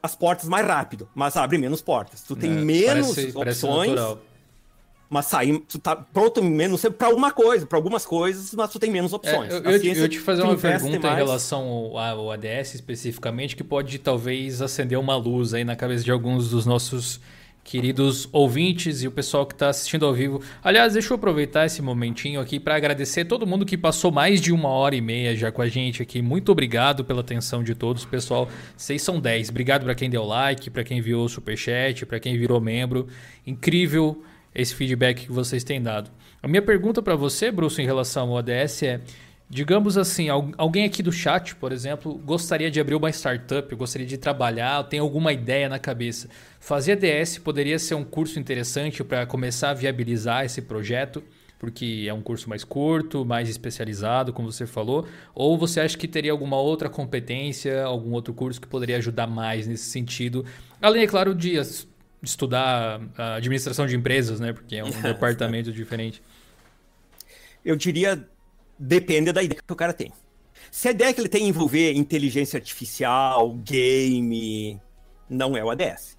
[0.02, 2.22] as portas mais rápido, mas abre menos portas.
[2.22, 4.00] Tu tem é, menos parece, opções.
[4.00, 4.18] Parece
[5.10, 8.92] mas sair, tu tá pronto menos para alguma coisa, para algumas coisas, mas tu tem
[8.92, 9.54] menos é, opções.
[9.54, 11.14] É, eu, eu, eu te fazer uma pergunta mais...
[11.14, 16.04] em relação ao, ao ADS especificamente, que pode talvez acender uma luz aí na cabeça
[16.04, 17.22] de alguns dos nossos
[17.66, 20.40] queridos ouvintes e o pessoal que está assistindo ao vivo.
[20.64, 24.54] Aliás, deixa eu aproveitar esse momentinho aqui para agradecer todo mundo que passou mais de
[24.54, 26.22] uma hora e meia já com a gente aqui.
[26.22, 28.48] Muito obrigado pela atenção de todos, pessoal.
[28.78, 29.50] Vocês são 10.
[29.50, 33.08] Obrigado para quem deu like, para quem viu o superchat, para quem virou membro.
[33.48, 34.24] Incrível
[34.54, 36.12] esse feedback que vocês têm dado.
[36.44, 39.02] A minha pergunta para você, Bruce, em relação ao ODS é
[39.48, 40.28] Digamos assim,
[40.58, 45.00] alguém aqui do chat, por exemplo, gostaria de abrir uma startup, gostaria de trabalhar, tem
[45.00, 46.28] alguma ideia na cabeça.
[46.60, 51.24] Fazer DS poderia ser um curso interessante para começar a viabilizar esse projeto.
[51.58, 55.08] porque é um curso mais curto, mais especializado, como você falou?
[55.34, 59.66] Ou você acha que teria alguma outra competência, algum outro curso que poderia ajudar mais
[59.68, 60.46] nesse sentido?
[60.82, 61.56] Além, é claro, de
[62.22, 63.00] estudar
[63.38, 64.54] administração de empresas, né?
[64.54, 66.22] Porque é um departamento diferente.
[67.64, 68.28] Eu diria,
[68.78, 70.12] depende da ideia que o cara tem.
[70.72, 74.80] Se a ideia que ele tem envolver inteligência artificial, game,
[75.30, 76.18] não é o ADS.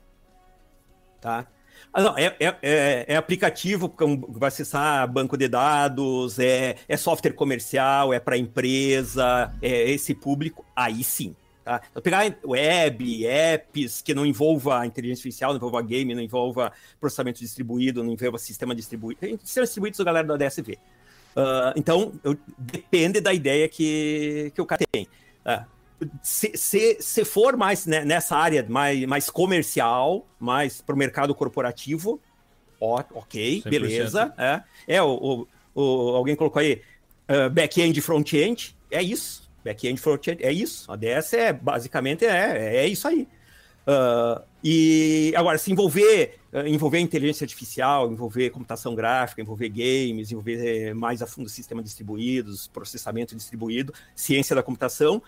[1.21, 1.47] Tá?
[1.93, 3.95] Ah, não, é, é, é, é, aplicativo
[4.29, 10.65] vai acessar banco de dados, é, é software comercial, é para empresa, é esse público,
[10.75, 11.35] aí sim.
[11.65, 11.81] Tá?
[11.91, 16.71] Então, pegar web, apps que não envolva inteligência artificial, não envolva game, não envolva
[17.01, 19.21] processamento distribuído, não envolva sistema distribuído.
[19.21, 20.79] Tem sistema distribuído, a galera da DSV.
[21.37, 25.07] Uh, ah, então, eu, depende da ideia que, que o cara tem.
[25.45, 30.99] Uh, se, se, se for mais né, nessa área mais, mais comercial, mais para o
[30.99, 32.21] mercado corporativo,
[32.81, 33.71] ó, ok, 100%.
[33.71, 34.35] beleza.
[34.39, 34.63] É,
[34.97, 36.83] é o, o, o, alguém colocou aí
[37.29, 40.91] uh, back-end front-end, é isso Back-end, front-end, é isso.
[40.91, 43.27] A DS é basicamente é, é isso aí.
[43.83, 50.89] Uh, e agora, se envolver, uh, envolver inteligência artificial, envolver computação gráfica, envolver games, envolver
[50.89, 55.23] eh, mais a fundo sistema distribuídos, processamento distribuído, ciência da computação.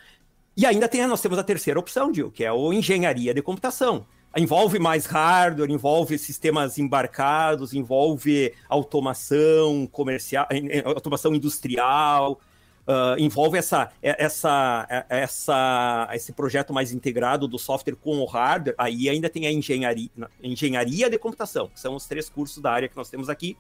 [0.57, 4.05] E ainda tem, nós temos a terceira opção, Gil, que é o engenharia de computação.
[4.37, 10.49] Envolve mais hardware, envolve sistemas embarcados, envolve automação comercial,
[10.85, 12.41] automação industrial,
[12.89, 19.11] Uh, envolve essa, essa, essa, esse projeto mais integrado do software com o hardware, aí
[19.11, 20.09] ainda tem a engenharia,
[20.43, 23.59] engenharia de computação, que são os três cursos da área que nós temos aqui,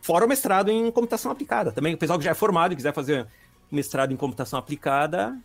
[0.00, 1.72] fora o mestrado em computação aplicada.
[1.72, 3.26] Também o pessoal que já é formado e quiser fazer
[3.68, 5.36] mestrado em computação aplicada,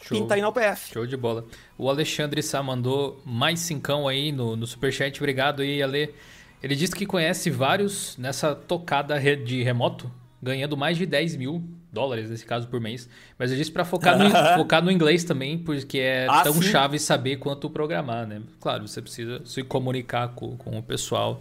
[0.00, 0.20] Show.
[0.20, 0.92] pinta aí na UPF.
[0.92, 1.44] Show de bola.
[1.76, 6.14] O Alexandre Sá mandou mais cincão aí no, no superchat, obrigado aí, Ale.
[6.62, 10.08] Ele disse que conhece vários nessa tocada de remoto,
[10.40, 13.08] ganhando mais de 10 mil dólares nesse caso por mês.
[13.36, 16.62] Mas eu disse para focar, no, focar no inglês também, porque é ah, tão sim?
[16.62, 18.40] chave saber quanto programar, né?
[18.60, 21.40] Claro, você precisa se comunicar com, com o pessoal,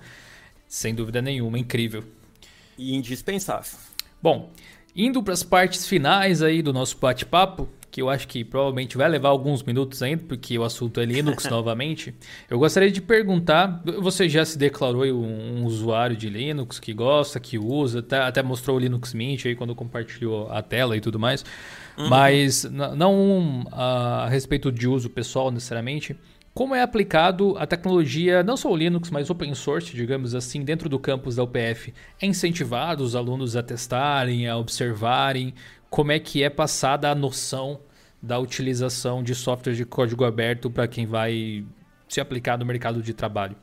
[0.68, 2.04] sem dúvida nenhuma, incrível.
[2.76, 3.78] E indispensável.
[4.20, 4.52] Bom,
[4.96, 9.10] indo para as partes finais aí do nosso bate-papo, que eu acho que provavelmente vai
[9.10, 12.14] levar alguns minutos ainda, porque o assunto é Linux novamente.
[12.48, 17.40] Eu gostaria de perguntar: você já se declarou um, um, usuário de Linux que gosta,
[17.40, 21.18] que usa, até, até mostrou o Linux Mint aí quando compartilhou a tela e tudo
[21.18, 21.44] mais,
[21.98, 22.08] uhum.
[22.08, 26.16] mas não a, a respeito de uso pessoal necessariamente.
[26.54, 30.88] Como é aplicado a tecnologia, não só o Linux, mas open source, digamos assim, dentro
[30.88, 31.96] do campus da UPF?
[32.22, 35.52] É incentivado os alunos a testarem, a observarem?
[35.90, 37.80] Como é que é passada a noção
[38.22, 41.66] da utilização de software de código aberto para quem vai
[42.08, 43.56] se aplicar no mercado de trabalho?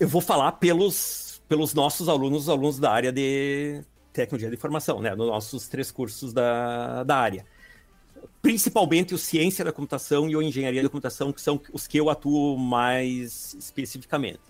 [0.00, 3.82] Eu vou falar pelos, pelos nossos alunos, alunos da área de
[4.12, 5.14] tecnologia de informação, né?
[5.14, 7.46] Nos nossos três cursos da, da área.
[8.40, 12.10] Principalmente o ciência da computação e o engenharia da computação, que são os que eu
[12.10, 14.40] atuo mais especificamente.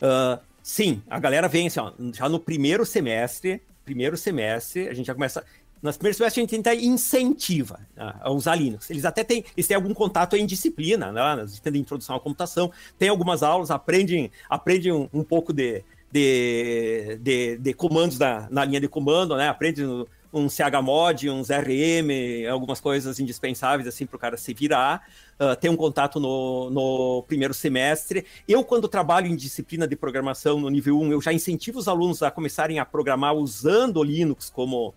[0.00, 5.06] Uh, sim, a galera vem assim, ó, já no primeiro semestre, primeiro semestre, a gente
[5.06, 5.44] já começa.
[5.82, 8.88] Nas primeiras semestres a gente tenta incentiva né, a usar Linux.
[8.88, 11.44] Eles até têm, eles têm algum contato em disciplina, né?
[11.60, 17.56] Tendo introdução à computação, tem algumas aulas, aprendem, aprendem um, um pouco de, de, de,
[17.58, 19.48] de comandos da, na linha de comando, né?
[19.48, 25.06] Aprendem um chmod, uns RM, algumas coisas indispensáveis assim para o cara se virar.
[25.38, 28.24] Uh, ter um contato no, no primeiro semestre.
[28.46, 32.22] Eu, quando trabalho em disciplina de programação no nível 1, eu já incentivo os alunos
[32.22, 34.94] a começarem a programar usando o Linux como,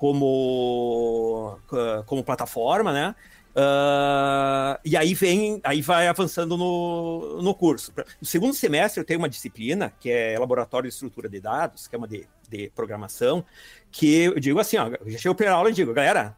[0.00, 1.58] como,
[2.06, 3.14] como plataforma, né?
[3.50, 7.92] Uh, e aí vem, aí vai avançando no, no curso.
[8.18, 11.94] No segundo semestre eu tenho uma disciplina que é laboratório de estrutura de dados, que
[11.94, 13.44] é uma de, de programação,
[13.92, 16.34] que eu digo assim, ó, já chego para aula e digo, galera,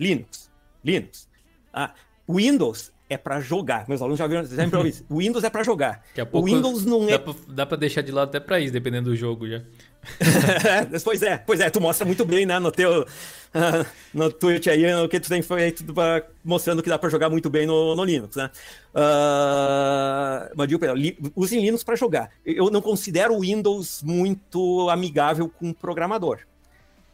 [0.00, 0.50] Linux,
[0.82, 1.28] Linux,
[1.74, 1.92] ah,
[2.26, 3.88] Windows é para jogar.
[3.88, 5.04] Meus alunos já viram sempre ouvi isso.
[5.10, 6.02] Windows é para jogar.
[6.32, 7.20] o Windows não é.
[7.48, 9.62] Dá para deixar de lado até para isso, dependendo do jogo já.
[11.02, 13.06] pois é, pois é, tu mostra muito bem, né, no teu
[14.12, 15.84] no Twitch aí, o que tu tem feito
[16.44, 18.50] mostrando que dá para jogar muito bem no, no Linux, né?
[18.94, 20.84] Uh, mas digo,
[21.34, 22.30] usem Linux para jogar.
[22.44, 26.40] Eu não considero o Windows muito amigável com o programador.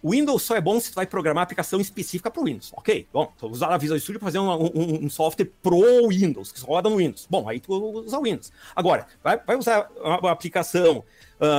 [0.02, 2.72] Windows só é bom se tu vai programar aplicação específica para o Windows.
[2.74, 6.50] Ok, bom, tu usar a Visual Studio para fazer um, um, um, software pro Windows,
[6.50, 7.26] que roda no Windows.
[7.28, 8.52] Bom, aí tu usa o Windows.
[8.74, 11.04] Agora, vai, vai usar uma aplicação uh,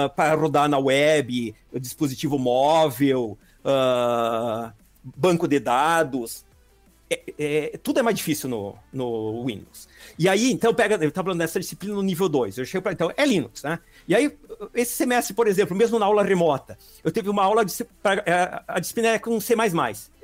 [0.06, 4.72] ah, para rodar na web, dispositivo móvel, uh,
[5.04, 6.44] banco de dados.
[7.10, 9.88] é, é, tudo é mais difícil no, no Windows.
[10.18, 12.58] E aí, então, pega, eu estava falando dessa disciplina no nível 2.
[12.58, 13.80] Eu chego para, então, é Linux, né?
[14.07, 14.38] E aí,
[14.73, 18.64] esse semestre, por exemplo, mesmo na aula remota, eu teve uma aula de pra, é,
[18.68, 19.56] a disciplina é com C++.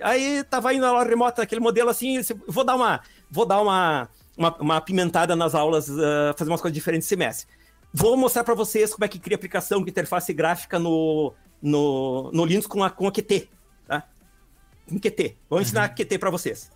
[0.02, 4.10] Aí tava indo na aula remota, aquele modelo assim, vou dar uma, vou dar uma,
[4.38, 7.48] uma, uma apimentada nas aulas, uh, fazer umas coisas diferentes semestre.
[7.94, 12.46] Vou mostrar para vocês como é que cria aplicação de interface gráfica no, no, no
[12.46, 13.50] Linux com a, com a QT,
[13.88, 14.04] tá?
[14.88, 15.38] Com QT.
[15.50, 15.96] Vou ensinar uhum.
[15.96, 16.70] QT para vocês.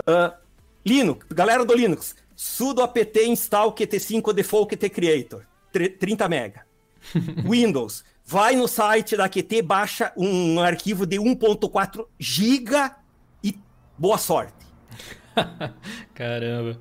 [0.00, 0.32] Uh,
[0.84, 5.46] Linux, galera do Linux, sudo apt install qt5 default qt creator,
[5.98, 6.66] 30 mega.
[7.48, 12.96] Windows, vai no site da QT, baixa um arquivo de 1.4 giga
[13.42, 13.56] e
[13.96, 14.54] boa sorte.
[16.14, 16.78] Caramba.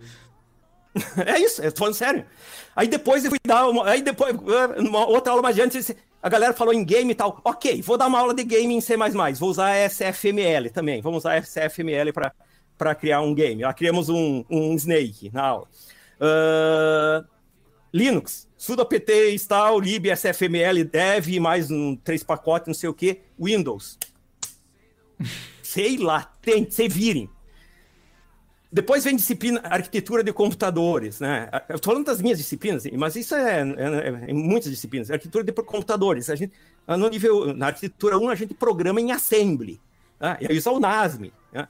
[1.25, 2.25] É isso, é falando sério.
[2.73, 4.33] Aí depois eu fui dar uma, aí depois,
[4.77, 7.41] uma outra aula mais adiante, a galera falou em game e tal.
[7.43, 8.95] Ok, vou dar uma aula de game em C++,
[9.37, 12.13] vou usar SFML também, vamos usar SFML
[12.77, 13.63] para criar um game.
[13.63, 15.67] Lá criamos um, um Snake na aula.
[16.15, 17.34] Uh,
[17.95, 23.21] Linux, sudo apt install lib sfml dev mais um três pacotes, não sei o que.
[23.39, 23.97] Windows.
[25.63, 27.29] sei lá, tem, se virem.
[28.69, 31.49] Depois vem disciplina arquitetura de computadores, né?
[31.69, 35.09] Eu estou falando das minhas disciplinas, mas isso é, é, é, muitas disciplinas.
[35.09, 36.29] Arquitetura de computadores.
[36.29, 36.51] A gente,
[36.85, 39.79] no nível, na arquitetura 1, a gente programa em assembly.
[40.19, 40.37] Né?
[40.41, 41.31] E aí usa o NASM.
[41.53, 41.65] Né?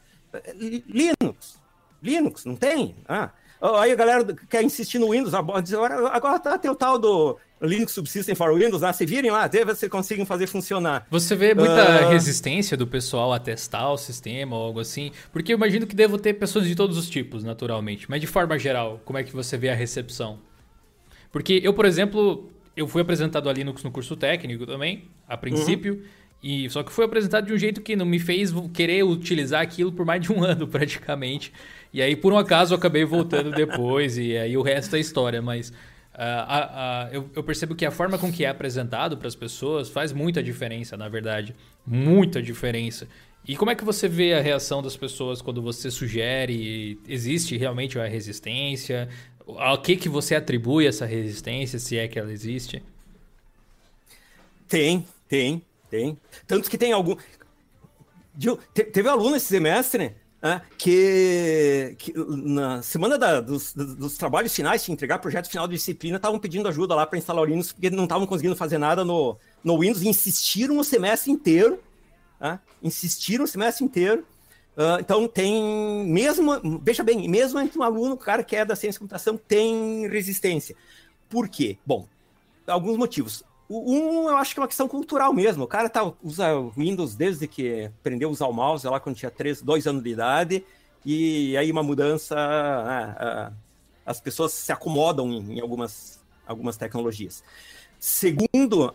[0.56, 1.62] Linux.
[2.02, 2.96] Linux, não tem?
[3.08, 3.30] Ah.
[3.74, 7.94] Aí a galera quer insistir no Windows, agora, agora tá, tem o tal do Linux
[7.94, 11.08] Subsystem for Windows, lá, se virem lá, até você conseguem fazer funcionar.
[11.10, 12.10] Você vê muita uh...
[12.10, 15.12] resistência do pessoal a testar o sistema ou algo assim?
[15.32, 18.10] Porque eu imagino que devo ter pessoas de todos os tipos, naturalmente.
[18.10, 20.40] Mas de forma geral, como é que você vê a recepção?
[21.32, 25.96] Porque eu, por exemplo, eu fui apresentado a Linux no curso técnico também, a princípio.
[25.96, 26.25] Uhum.
[26.48, 29.92] E só que foi apresentado de um jeito que não me fez querer utilizar aquilo
[29.92, 31.52] por mais de um ano, praticamente.
[31.92, 35.42] E aí, por um acaso, eu acabei voltando depois, e aí o resto é história,
[35.42, 35.70] mas.
[35.70, 39.36] Uh, uh, uh, eu, eu, percebo que a forma com que é apresentado para as
[39.36, 41.56] pessoas faz muita diferença, na verdade.
[41.84, 43.08] Muita diferença.
[43.48, 47.00] E como é que você vê a reação das pessoas quando você sugere?
[47.08, 49.10] Existe realmente uma resistência?
[49.48, 52.84] Ao que, que você atribui essa resistência, se é que ela existe?
[54.70, 55.62] Tem, tem.
[55.90, 56.18] Tem.
[56.48, 57.16] Tanto que tem algum.
[58.74, 64.92] Teve aluno esse semestre né, que, que, na semana da, dos, dos, trabalhos finais, de
[64.92, 68.04] entregar projeto final de disciplina, estavam pedindo ajuda lá para instalar o Linux, porque não
[68.04, 71.80] estavam conseguindo fazer nada no, no Windows e insistiram o semestre inteiro.
[72.40, 74.26] Né, insistiram o semestre inteiro.
[74.78, 79.00] Uh, então tem mesmo, veja bem, mesmo entre um aluno, cara que é da ciência
[79.00, 80.76] da computação, tem resistência.
[81.30, 81.78] Por quê?
[81.86, 82.08] Bom,
[82.68, 83.44] alguns motivos.
[83.70, 85.64] Um, eu acho que é uma questão cultural mesmo.
[85.64, 86.48] O cara tá, usa
[86.78, 90.10] Windows desde que aprendeu a usar o mouse lá quando tinha 3, 2 anos de
[90.10, 90.64] idade.
[91.06, 92.36] E aí uma mudança.
[92.36, 93.52] Né,
[94.06, 97.44] as pessoas se acomodam em, em, algumas, algumas tecnologias.
[98.00, 98.94] Segundo,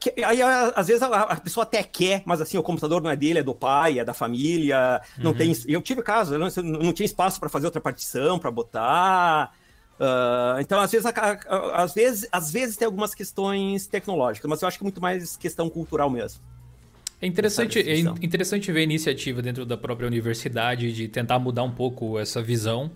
[0.00, 3.14] que, aí às vezes a, a, pessoa até quer, mas assim, o computador não é
[3.14, 5.00] dele, é do pai, é da família.
[5.16, 5.36] Não uhum.
[5.36, 5.56] tem.
[5.66, 9.52] Eu tive caso, eu não, não tinha espaço para fazer outra partição, para botar.
[9.98, 14.62] Uh, então, às vezes, a, a, às vezes, às vezes tem algumas questões tecnológicas, mas
[14.62, 16.40] eu acho que muito mais questão cultural mesmo.
[17.20, 21.72] É interessante, é interessante ver a iniciativa dentro da própria universidade de tentar mudar um
[21.72, 22.92] pouco essa visão.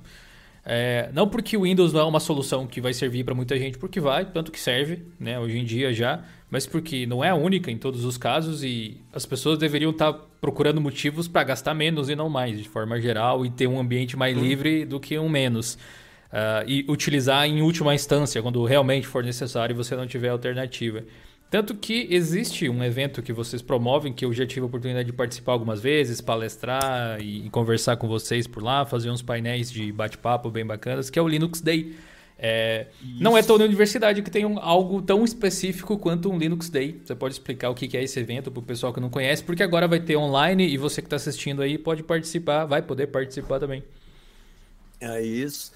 [0.65, 3.77] É, não porque o Windows não é uma solução que vai servir para muita gente,
[3.79, 7.35] porque vai, tanto que serve, né, hoje em dia já, mas porque não é a
[7.35, 11.75] única em todos os casos e as pessoas deveriam estar tá procurando motivos para gastar
[11.75, 14.41] menos e não mais, de forma geral, e ter um ambiente mais hum.
[14.41, 15.77] livre do que um menos.
[16.33, 21.05] Uh, e utilizar em última instância, quando realmente for necessário e você não tiver alternativa.
[21.51, 25.13] Tanto que existe um evento que vocês promovem, que eu já tive a oportunidade de
[25.13, 29.93] participar algumas vezes, palestrar e, e conversar com vocês por lá, fazer uns painéis de
[29.93, 31.95] bate-papo bem bacanas, que é o Linux Day.
[32.39, 32.87] É,
[33.21, 36.99] não é toda universidade que tem um, algo tão específico quanto um Linux Day.
[37.05, 39.63] Você pode explicar o que é esse evento para o pessoal que não conhece, porque
[39.63, 43.61] agora vai ter online e você que está assistindo aí pode participar, vai poder participar
[43.61, 43.85] também.
[44.99, 45.71] É isso.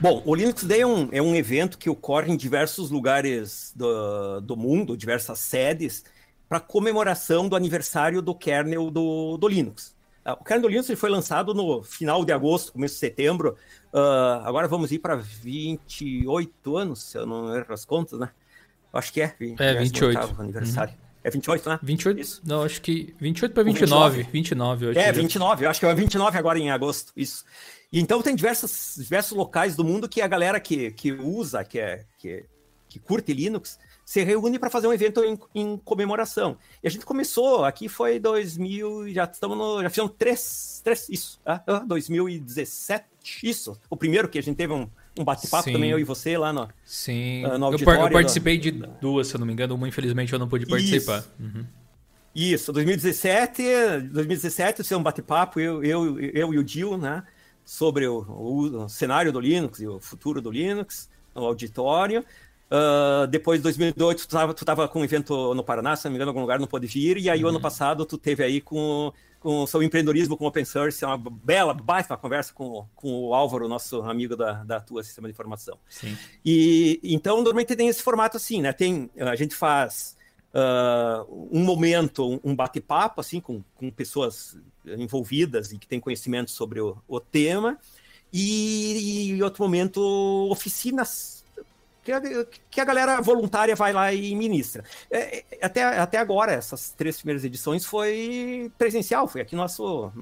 [0.00, 4.40] Bom, o Linux Day é um, é um evento que ocorre em diversos lugares do,
[4.40, 6.04] do mundo, diversas sedes,
[6.48, 9.94] para comemoração do aniversário do kernel do, do Linux.
[10.26, 13.56] Uh, o kernel do Linux foi lançado no final de agosto, começo de setembro.
[13.92, 18.28] Uh, agora vamos ir para 28 anos, se eu não erro as contas, né?
[18.92, 19.34] Acho que é.
[19.58, 20.36] É, 28.
[20.38, 20.92] aniversário.
[20.92, 21.02] Uhum.
[21.24, 21.78] É 28, né?
[21.82, 22.20] 28?
[22.20, 22.42] Isso.
[22.44, 24.22] Não, acho que 28 para 29.
[24.24, 24.92] 29, 29 eu.
[24.92, 25.64] É, 29.
[25.64, 27.12] Eu acho que é 29 agora em agosto.
[27.16, 27.44] Isso.
[27.92, 31.78] E então tem diversas, diversos locais do mundo que a galera que, que usa, que,
[31.78, 32.46] é, que,
[32.88, 36.56] que curte Linux, se reúne para fazer um evento em, em, comemoração.
[36.82, 41.40] E a gente começou, aqui foi 2000, já estamos no, já fizemos três, três isso,
[41.44, 43.04] ah, 2017,
[43.42, 44.88] isso, o primeiro que a gente teve um,
[45.18, 47.44] um bate-papo também, eu e você, lá no, Sim.
[47.44, 48.62] Uh, no eu, eu, participei do...
[48.62, 48.70] de
[49.00, 51.18] duas, se eu não me engano, uma infelizmente eu não pude participar.
[51.18, 51.30] Isso.
[51.38, 51.66] Uhum.
[52.34, 53.62] Isso, 2017,
[54.10, 57.22] 2017, foi um bate-papo, eu, eu, eu e o Dil, né,
[57.64, 62.24] sobre o, o, cenário do Linux e o futuro do Linux, no auditório.
[62.70, 66.12] Uh, depois de 2008, tu estava tu tava com um evento no Paraná, se não
[66.12, 67.50] me engano, em algum lugar não pôde vir, e aí uhum.
[67.50, 71.74] ano passado tu teve aí com, com o seu empreendedorismo com open source, uma bela,
[71.74, 75.76] baita conversa com, com o Álvaro, nosso amigo da, da tua sistema de informação.
[75.86, 76.16] Sim.
[76.42, 78.72] E então normalmente tem esse formato assim, né?
[78.72, 80.16] Tem, a gente faz
[80.54, 86.80] uh, um momento, um bate-papo assim com, com pessoas envolvidas e que têm conhecimento sobre
[86.80, 87.78] o, o tema,
[88.32, 90.00] e, em outro momento
[90.50, 91.44] oficinas
[92.02, 92.20] que a,
[92.70, 94.84] que a galera voluntária vai lá e ministra.
[95.10, 100.12] É, é, até, até agora, essas três primeiras edições foi presencial, foi aqui no nosso,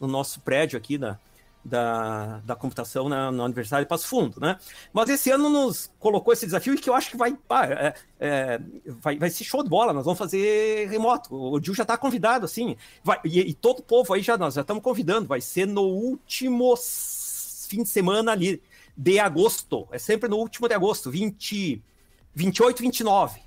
[0.00, 1.18] no nosso prédio aqui da,
[1.64, 4.58] da, da computação na, na Universidade de Passo Fundo, né?
[4.92, 7.36] Mas esse ano nos colocou esse desafio e que eu acho que vai,
[7.70, 11.34] é, é, vai, vai ser show de bola, nós vamos fazer remoto.
[11.34, 14.54] O Gil já está convidado, assim, vai, e, e, todo o povo aí já, nós
[14.54, 18.62] já estamos convidando, vai ser no último fim de semana ali
[18.96, 21.82] de agosto, é sempre no último de agosto, 20,
[22.34, 23.43] 28, 29.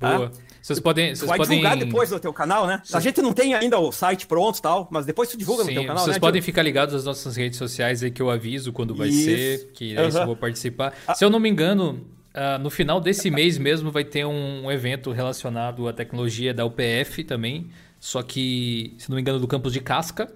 [0.00, 0.32] Boa.
[0.60, 1.14] Vocês podem.
[1.14, 1.58] Vocês vai podem...
[1.58, 2.80] divulgar depois no teu canal, né?
[2.92, 5.70] A gente não tem ainda o site pronto e tal, mas depois tu divulga Sim,
[5.70, 6.04] no teu canal.
[6.04, 9.08] Vocês né, podem ficar ligados às nossas redes sociais aí que eu aviso quando vai
[9.08, 9.24] Isso.
[9.24, 10.18] ser, que aí uhum.
[10.18, 10.94] eu vou participar.
[11.06, 11.14] Ah.
[11.14, 12.00] Se eu não me engano,
[12.34, 17.24] uh, no final desse mês mesmo vai ter um evento relacionado à tecnologia da UPF
[17.24, 17.70] também.
[18.00, 20.30] Só que, se não me engano, do campus de Casca,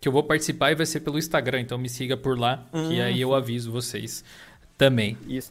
[0.00, 1.60] que eu vou participar e vai ser pelo Instagram.
[1.60, 2.88] Então me siga por lá, hum.
[2.88, 4.24] que aí eu aviso vocês
[4.76, 5.16] também.
[5.28, 5.50] Isso.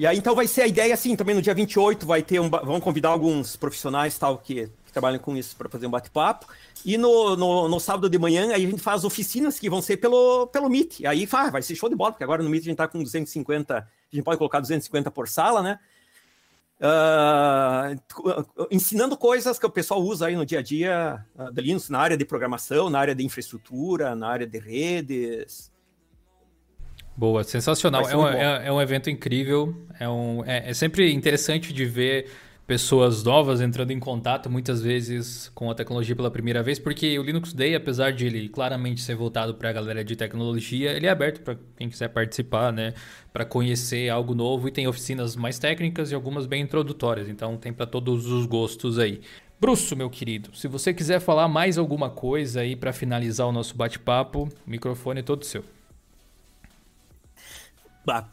[0.00, 2.48] E aí, então, vai ser a ideia, assim, também no dia 28 vai ter um...
[2.48, 6.46] Vamos convidar alguns profissionais, tal, que, que trabalham com isso para fazer um bate-papo.
[6.86, 9.98] E no, no, no, sábado de manhã, aí a gente faz oficinas que vão ser
[9.98, 11.04] pelo, pelo Meet.
[11.04, 13.02] Aí ah, vai ser show de bola, porque agora no Meet a gente tá com
[13.02, 13.76] 250...
[13.76, 15.78] A gente pode colocar 250 por sala, né?
[16.80, 21.90] Uh, ensinando coisas que o pessoal usa aí no dia a dia uh, da Linux,
[21.90, 25.69] na área de programação, na área de infraestrutura, na área de redes,
[27.20, 28.08] Boa, sensacional.
[28.08, 29.76] É um, é, é um, evento incrível.
[29.98, 32.30] É, um, é, é, sempre interessante de ver
[32.66, 37.22] pessoas novas entrando em contato, muitas vezes com a tecnologia pela primeira vez, porque o
[37.22, 41.10] Linux Day, apesar de ele claramente ser voltado para a galera de tecnologia, ele é
[41.10, 42.94] aberto para quem quiser participar, né?
[43.30, 47.28] Para conhecer algo novo e tem oficinas mais técnicas e algumas bem introdutórias.
[47.28, 49.20] Então tem para todos os gostos aí.
[49.60, 53.76] Bruxo, meu querido, se você quiser falar mais alguma coisa aí para finalizar o nosso
[53.76, 55.62] bate-papo, o microfone é todo seu.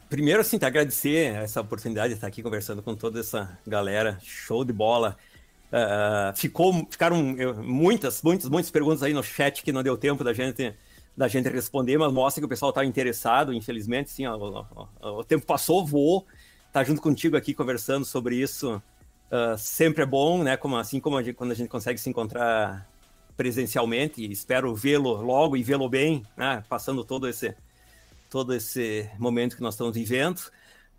[0.08, 4.18] Primeiro, assim, tá, agradecer essa oportunidade de estar aqui conversando com toda essa galera.
[4.22, 5.16] Show de bola.
[5.70, 7.22] Uh, ficou, ficaram
[7.62, 10.74] muitas, muitas, muitas perguntas aí no chat que não deu tempo da gente,
[11.14, 13.52] da gente responder, mas mostra que o pessoal está interessado.
[13.52, 16.26] Infelizmente, sim, ó, ó, ó, o tempo passou, voou.
[16.72, 18.82] Tá junto contigo aqui conversando sobre isso.
[19.30, 20.56] Uh, sempre é bom, né?
[20.56, 22.88] Como, assim como a gente, quando a gente consegue se encontrar
[23.36, 24.30] presencialmente.
[24.30, 26.64] Espero vê-lo logo e vê-lo bem, né?
[26.68, 27.54] Passando todo esse
[28.28, 30.40] todo esse momento que nós estamos vivendo.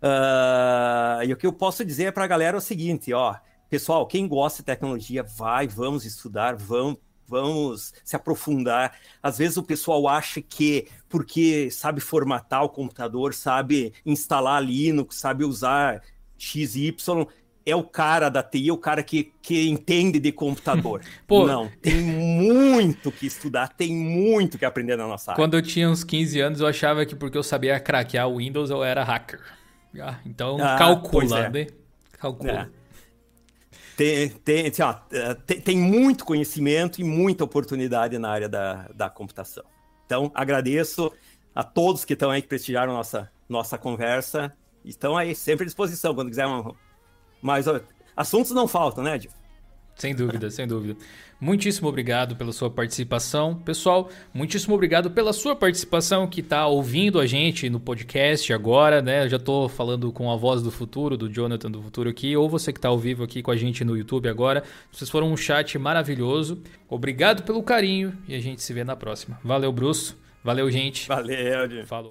[0.02, 3.36] Uh, e o que eu posso dizer para a galera é o seguinte, ó,
[3.68, 6.98] pessoal, quem gosta de tecnologia, vai, vamos estudar, vamos,
[7.28, 8.98] vamos se aprofundar.
[9.22, 15.44] Às vezes o pessoal acha que porque sabe formatar o computador, sabe instalar Linux, sabe
[15.44, 16.02] usar
[16.38, 16.96] XY,
[17.64, 21.02] é o cara da TI, é o cara que, que entende de computador.
[21.26, 25.42] Pô, não, tem muito que estudar, tem muito que aprender na nossa área.
[25.42, 28.70] Quando eu tinha uns 15 anos, eu achava que porque eu sabia craquear o Windows,
[28.70, 29.40] eu era hacker.
[30.00, 31.50] Ah, então, ah, calcula, é.
[31.50, 31.66] né?
[32.18, 32.70] Calcula.
[32.76, 32.80] É.
[33.96, 34.94] Tem, tem, assim, ó,
[35.46, 39.64] tem, tem, muito conhecimento e muita oportunidade na área da, da computação.
[40.06, 41.12] Então, agradeço
[41.54, 44.56] a todos que estão aí, que prestigiaram nossa, nossa conversa.
[44.84, 46.14] Estão aí sempre à disposição.
[46.14, 46.74] Quando quiser uma,
[47.40, 47.80] mas ó,
[48.16, 49.30] assuntos não faltam, né, Edil?
[50.00, 50.96] Sem dúvida, sem dúvida.
[51.38, 53.54] Muitíssimo obrigado pela sua participação.
[53.54, 59.24] Pessoal, muitíssimo obrigado pela sua participação que está ouvindo a gente no podcast agora, né?
[59.24, 62.48] Eu já estou falando com a voz do futuro, do Jonathan do futuro aqui, ou
[62.48, 64.62] você que está ao vivo aqui com a gente no YouTube agora.
[64.90, 66.62] Vocês foram um chat maravilhoso.
[66.88, 69.38] Obrigado pelo carinho e a gente se vê na próxima.
[69.44, 70.14] Valeu, Bruce.
[70.42, 71.06] Valeu, gente.
[71.08, 72.08] Valeu, Falou.